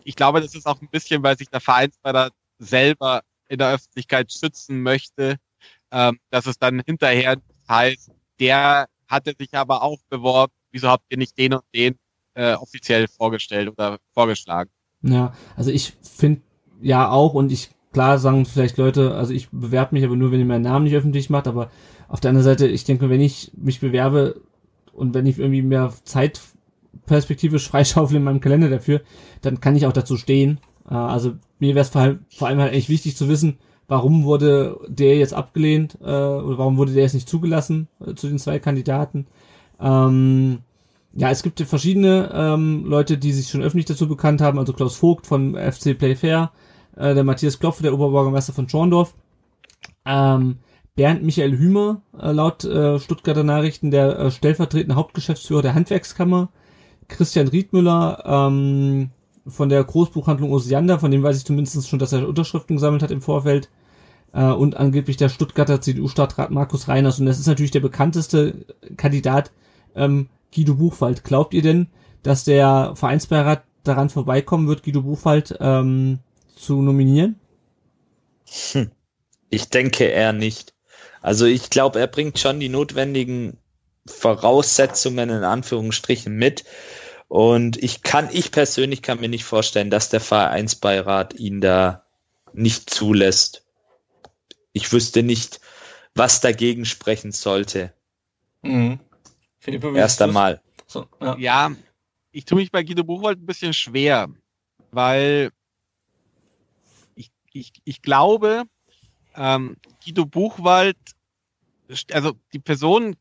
ich 0.03 0.16
glaube, 0.16 0.41
das 0.41 0.57
ist 0.57 0.66
auch 0.66 0.83
ein 0.83 0.89
bisschen, 0.89 1.22
weil 1.22 1.39
sich 1.39 1.51
der 1.51 1.61
Vereinsbeirat 1.61 2.33
selber 2.59 3.22
in 3.53 3.59
der 3.59 3.74
Öffentlichkeit 3.74 4.32
schützen 4.32 4.82
möchte, 4.82 5.36
ähm, 5.90 6.18
dass 6.30 6.46
es 6.46 6.59
dann 6.59 6.82
hinterher 6.86 7.36
heißt, 7.68 8.11
der 8.40 8.86
hatte 9.07 9.34
sich 9.38 9.50
aber 9.53 9.82
auch 9.82 9.98
beworben, 10.09 10.53
wieso 10.70 10.88
habt 10.88 11.05
ihr 11.11 11.18
nicht 11.18 11.36
den 11.36 11.53
und 11.53 11.64
den 11.74 11.96
äh, 12.34 12.55
offiziell 12.55 13.07
vorgestellt 13.09 13.68
oder 13.68 13.98
vorgeschlagen? 14.14 14.70
Ja, 15.03 15.34
also 15.55 15.70
ich 15.70 15.92
finde 16.00 16.40
ja 16.80 17.11
auch 17.11 17.34
und 17.34 17.53
ich 17.53 17.70
klar 17.92 18.18
sagen 18.18 18.46
vielleicht 18.46 18.78
Leute, 18.78 19.14
also 19.14 19.34
ich 19.34 19.50
bewerbe 19.50 19.94
mich 19.94 20.05
aber 20.05 20.16
nur, 20.16 20.32
wenn 20.32 20.40
ihr 20.40 20.46
meinen 20.46 20.62
Namen 20.62 20.84
nicht 20.84 20.96
öffentlich 20.96 21.28
macht, 21.28 21.46
aber 21.46 21.70
auf 22.09 22.20
der 22.20 22.30
anderen 22.30 22.44
Seite, 22.44 22.66
ich 22.66 22.84
denke, 22.84 23.11
wenn 23.11 23.20
ich 23.20 23.53
mich 23.55 23.80
bewerbe 23.80 24.40
und 24.94 25.12
wenn 25.12 25.26
ich 25.26 25.38
irgendwie 25.38 25.62
mehr 25.62 25.92
Zeit 26.05 26.40
perspektivisch 27.05 27.68
freischaufel 27.70 28.16
in 28.16 28.24
meinem 28.24 28.40
Kalender 28.40 28.70
dafür, 28.70 29.03
dann 29.42 29.61
kann 29.61 29.76
ich 29.76 29.84
auch 29.84 29.92
dazu 29.92 30.16
stehen. 30.16 30.59
Äh, 30.93 30.97
also 30.97 31.32
mir 31.59 31.74
wäre 31.74 31.82
es 31.82 31.88
vor, 31.88 32.16
vor 32.28 32.49
allem 32.49 32.61
halt 32.61 32.74
echt 32.74 32.88
wichtig 32.88 33.16
zu 33.16 33.28
wissen, 33.28 33.59
warum 33.88 34.24
wurde 34.24 34.78
der 34.86 35.16
jetzt 35.16 35.34
abgelehnt 35.34 35.99
äh, 36.01 36.05
oder 36.05 36.59
warum 36.59 36.76
wurde 36.76 36.93
der 36.93 37.03
jetzt 37.03 37.14
nicht 37.14 37.28
zugelassen 37.28 37.88
äh, 38.07 38.14
zu 38.14 38.28
den 38.28 38.38
zwei 38.38 38.59
Kandidaten. 38.59 39.26
Ähm, 39.80 40.59
ja, 41.14 41.30
es 41.30 41.43
gibt 41.43 41.61
verschiedene 41.61 42.30
ähm, 42.32 42.84
Leute, 42.86 43.18
die 43.18 43.32
sich 43.32 43.49
schon 43.49 43.62
öffentlich 43.62 43.86
dazu 43.86 44.09
bekannt 44.09 44.40
haben, 44.40 44.59
also 44.59 44.72
Klaus 44.72 44.97
Vogt 44.97 45.26
von 45.26 45.57
FC 45.57 45.97
Playfair, 45.99 46.53
äh, 46.97 47.14
der 47.14 47.24
Matthias 47.24 47.59
Klopfe, 47.59 47.82
der 47.82 47.95
Oberbürgermeister 47.95 48.53
von 48.53 48.68
Schorndorf, 48.68 49.14
ähm, 50.07 50.59
Bernd 50.95 51.22
Michael 51.22 51.59
Hümer, 51.59 52.03
äh, 52.18 52.32
laut 52.32 52.64
äh, 52.64 52.99
Stuttgarter 52.99 53.45
Nachrichten, 53.45 53.90
der 53.90 54.18
äh, 54.18 54.30
stellvertretende 54.30 54.95
Hauptgeschäftsführer 54.95 55.62
der 55.62 55.74
Handwerkskammer, 55.74 56.49
Christian 57.09 57.49
Riedmüller 57.49 58.22
ähm, 58.24 59.11
von 59.47 59.68
der 59.68 59.82
Großbuchhandlung 59.82 60.53
Osiander, 60.53 60.99
von 60.99 61.11
dem 61.11 61.22
weiß 61.22 61.36
ich 61.36 61.45
zumindest 61.45 61.88
schon, 61.88 61.99
dass 61.99 62.12
er 62.12 62.28
Unterschriften 62.28 62.76
gesammelt 62.76 63.03
hat 63.03 63.11
im 63.11 63.22
Vorfeld, 63.22 63.68
äh, 64.32 64.45
und 64.45 64.76
angeblich 64.76 65.16
der 65.16 65.28
Stuttgarter 65.28 65.80
CDU-Stadtrat 65.80 66.51
Markus 66.51 66.88
Reiners. 66.88 67.20
Und 67.20 67.26
das 67.26 67.38
ist 67.38 67.47
natürlich 67.47 67.70
der 67.70 67.80
bekannteste 67.80 68.66
Kandidat, 68.97 69.51
ähm, 69.95 70.28
Guido 70.55 70.74
Buchwald. 70.74 71.24
Glaubt 71.24 71.55
ihr 71.55 71.62
denn, 71.62 71.88
dass 72.22 72.45
der 72.45 72.93
Vereinsbeirat 72.95 73.64
daran 73.84 74.11
vorbeikommen 74.11 74.68
wird, 74.68 74.82
Guido 74.82 75.03
Buchwald 75.03 75.57
ähm, 75.61 76.20
zu 76.57 76.82
nominieren? 76.82 77.38
Hm. 78.72 78.90
Ich 79.51 79.68
denke 79.68 80.05
eher 80.05 80.32
nicht. 80.32 80.74
Also 81.20 81.47
ich 81.47 81.70
glaube, 81.70 82.01
er 82.01 82.07
bringt 82.07 82.38
schon 82.38 82.59
die 82.59 82.68
notwendigen 82.68 83.59
Voraussetzungen 84.07 85.30
in 85.30 85.45
Anführungsstrichen 85.45 86.34
mit. 86.34 86.64
Und 87.33 87.83
ich 87.83 88.03
kann, 88.03 88.28
ich 88.30 88.51
persönlich 88.51 89.01
kann 89.01 89.18
mir 89.18 89.28
nicht 89.30 89.45
vorstellen, 89.45 89.89
dass 89.89 90.11
der 90.11 90.20
Vereinsbeirat 90.20 91.33
ihn 91.33 91.62
da 91.62 92.05
nicht 92.53 92.91
zulässt. 92.91 93.64
Ich 94.74 94.93
wüsste 94.93 95.22
nicht, 95.22 95.59
was 96.14 96.43
dagegen 96.43 96.85
sprechen 96.85 97.33
sollte. 97.33 97.95
Mhm. 98.61 99.01
Philippe, 99.61 99.97
Erst 99.97 100.20
einmal. 100.20 100.61
So, 100.87 101.07
ja. 101.22 101.39
ja, 101.39 101.72
ich 102.33 102.45
tue 102.45 102.59
mich 102.59 102.70
bei 102.70 102.83
Guido 102.83 103.03
Buchwald 103.03 103.39
ein 103.39 103.47
bisschen 103.47 103.72
schwer, 103.72 104.28
weil 104.91 105.53
ich, 107.14 107.30
ich, 107.55 107.72
ich 107.85 108.03
glaube, 108.03 108.64
ähm, 109.37 109.78
Guido 110.05 110.26
Buchwald, 110.26 110.99
also 112.11 112.35
die 112.53 112.59
Person 112.59 113.16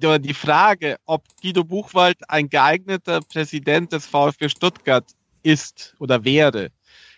die 0.00 0.34
Frage, 0.34 0.96
ob 1.06 1.24
Guido 1.42 1.64
Buchwald 1.64 2.18
ein 2.28 2.48
geeigneter 2.48 3.20
Präsident 3.20 3.92
des 3.92 4.06
VfB 4.06 4.48
Stuttgart 4.48 5.04
ist 5.42 5.94
oder 5.98 6.24
wäre, 6.24 6.70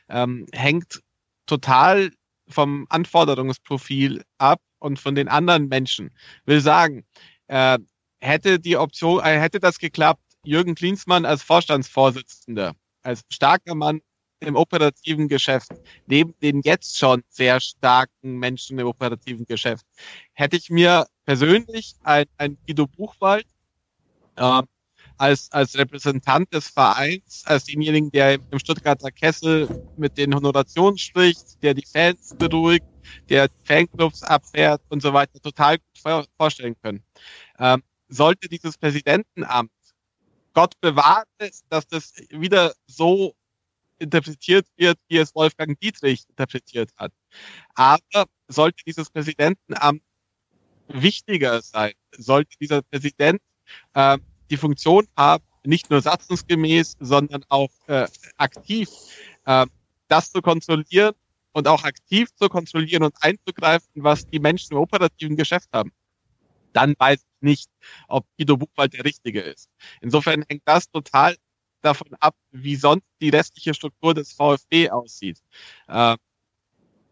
ähm, 0.08 0.46
hängt 0.52 1.00
total 1.46 2.10
vom 2.48 2.86
Anforderungsprofil 2.88 4.22
ab 4.38 4.60
und 4.78 4.98
von 4.98 5.14
den 5.14 5.28
anderen 5.28 5.68
Menschen. 5.68 6.10
Will 6.44 6.60
sagen, 6.60 7.04
äh, 7.48 7.78
hätte 8.20 8.58
die 8.58 8.76
Option, 8.76 9.20
äh, 9.20 9.38
hätte 9.38 9.60
das 9.60 9.78
geklappt, 9.78 10.22
Jürgen 10.44 10.74
Klinsmann 10.74 11.24
als 11.24 11.42
Vorstandsvorsitzender, 11.42 12.74
als 13.02 13.22
starker 13.30 13.74
Mann 13.74 14.00
im 14.42 14.56
operativen 14.56 15.28
Geschäft, 15.28 15.70
neben 16.06 16.34
den 16.40 16.60
jetzt 16.62 16.98
schon 16.98 17.22
sehr 17.28 17.60
starken 17.60 18.38
Menschen 18.38 18.78
im 18.78 18.86
operativen 18.86 19.46
Geschäft, 19.46 19.86
hätte 20.32 20.56
ich 20.56 20.70
mir 20.70 21.06
persönlich 21.24 21.94
ein, 22.02 22.26
ein 22.36 22.58
Guido 22.66 22.86
Buchwald 22.86 23.46
äh, 24.36 24.62
als, 25.18 25.52
als 25.52 25.78
Repräsentant 25.78 26.52
des 26.52 26.68
Vereins, 26.68 27.44
als 27.46 27.64
denjenigen, 27.64 28.10
der 28.10 28.34
im 28.34 28.58
Stuttgarter 28.58 29.10
Kessel 29.10 29.68
mit 29.96 30.18
den 30.18 30.34
Honorationen 30.34 30.98
spricht, 30.98 31.62
der 31.62 31.74
die 31.74 31.86
Fans 31.86 32.34
beruhigt, 32.36 32.86
der 33.28 33.48
Fanclubs 33.64 34.22
abfährt 34.22 34.82
und 34.88 35.02
so 35.02 35.12
weiter, 35.12 35.40
total 35.40 35.78
gut 35.78 36.28
vorstellen 36.36 36.76
können. 36.82 37.02
Ähm, 37.58 37.82
sollte 38.08 38.48
dieses 38.48 38.76
Präsidentenamt 38.76 39.70
Gott 40.54 40.78
bewahre, 40.80 41.24
dass 41.68 41.86
das 41.86 42.14
wieder 42.30 42.74
so 42.86 43.34
interpretiert 44.02 44.66
wird, 44.76 44.98
wie 45.08 45.18
es 45.18 45.34
Wolfgang 45.34 45.78
Dietrich 45.80 46.24
interpretiert 46.28 46.90
hat. 46.96 47.12
Aber 47.74 48.26
sollte 48.48 48.82
dieses 48.86 49.10
Präsidentenamt 49.10 50.02
wichtiger 50.88 51.62
sein, 51.62 51.92
sollte 52.16 52.56
dieser 52.60 52.82
Präsident 52.82 53.40
äh, 53.94 54.18
die 54.50 54.56
Funktion 54.56 55.06
haben, 55.16 55.44
nicht 55.64 55.90
nur 55.90 56.02
satzungsgemäß, 56.02 56.96
sondern 57.00 57.44
auch 57.48 57.70
äh, 57.86 58.06
aktiv 58.36 58.88
äh, 59.46 59.66
das 60.08 60.30
zu 60.30 60.42
kontrollieren 60.42 61.14
und 61.52 61.68
auch 61.68 61.84
aktiv 61.84 62.28
zu 62.34 62.48
kontrollieren 62.48 63.04
und 63.04 63.14
einzugreifen, 63.20 63.88
was 63.94 64.26
die 64.26 64.40
Menschen 64.40 64.72
im 64.72 64.78
operativen 64.78 65.36
Geschäft 65.36 65.68
haben 65.72 65.92
dann 66.72 66.94
weiß 66.98 67.18
ich 67.18 67.42
nicht, 67.42 67.70
ob 68.08 68.26
Guido 68.36 68.56
Buchwald 68.56 68.94
der 68.94 69.04
Richtige 69.04 69.40
ist. 69.40 69.68
Insofern 70.00 70.44
hängt 70.48 70.62
das 70.64 70.90
total 70.90 71.36
davon 71.82 72.08
ab, 72.20 72.34
wie 72.50 72.76
sonst 72.76 73.06
die 73.20 73.28
restliche 73.28 73.74
Struktur 73.74 74.14
des 74.14 74.32
VfB 74.32 74.90
aussieht. 74.90 75.38
Äh, 75.88 76.16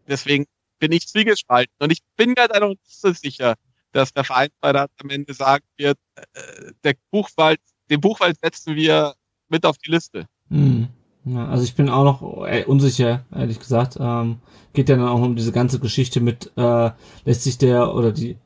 deswegen 0.07 0.45
bin 0.79 0.91
ich 0.91 1.07
zwiegespalten 1.07 1.75
und 1.79 1.91
ich 1.91 2.01
bin 2.17 2.29
mir 2.29 2.47
da 2.47 2.59
noch 2.59 2.69
nicht 2.69 2.81
so 2.85 3.11
sicher, 3.13 3.55
dass 3.91 4.13
der 4.13 4.23
Vereinsbeirat 4.23 4.91
am 5.01 5.09
Ende 5.09 5.33
sagen 5.33 5.65
wird, 5.77 5.97
äh, 6.15 6.71
der 6.83 6.95
Buchwald, 7.11 7.59
den 7.89 8.01
Buchwald 8.01 8.39
setzen 8.41 8.75
wir 8.75 9.13
mit 9.49 9.65
auf 9.65 9.77
die 9.77 9.91
Liste. 9.91 10.25
Hm. 10.49 10.87
Also 11.35 11.63
ich 11.63 11.75
bin 11.75 11.89
auch 11.89 12.03
noch 12.03 12.47
äh, 12.47 12.65
unsicher, 12.65 13.25
ehrlich 13.31 13.59
gesagt. 13.59 13.97
Ähm, 13.99 14.39
geht 14.73 14.89
ja 14.89 14.95
dann 14.95 15.07
auch 15.07 15.21
um 15.21 15.35
diese 15.35 15.51
ganze 15.51 15.79
Geschichte 15.79 16.19
mit, 16.19 16.51
äh, 16.57 16.91
lässt 17.25 17.43
sich 17.43 17.59
der 17.59 17.93
oder 17.93 18.11
die 18.11 18.37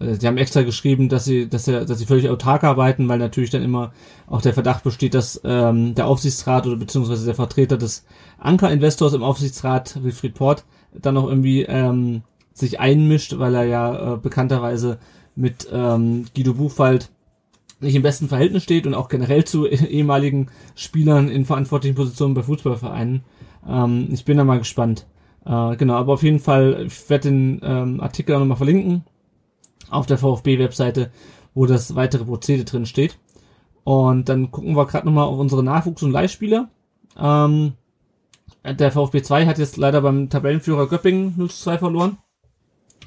sie 0.00 0.26
haben 0.26 0.38
extra 0.38 0.62
geschrieben, 0.62 1.10
dass 1.10 1.26
sie, 1.26 1.48
dass, 1.48 1.68
er, 1.68 1.84
dass 1.84 1.98
sie 1.98 2.06
völlig 2.06 2.30
autark 2.30 2.64
arbeiten, 2.64 3.08
weil 3.08 3.18
natürlich 3.18 3.50
dann 3.50 3.62
immer 3.62 3.92
auch 4.26 4.40
der 4.40 4.54
Verdacht 4.54 4.82
besteht, 4.82 5.12
dass 5.12 5.40
ähm, 5.44 5.94
der 5.94 6.06
Aufsichtsrat 6.06 6.66
oder 6.66 6.76
beziehungsweise 6.76 7.26
der 7.26 7.34
Vertreter 7.34 7.76
des 7.76 8.06
Anker-Investors 8.38 9.12
im 9.12 9.22
Aufsichtsrat, 9.22 10.02
Wilfried 10.02 10.34
Port, 10.34 10.64
dann 10.94 11.14
noch 11.14 11.28
irgendwie 11.28 11.62
ähm, 11.62 12.22
sich 12.54 12.80
einmischt, 12.80 13.38
weil 13.38 13.54
er 13.54 13.64
ja 13.64 14.14
äh, 14.14 14.16
bekannterweise 14.16 14.98
mit 15.36 15.68
ähm, 15.70 16.24
Guido 16.34 16.54
Buchwald 16.54 17.10
nicht 17.80 17.94
im 17.94 18.02
besten 18.02 18.28
Verhältnis 18.28 18.62
steht 18.62 18.86
und 18.86 18.94
auch 18.94 19.08
generell 19.08 19.44
zu 19.44 19.66
ehemaligen 19.68 20.48
Spielern 20.76 21.28
in 21.28 21.44
verantwortlichen 21.44 21.94
Positionen 21.94 22.34
bei 22.34 22.42
Fußballvereinen. 22.42 23.22
Ähm, 23.68 24.08
ich 24.10 24.24
bin 24.24 24.38
da 24.38 24.44
mal 24.44 24.58
gespannt. 24.58 25.06
Äh, 25.44 25.76
genau, 25.76 25.94
aber 25.94 26.14
auf 26.14 26.22
jeden 26.22 26.40
Fall, 26.40 26.84
ich 26.86 27.10
werde 27.10 27.28
den 27.28 27.60
ähm, 27.62 28.00
Artikel 28.00 28.34
auch 28.34 28.40
nochmal 28.40 28.56
verlinken 28.56 29.04
auf 29.90 30.06
der 30.06 30.18
VfB-Webseite, 30.18 31.10
wo 31.54 31.66
das 31.66 31.94
weitere 31.94 32.24
Prozedere 32.24 32.64
drin 32.64 32.86
steht. 32.86 33.18
Und 33.84 34.28
dann 34.28 34.50
gucken 34.50 34.76
wir 34.76 34.86
gerade 34.86 35.06
nochmal 35.06 35.24
auf 35.24 35.38
unsere 35.38 35.62
Nachwuchs- 35.62 36.02
und 36.02 36.12
Leihspieler. 36.12 36.68
Ähm, 37.18 37.72
der 38.64 38.92
VfB 38.92 39.22
2 39.22 39.46
hat 39.46 39.58
jetzt 39.58 39.76
leider 39.76 40.00
beim 40.02 40.28
Tabellenführer 40.28 40.86
Göppingen 40.86 41.34
0 41.36 41.50
zu 41.50 41.62
2 41.62 41.78
verloren. 41.78 42.18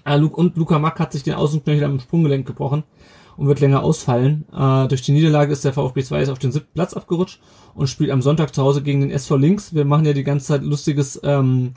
Äh, 0.06 0.20
und 0.20 0.58
Luca 0.58 0.80
Mack 0.80 1.00
hat 1.00 1.14
sich 1.14 1.24
den 1.24 1.36
Außenknöchel 1.36 1.84
am 1.84 2.00
Sprunggelenk 2.00 2.46
gebrochen 2.48 2.84
und 3.38 3.48
wird 3.48 3.60
länger 3.60 3.84
ausfallen. 3.84 4.46
Äh, 4.52 4.88
durch 4.88 5.02
die 5.02 5.12
Niederlage 5.12 5.54
ist 5.54 5.66
der 5.66 5.74
VfB 5.74 6.04
2 6.04 6.20
jetzt 6.20 6.30
auf 6.30 6.40
den 6.40 6.52
siebten 6.52 6.74
Platz 6.74 6.94
abgerutscht 6.94 7.40
und 7.76 7.88
spielt 7.88 8.12
am 8.12 8.22
Sonntag 8.22 8.54
zu 8.54 8.64
Hause 8.64 8.84
gegen 8.84 9.02
den 9.02 9.12
SV 9.12 9.38
Links. 9.38 9.74
Wir 9.74 9.86
machen 9.86 10.06
ja 10.06 10.14
die 10.14 10.24
ganze 10.24 10.48
Zeit 10.48 10.64
lustiges 10.64 11.20
ähm, 11.24 11.74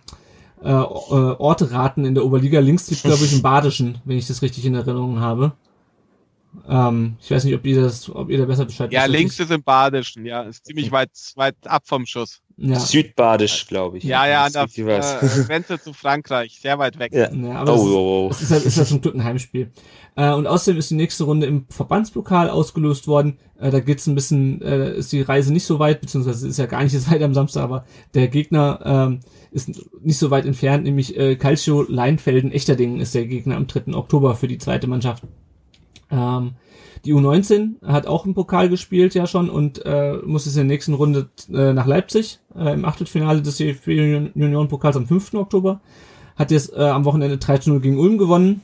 äh, 0.62 0.70
äh 0.70 1.36
Orte-Raten 1.38 2.04
in 2.04 2.14
der 2.14 2.24
Oberliga. 2.24 2.60
Links 2.60 2.90
liegt, 2.90 3.02
glaube 3.02 3.24
ich, 3.24 3.32
im 3.32 3.42
Badischen, 3.42 3.98
wenn 4.04 4.18
ich 4.18 4.26
das 4.26 4.42
richtig 4.42 4.64
in 4.66 4.74
Erinnerung 4.74 5.20
habe. 5.20 5.52
Ähm, 6.68 7.16
ich 7.20 7.30
weiß 7.30 7.44
nicht, 7.44 7.54
ob 7.54 7.64
ihr 7.66 7.80
das, 7.80 8.08
ob 8.08 8.30
ihr 8.30 8.38
da 8.38 8.44
besser 8.44 8.64
Bescheid 8.64 8.92
Ja, 8.92 9.06
links 9.06 9.38
ist 9.38 9.50
im 9.50 9.62
Badischen, 9.62 10.24
ja. 10.24 10.42
Ist 10.42 10.66
ziemlich 10.66 10.90
weit, 10.90 11.10
weit 11.36 11.56
ab 11.64 11.82
vom 11.86 12.06
Schuss. 12.06 12.40
Ja. 12.58 12.80
Südbadisch, 12.80 13.66
glaube 13.66 13.98
ich. 13.98 14.04
Ja, 14.04 14.26
ja, 14.26 14.44
an 14.44 14.52
der 14.52 14.62
äh, 14.64 15.44
Grenze 15.44 15.78
zu 15.78 15.92
Frankreich, 15.92 16.58
sehr 16.58 16.78
weit 16.78 16.98
weg. 16.98 17.12
Ja, 17.12 17.30
ja 17.30 17.56
aber 17.56 17.74
oh, 17.74 17.76
ist, 17.76 17.82
oh, 17.82 18.26
oh. 18.26 18.30
ist, 18.30 18.50
halt, 18.50 18.64
ist 18.64 18.78
halt 18.78 18.88
zum 18.88 19.02
Glück 19.02 19.14
ein 19.14 19.24
Heimspiel. 19.24 19.70
Äh, 20.16 20.32
und 20.32 20.46
außerdem 20.46 20.78
ist 20.78 20.90
die 20.90 20.94
nächste 20.94 21.24
Runde 21.24 21.46
im 21.46 21.66
Verbandspokal 21.68 22.48
ausgelöst 22.48 23.08
worden. 23.08 23.38
Äh, 23.60 23.70
da 23.70 23.80
geht's 23.80 24.06
ein 24.06 24.14
bisschen, 24.14 24.62
äh, 24.62 24.94
ist 24.94 25.12
die 25.12 25.20
Reise 25.20 25.52
nicht 25.52 25.66
so 25.66 25.78
weit, 25.78 26.00
beziehungsweise 26.00 26.48
ist 26.48 26.58
ja 26.58 26.64
gar 26.64 26.82
nicht 26.82 26.92
so 26.98 27.10
weit 27.10 27.22
am 27.22 27.34
Samstag, 27.34 27.62
aber 27.62 27.84
der 28.14 28.28
Gegner 28.28 28.80
ähm, 28.84 29.20
ist 29.50 29.70
nicht 30.02 30.18
so 30.18 30.30
weit 30.30 30.46
entfernt, 30.46 30.84
nämlich 30.84 31.16
äh, 31.18 31.36
Calcio 31.36 31.82
Leinfelden 31.82 32.52
Echterdingen 32.52 33.00
ist 33.00 33.14
der 33.14 33.26
Gegner 33.26 33.56
am 33.56 33.66
3. 33.66 33.94
Oktober 33.94 34.34
für 34.34 34.48
die 34.48 34.58
zweite 34.58 34.86
Mannschaft. 34.86 35.24
Ähm, 36.10 36.52
die 37.04 37.14
U19 37.14 37.86
hat 37.86 38.06
auch 38.06 38.26
im 38.26 38.34
Pokal 38.34 38.68
gespielt 38.68 39.14
ja 39.14 39.26
schon 39.26 39.48
und 39.48 39.84
äh, 39.84 40.14
muss 40.24 40.44
jetzt 40.44 40.56
in 40.56 40.66
der 40.66 40.74
nächsten 40.74 40.94
Runde 40.94 41.28
äh, 41.52 41.72
nach 41.72 41.86
Leipzig 41.86 42.40
äh, 42.56 42.74
im 42.74 42.84
Achtelfinale 42.84 43.42
des 43.42 43.58
DFB 43.58 43.88
Union 44.34 44.68
Pokals 44.68 44.96
am 44.96 45.06
5. 45.06 45.34
Oktober. 45.34 45.80
Hat 46.36 46.50
jetzt 46.50 46.72
äh, 46.74 46.80
am 46.80 47.04
Wochenende 47.04 47.36
13-0 47.36 47.80
gegen 47.80 47.98
Ulm 47.98 48.18
gewonnen 48.18 48.62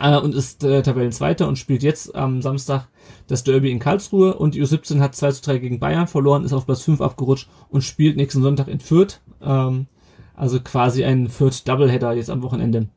äh, 0.00 0.18
und 0.18 0.34
ist 0.34 0.64
äh, 0.64 0.82
Tabellenzweiter 0.82 1.46
und 1.46 1.56
spielt 1.56 1.82
jetzt 1.82 2.14
am 2.14 2.42
Samstag 2.42 2.88
das 3.28 3.44
Derby 3.44 3.70
in 3.70 3.78
Karlsruhe 3.78 4.34
und 4.34 4.54
die 4.54 4.62
U17 4.62 5.00
hat 5.00 5.14
2 5.14 5.32
zu 5.32 5.42
3 5.42 5.58
gegen 5.58 5.78
Bayern 5.80 6.08
verloren, 6.08 6.44
ist 6.44 6.52
auf 6.52 6.66
Platz 6.66 6.82
5 6.82 7.00
abgerutscht 7.00 7.48
und 7.70 7.82
spielt 7.82 8.16
nächsten 8.16 8.42
Sonntag 8.42 8.68
in 8.68 8.80
Fürth. 8.80 9.20
Ähm, 9.40 9.86
also 10.34 10.60
quasi 10.60 11.04
ein 11.04 11.28
Fürth 11.28 11.68
Doubleheader 11.68 12.12
jetzt 12.14 12.30
am 12.30 12.42
Wochenende. 12.42 12.88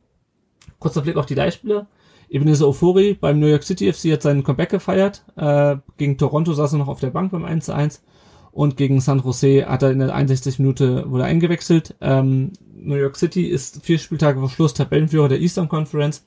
Kurzer 0.79 1.01
Blick 1.01 1.17
auf 1.17 1.25
die 1.25 1.35
Leihspieler. 1.35 1.87
Ebenezer 2.29 2.67
Ofori 2.67 3.13
beim 3.13 3.39
New 3.39 3.47
York 3.47 3.63
City 3.63 3.91
FC 3.91 4.11
hat 4.11 4.21
seinen 4.21 4.43
Comeback 4.43 4.69
gefeiert. 4.69 5.23
Äh, 5.35 5.77
gegen 5.97 6.17
Toronto 6.17 6.53
saß 6.53 6.73
er 6.73 6.79
noch 6.79 6.87
auf 6.87 6.99
der 6.99 7.09
Bank 7.09 7.31
beim 7.31 7.45
1 7.45 7.69
1 7.69 8.03
und 8.51 8.77
gegen 8.77 9.01
San 9.01 9.19
Jose 9.19 9.65
hat 9.65 9.83
er 9.83 9.91
in 9.91 9.99
der 9.99 10.15
61 10.15 10.59
Minute 10.59 11.09
wurde 11.09 11.25
eingewechselt. 11.25 11.95
Ähm, 12.01 12.53
New 12.73 12.95
York 12.95 13.17
City 13.17 13.47
ist 13.47 13.83
vier 13.83 13.99
Spieltage 13.99 14.39
vor 14.39 14.49
Schluss 14.49 14.73
Tabellenführer 14.73 15.29
der 15.29 15.41
Eastern 15.41 15.67
Conference. 15.67 16.25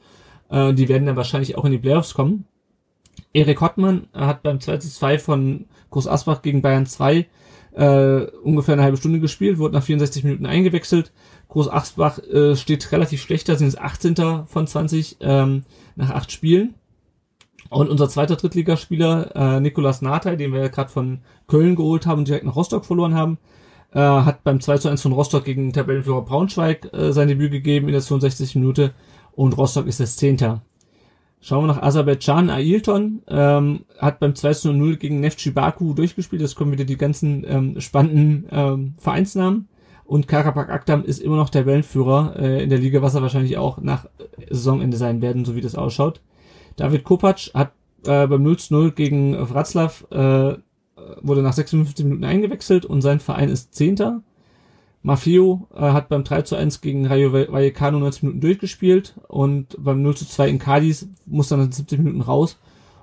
Äh, 0.51 0.75
die 0.75 0.89
werden 0.89 1.07
dann 1.07 1.17
wahrscheinlich 1.17 1.57
auch 1.57 1.65
in 1.65 1.73
die 1.73 1.79
Playoffs 1.79 2.15
kommen. 2.15 2.45
Erik 3.33 3.61
Hottmann 3.61 4.09
hat 4.13 4.43
beim 4.43 4.61
2 4.61 4.79
2 4.79 5.19
von 5.19 5.67
Groß 5.91 6.07
Asbach 6.07 6.43
gegen 6.43 6.63
Bayern 6.63 6.87
2 6.87 7.27
äh, 7.79 8.27
ungefähr 8.43 8.75
eine 8.75 8.83
halbe 8.83 8.97
Stunde 8.97 9.21
gespielt, 9.21 9.59
wurde 9.59 9.75
nach 9.75 9.83
64 9.83 10.25
Minuten 10.25 10.47
eingewechselt. 10.47 11.13
Groß 11.49 11.71
Asbach 11.71 12.19
äh, 12.19 12.57
steht 12.57 12.91
relativ 12.93 13.23
schlechter, 13.23 13.57
sind 13.57 13.69
es 13.69 13.79
18. 13.79 14.47
von 14.47 14.67
20 14.67 15.19
ähm, 15.21 15.63
nach 15.99 16.11
acht 16.11 16.33
Spielen. 16.33 16.75
Und 17.71 17.91
unser 17.91 18.09
zweiter 18.09 18.37
Drittligaspieler, 18.37 19.37
äh, 19.37 19.61
Nikolas 19.61 20.01
Nathai, 20.01 20.37
den 20.37 20.53
wir 20.53 20.61
ja 20.61 20.69
gerade 20.69 20.91
von 20.91 21.21
Köln 21.47 21.77
geholt 21.77 22.07
haben 22.07 22.21
und 22.21 22.29
direkt 22.29 22.47
nach 22.47 22.57
Rostock 22.57 22.87
verloren 22.87 23.15
haben, 23.15 23.39
äh, 23.93 23.99
hat 24.01 24.43
beim 24.45 24.61
2 24.61 24.79
zu 24.79 24.89
1 24.89 25.03
von 25.03 25.13
Rostock 25.13 25.45
gegen 25.45 25.73
Tabellenführer 25.73 26.23
Braunschweig 26.23 26.91
äh, 26.95 27.13
sein 27.13 27.29
Debüt 27.29 27.51
gegeben 27.51 27.89
in 27.89 27.93
der 27.93 28.01
62. 28.01 28.55
Minute 28.55 28.95
und 29.33 29.57
Rostock 29.59 29.87
ist 29.87 30.01
das 30.01 30.17
Zehnter. 30.17 30.63
Schauen 31.41 31.65
wir 31.65 31.75
nach 31.75 31.83
Aserbaidschan. 31.83 32.51
Ailton 32.51 33.23
ähm, 33.29 33.85
hat 33.99 34.19
beim 34.19 34.35
2 34.35 34.55
zu 34.55 34.73
0 34.73 34.97
gegen 34.97 35.21
Neftchi 35.21 35.51
Baku 35.51 35.95
durchgespielt. 35.95 36.43
Das 36.43 36.55
kommen 36.55 36.73
wieder 36.73 36.85
die 36.85 36.97
ganzen 36.97 37.45
ähm, 37.47 37.81
spannenden 37.81 38.47
ähm, 38.51 38.95
Vereinsnamen. 38.99 39.69
Und 40.09 40.27
Karabakh 40.27 40.71
Akdam 40.71 41.05
ist 41.05 41.21
immer 41.21 41.37
noch 41.37 41.51
der 41.51 41.67
Wellenführer 41.67 42.35
äh, 42.39 42.63
in 42.63 42.71
der 42.71 42.79
Liga, 42.79 43.03
was 43.03 43.15
er 43.15 43.21
wahrscheinlich 43.21 43.59
auch 43.59 43.77
nach 43.83 44.07
Saisonende 44.49 44.97
sein 44.97 45.21
werden, 45.21 45.45
so 45.45 45.55
wie 45.55 45.61
das 45.61 45.75
ausschaut. 45.75 46.23
David 46.77 47.05
Kopacz 47.05 47.51
hat 47.53 47.73
äh, 48.07 48.27
beim 48.27 48.43
0 48.43 48.57
zu 48.57 48.73
0 48.73 48.93
gegen 48.93 49.37
Wroclaw 49.37 49.93
äh, 50.11 50.57
wurde 51.21 51.43
nach 51.43 51.53
56 51.53 52.07
Minuten 52.07 52.25
eingewechselt 52.25 52.87
und 52.87 53.03
sein 53.03 53.21
Verein 53.21 53.51
ist 53.51 53.75
Zehnter. 53.75 54.23
Mafio 55.03 55.69
äh, 55.75 55.81
hat 55.81 56.09
beim 56.09 56.25
3 56.25 56.41
zu 56.41 56.57
1 56.57 56.81
gegen 56.81 57.05
Rayo 57.05 57.35
Vallecano 57.35 57.99
90 57.99 58.23
Minuten 58.23 58.41
durchgespielt 58.41 59.15
und 59.29 59.77
beim 59.79 60.01
0 60.01 60.17
zu 60.17 60.27
2 60.27 60.49
in 60.49 60.59
Cadiz 60.59 61.07
muss 61.27 61.49
dann 61.49 61.61
nach 61.61 61.71
70 61.71 61.99
Minuten 61.99 62.23
raus 62.23 62.59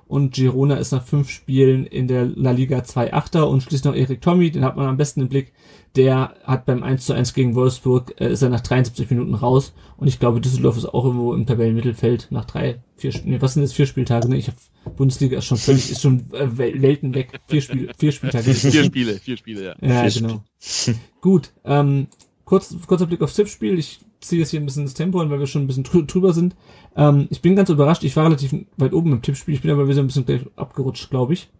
und 0.08 0.34
Girona 0.34 0.76
ist 0.76 0.92
nach 0.92 1.04
fünf 1.04 1.30
Spielen 1.30 1.84
in 1.84 2.06
der 2.06 2.26
La 2.26 2.52
Liga 2.52 2.84
2 2.84 3.12
Achter 3.12 3.48
und 3.48 3.62
schließlich 3.62 3.84
noch 3.84 3.94
Erik 3.94 4.20
Tommy, 4.20 4.50
den 4.50 4.64
hat 4.64 4.76
man 4.76 4.86
am 4.86 4.96
besten 4.96 5.22
im 5.22 5.28
Blick. 5.28 5.52
Der 5.96 6.34
hat 6.44 6.66
beim 6.66 6.82
1 6.82 7.06
zu 7.06 7.14
1 7.14 7.34
gegen 7.34 7.54
Wolfsburg, 7.54 8.14
äh, 8.20 8.30
ist 8.30 8.42
er 8.42 8.50
nach 8.50 8.60
73 8.60 9.10
Minuten 9.10 9.34
raus 9.34 9.72
und 9.96 10.08
ich 10.08 10.20
glaube, 10.20 10.40
Düsseldorf 10.40 10.76
ist 10.76 10.86
auch 10.86 11.04
irgendwo 11.04 11.34
im 11.34 11.46
Tabellenmittelfeld 11.46 12.28
nach 12.30 12.44
drei, 12.44 12.82
vier, 12.96 13.12
nee, 13.24 13.40
was 13.40 13.54
sind 13.54 13.62
jetzt 13.62 13.74
vier 13.74 13.86
Spieltage, 13.86 14.28
ne? 14.28 14.36
Ich 14.36 14.48
hab, 14.48 14.56
Bundesliga 14.96 15.38
ist 15.38 15.46
schon 15.46 15.58
völlig, 15.58 15.90
ist 15.90 16.02
schon 16.02 16.32
äh, 16.32 16.58
Welten 16.58 17.14
weg. 17.14 17.40
Vier 17.48 17.62
Spiele, 17.62 17.92
vier 17.96 18.12
Spieltage. 18.12 18.44
vier 18.54 18.84
Spiele, 18.84 19.14
vier 19.14 19.36
Spiele, 19.36 19.64
ja. 19.64 19.74
Ja, 19.80 20.08
genau. 20.08 20.44
Gut, 21.20 21.52
ähm, 21.64 22.08
kurz, 22.46 22.74
kurzer 22.86 23.06
Blick 23.06 23.20
aufs 23.20 23.34
Tippspiel. 23.34 23.78
Ich 23.78 24.00
ziehe 24.20 24.40
jetzt 24.40 24.50
hier 24.50 24.60
ein 24.60 24.64
bisschen 24.64 24.84
das 24.84 24.94
Tempo 24.94 25.20
an, 25.20 25.28
weil 25.28 25.40
wir 25.40 25.46
schon 25.46 25.64
ein 25.64 25.66
bisschen 25.66 25.84
drüber 25.84 26.32
sind. 26.32 26.56
Ähm, 26.96 27.26
ich 27.28 27.42
bin 27.42 27.54
ganz 27.54 27.68
überrascht. 27.68 28.04
Ich 28.04 28.16
war 28.16 28.24
relativ 28.24 28.54
weit 28.78 28.94
oben 28.94 29.12
im 29.12 29.20
Tippspiel. 29.20 29.54
Ich 29.54 29.60
bin 29.60 29.70
aber 29.70 29.86
wieder 29.88 30.00
ein 30.00 30.06
bisschen 30.06 30.46
abgerutscht, 30.56 31.10
glaube 31.10 31.34
ich. 31.34 31.50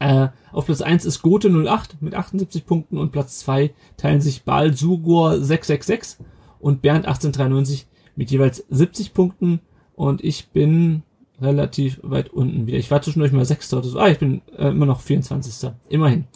Äh, 0.00 0.28
auf 0.52 0.66
Platz 0.66 0.80
1 0.80 1.04
ist 1.04 1.22
Gote 1.22 1.48
08 1.48 2.02
mit 2.02 2.14
78 2.14 2.66
Punkten 2.66 2.98
und 2.98 3.12
Platz 3.12 3.38
2 3.40 3.72
teilen 3.96 4.20
sich 4.20 4.44
Bal 4.44 4.74
Sugur 4.74 5.42
666 5.42 6.24
und 6.60 6.82
Bernd 6.82 7.06
1893 7.06 7.86
mit 8.14 8.30
jeweils 8.30 8.64
70 8.68 9.12
Punkten 9.12 9.60
und 9.94 10.22
ich 10.22 10.50
bin 10.50 11.02
relativ 11.40 12.00
weit 12.02 12.30
unten 12.30 12.66
wieder. 12.66 12.78
Ich 12.78 12.90
war 12.90 13.02
zwischendurch 13.02 13.32
mal 13.32 13.44
Sechster 13.44 13.78
oder 13.78 13.88
so. 13.88 13.98
Ah, 13.98 14.08
ich 14.08 14.18
bin 14.18 14.42
äh, 14.56 14.68
immer 14.68 14.86
noch 14.86 15.00
24. 15.00 15.70
Immerhin. 15.88 16.26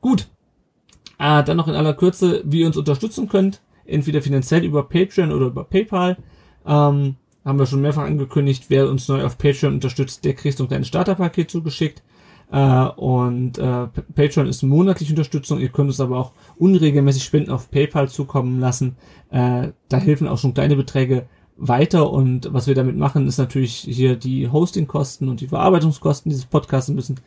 Gut. 0.00 0.28
Äh, 1.20 1.44
dann 1.44 1.56
noch 1.56 1.68
in 1.68 1.74
aller 1.74 1.94
Kürze, 1.94 2.42
wie 2.44 2.62
ihr 2.62 2.66
uns 2.66 2.76
unterstützen 2.76 3.28
könnt 3.28 3.60
entweder 3.90 4.22
finanziell 4.22 4.64
über 4.64 4.84
Patreon 4.84 5.32
oder 5.32 5.46
über 5.46 5.64
PayPal. 5.64 6.16
Ähm, 6.66 7.16
haben 7.44 7.58
wir 7.58 7.66
schon 7.66 7.80
mehrfach 7.80 8.04
angekündigt, 8.04 8.66
wer 8.68 8.88
uns 8.88 9.08
neu 9.08 9.24
auf 9.24 9.38
Patreon 9.38 9.74
unterstützt, 9.74 10.24
der 10.24 10.34
kriegt 10.34 10.58
so 10.58 10.64
ein 10.64 10.68
kleines 10.68 10.88
Starterpaket 10.88 11.50
zugeschickt. 11.50 12.02
Äh, 12.52 12.84
und 12.96 13.58
äh, 13.58 13.86
Patreon 14.14 14.46
ist 14.46 14.62
monatliche 14.62 15.12
Unterstützung. 15.12 15.58
Ihr 15.58 15.70
könnt 15.70 15.88
uns 15.88 16.00
aber 16.00 16.18
auch 16.18 16.32
unregelmäßig 16.58 17.24
Spenden 17.24 17.50
auf 17.50 17.70
PayPal 17.70 18.08
zukommen 18.08 18.60
lassen. 18.60 18.96
Äh, 19.30 19.68
da 19.88 19.96
helfen 19.96 20.28
auch 20.28 20.38
schon 20.38 20.54
kleine 20.54 20.76
Beträge 20.76 21.26
weiter. 21.56 22.10
Und 22.10 22.52
was 22.52 22.66
wir 22.66 22.74
damit 22.74 22.96
machen, 22.96 23.26
ist 23.26 23.38
natürlich 23.38 23.74
hier 23.74 24.16
die 24.16 24.48
Hostingkosten 24.48 25.28
und 25.28 25.40
die 25.40 25.48
Verarbeitungskosten 25.48 26.30
dieses 26.30 26.46
Podcasts 26.46 26.90
ein 26.90 26.96
bisschen 26.96 27.20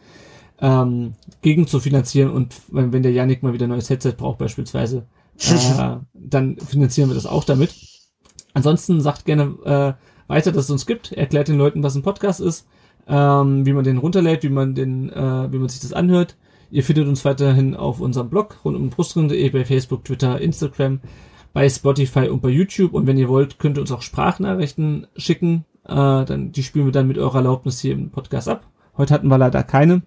ähm, 0.63 1.13
gegen 1.41 1.67
zu 1.67 1.79
finanzieren. 1.81 2.31
Und 2.31 2.55
wenn, 2.71 3.03
der 3.03 3.11
Yannick 3.11 3.43
mal 3.43 3.53
wieder 3.53 3.67
ein 3.67 3.69
neues 3.69 3.89
Headset 3.89 4.13
braucht 4.13 4.39
beispielsweise, 4.39 5.05
äh, 5.39 5.97
dann 6.13 6.57
finanzieren 6.57 7.09
wir 7.09 7.15
das 7.15 7.25
auch 7.25 7.43
damit. 7.43 7.75
Ansonsten 8.53 9.01
sagt 9.01 9.25
gerne 9.25 9.43
äh, 9.65 9.93
weiter, 10.31 10.53
dass 10.53 10.65
es 10.65 10.71
uns 10.71 10.85
gibt, 10.85 11.11
erklärt 11.11 11.49
den 11.49 11.57
Leuten, 11.57 11.83
was 11.83 11.95
ein 11.95 12.01
Podcast 12.01 12.39
ist, 12.39 12.65
ähm, 13.07 13.65
wie 13.65 13.73
man 13.73 13.83
den 13.83 13.97
runterlädt, 13.97 14.43
wie 14.43 14.49
man 14.49 14.73
den, 14.73 15.09
äh, 15.09 15.51
wie 15.51 15.57
man 15.57 15.67
sich 15.67 15.81
das 15.81 15.91
anhört. 15.91 16.37
Ihr 16.71 16.83
findet 16.83 17.07
uns 17.07 17.25
weiterhin 17.25 17.75
auf 17.75 17.99
unserem 17.99 18.29
Blog 18.29 18.57
rund 18.63 18.77
um 18.77 18.89
Brustring.de, 18.89 19.49
bei 19.49 19.65
Facebook, 19.65 20.05
Twitter, 20.05 20.39
Instagram, 20.39 21.01
bei 21.51 21.67
Spotify 21.67 22.29
und 22.29 22.41
bei 22.41 22.49
YouTube. 22.49 22.93
Und 22.93 23.05
wenn 23.05 23.17
ihr 23.17 23.27
wollt, 23.27 23.59
könnt 23.59 23.77
ihr 23.77 23.81
uns 23.81 23.91
auch 23.91 24.01
Sprachnachrichten 24.01 25.07
schicken. 25.17 25.65
Äh, 25.83 26.23
dann, 26.25 26.53
die 26.53 26.63
spielen 26.63 26.85
wir 26.85 26.93
dann 26.93 27.07
mit 27.07 27.17
eurer 27.17 27.39
Erlaubnis 27.39 27.81
hier 27.81 27.93
im 27.93 28.11
Podcast 28.11 28.47
ab. 28.47 28.65
Heute 28.97 29.13
hatten 29.13 29.27
wir 29.27 29.37
leider 29.37 29.63
keine. 29.63 30.03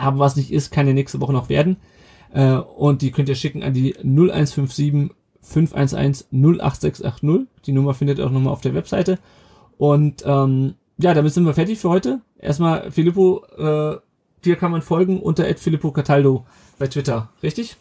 Aber 0.00 0.18
was 0.18 0.36
nicht 0.36 0.52
ist, 0.52 0.70
kann 0.70 0.86
ja 0.86 0.92
nächste 0.92 1.20
Woche 1.20 1.32
noch 1.32 1.48
werden. 1.48 1.76
Äh, 2.32 2.54
und 2.54 3.02
die 3.02 3.10
könnt 3.10 3.28
ihr 3.28 3.34
schicken 3.34 3.62
an 3.62 3.74
die 3.74 3.94
0157 3.96 5.10
511 5.42 6.26
08680. 6.32 7.48
Die 7.66 7.72
Nummer 7.72 7.94
findet 7.94 8.18
ihr 8.18 8.26
auch 8.26 8.30
nochmal 8.30 8.52
auf 8.52 8.60
der 8.60 8.74
Webseite. 8.74 9.18
Und 9.78 10.22
ähm, 10.26 10.74
ja, 10.98 11.14
damit 11.14 11.32
sind 11.32 11.46
wir 11.46 11.54
fertig 11.54 11.78
für 11.78 11.88
heute. 11.88 12.20
Erstmal, 12.38 12.90
Filippo, 12.90 13.44
äh, 13.56 13.96
dir 14.44 14.56
kann 14.56 14.70
man 14.70 14.82
folgen 14.82 15.20
unter 15.20 15.44
Filippo 15.54 15.92
Cataldo 15.92 16.44
bei 16.78 16.86
Twitter, 16.86 17.30
richtig? 17.42 17.76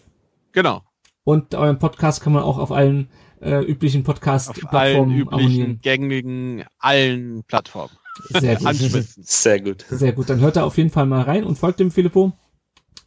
Genau. 0.51 0.83
Und 1.23 1.53
euren 1.53 1.79
Podcast 1.79 2.21
kann 2.21 2.33
man 2.33 2.43
auch 2.43 2.57
auf 2.57 2.71
allen 2.71 3.09
äh, 3.41 3.63
üblichen 3.63 4.01
Auf 4.01 4.07
allen 4.07 4.15
Podcast-Plattformen 4.15 5.15
üblichen, 5.15 5.33
abonnieren. 5.33 5.79
gängigen, 5.81 6.63
allen 6.79 7.43
Plattformen. 7.43 7.91
Sehr 8.29 8.55
gut. 8.57 8.67
Sehr 9.21 9.61
gut. 9.61 9.85
Sehr 9.89 10.11
gut, 10.13 10.29
dann 10.29 10.39
hört 10.39 10.55
da 10.55 10.63
auf 10.63 10.77
jeden 10.77 10.89
Fall 10.89 11.05
mal 11.05 11.21
rein 11.21 11.43
und 11.43 11.57
folgt 11.57 11.79
dem 11.79 11.91
Filippo. 11.91 12.33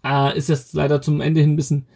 Äh, 0.04 0.36
ist 0.36 0.48
jetzt 0.48 0.72
leider 0.74 1.00
zum 1.02 1.20
Ende 1.20 1.40
hin 1.40 1.52
ein 1.52 1.56
bisschen, 1.56 1.86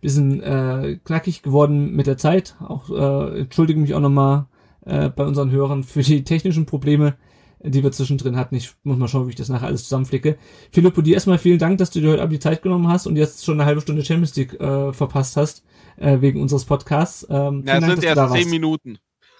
bisschen 0.00 0.42
äh, 0.42 0.98
knackig 1.04 1.42
geworden 1.42 1.92
mit 1.92 2.06
der 2.06 2.16
Zeit. 2.18 2.56
Auch 2.60 2.90
äh, 2.90 3.40
entschuldige 3.40 3.78
mich 3.78 3.94
auch 3.94 4.00
nochmal 4.00 4.46
äh, 4.84 5.08
bei 5.10 5.24
unseren 5.24 5.50
Hörern 5.50 5.84
für 5.84 6.02
die 6.02 6.24
technischen 6.24 6.66
Probleme, 6.66 7.14
die 7.60 7.84
wir 7.84 7.92
zwischendrin 7.92 8.36
hatten. 8.36 8.56
Ich 8.56 8.72
muss 8.82 8.98
mal 8.98 9.06
schauen, 9.06 9.26
wie 9.26 9.30
ich 9.30 9.36
das 9.36 9.48
nachher 9.48 9.68
alles 9.68 9.84
zusammenflicke. 9.84 10.36
Filippo, 10.72 11.02
dir 11.02 11.14
erstmal 11.14 11.38
vielen 11.38 11.58
Dank, 11.60 11.78
dass 11.78 11.90
du 11.90 12.00
dir 12.00 12.10
heute 12.10 12.22
Abend 12.22 12.32
die 12.34 12.40
Zeit 12.40 12.62
genommen 12.62 12.88
hast 12.88 13.06
und 13.06 13.16
jetzt 13.16 13.44
schon 13.44 13.60
eine 13.60 13.66
halbe 13.66 13.80
Stunde 13.80 14.04
Champions 14.04 14.34
League 14.34 14.58
äh, 14.60 14.92
verpasst 14.92 15.36
hast, 15.36 15.62
äh, 15.96 16.20
wegen 16.20 16.40
unseres 16.40 16.64
Podcasts. 16.64 17.24
Ähm, 17.30 17.62
Ja, 17.64 17.74
vielen 17.74 17.78
es 17.78 17.80
Dank, 17.80 17.82
sind 17.84 18.02
dass 18.02 18.04
du 18.04 18.14
da 18.14 18.22
erst 18.22 18.32
zehn 18.32 18.40
warst. 18.40 18.50
Minuten. 18.50 18.98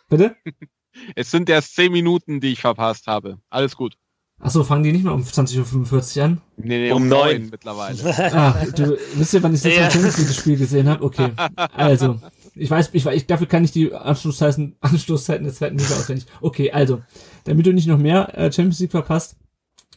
Bitte? 0.08 0.36
Es 1.16 1.30
sind 1.30 1.48
erst 1.48 1.74
zehn 1.74 1.92
Minuten, 1.92 2.40
die 2.40 2.52
ich 2.52 2.60
verpasst 2.60 3.06
habe. 3.06 3.38
Alles 3.50 3.76
gut. 3.76 3.96
Achso, 4.40 4.64
fangen 4.64 4.82
die 4.82 4.90
nicht 4.90 5.04
mehr 5.04 5.14
um 5.14 5.22
20.45 5.22 6.18
Uhr 6.18 6.24
an? 6.24 6.40
Nee, 6.56 6.78
nee, 6.78 6.90
Um 6.90 7.02
um, 7.02 7.08
neun. 7.08 7.28
neun 7.42 7.50
mittlerweile. 7.50 7.96
Ach, 8.34 8.72
du 8.72 8.98
wisst 9.14 9.34
ihr, 9.34 9.42
wann 9.42 9.54
ich 9.54 9.62
das 9.62 9.72
Ja. 9.74 9.88
Champions 9.88 10.18
League 10.18 10.32
Spiel 10.34 10.56
gesehen 10.58 10.88
habe? 10.88 11.04
Okay. 11.04 11.30
Also, 11.76 12.18
ich 12.56 12.68
weiß, 12.68 12.90
ich 12.92 13.04
weiß, 13.04 13.14
ich, 13.14 13.26
dafür 13.28 13.46
kann 13.46 13.62
ich 13.62 13.70
die 13.70 13.94
Anschlusszeiten, 13.94 14.74
Anschlusszeiten 14.80 15.44
der 15.44 15.54
zweiten 15.54 15.78
Liga 15.78 15.94
auswendig. 15.94 16.26
Okay, 16.40 16.72
also, 16.72 17.02
damit 17.44 17.66
du 17.66 17.72
nicht 17.72 17.86
noch 17.86 17.98
mehr 17.98 18.36
äh, 18.36 18.50
Champions 18.52 18.80
League 18.80 18.90
verpasst, 18.90 19.36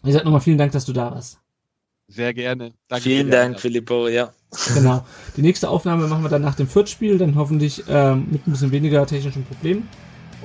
ich 0.04 0.14
sag 0.14 0.24
nochmal 0.24 0.42
vielen 0.42 0.60
Dank, 0.60 0.72
dass 0.74 0.86
du 0.86 0.94
da 0.94 1.10
warst. 1.10 1.40
Sehr 2.08 2.36
gerne. 2.36 2.74
Danke 2.88 3.04
Vielen 3.06 3.32
Dank. 3.32 3.60
Filippo, 3.60 4.08
ja. 4.08 4.32
Genau. 4.76 5.04
Die 5.36 5.42
nächste 5.42 5.70
Aufnahme 5.70 6.08
machen 6.08 6.22
wir 6.22 6.30
dann 6.30 6.44
nach 6.44 6.54
dem 6.54 6.68
Viertspiel, 6.68 7.18
dann 7.18 7.34
hoffentlich 7.34 7.84
ähm, 7.90 8.28
mit 8.30 8.46
ein 8.46 8.52
bisschen 8.52 8.72
weniger 8.72 9.08
technischen 9.08 9.44
Problemen 9.44 9.88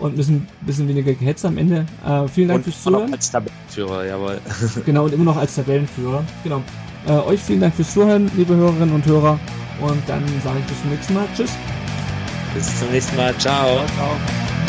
und 0.01 0.13
ein 0.13 0.17
bisschen, 0.17 0.47
bisschen 0.63 0.89
weniger 0.89 1.13
Gehetze 1.13 1.49
am 1.49 1.59
Ende. 1.59 1.87
Äh, 2.07 2.29
vielen 2.29 2.49
Dank 2.49 2.59
Und 2.67 2.73
fürs 2.73 2.87
auch 2.87 2.91
noch 2.91 2.99
Zuhören. 3.01 3.15
als 3.15 3.31
Tabellenführer, 3.31 4.07
jawohl. 4.07 4.41
Genau, 4.87 5.05
und 5.05 5.13
immer 5.15 5.25
noch 5.25 5.37
als 5.37 5.55
Tabellenführer. 5.55 6.25
Genau. 6.45 6.63
Äh, 7.07 7.13
euch 7.13 7.41
vielen 7.41 7.61
Dank 7.61 7.75
fürs 7.75 7.93
Zuhören, 7.93 8.31
liebe 8.37 8.55
Hörerinnen 8.55 8.95
und 8.95 9.07
Hörer. 9.07 9.39
Und 9.81 10.03
dann 10.07 10.23
sage 10.45 10.59
ich 10.61 10.67
bis 10.67 10.81
zum 10.83 10.91
nächsten 10.91 11.15
Mal. 11.15 11.27
Tschüss. 11.35 11.53
Bis 12.55 12.79
zum 12.81 12.91
nächsten 12.91 13.17
Mal. 13.17 13.35
Ciao. 13.39 13.79
Ciao. 13.97 14.60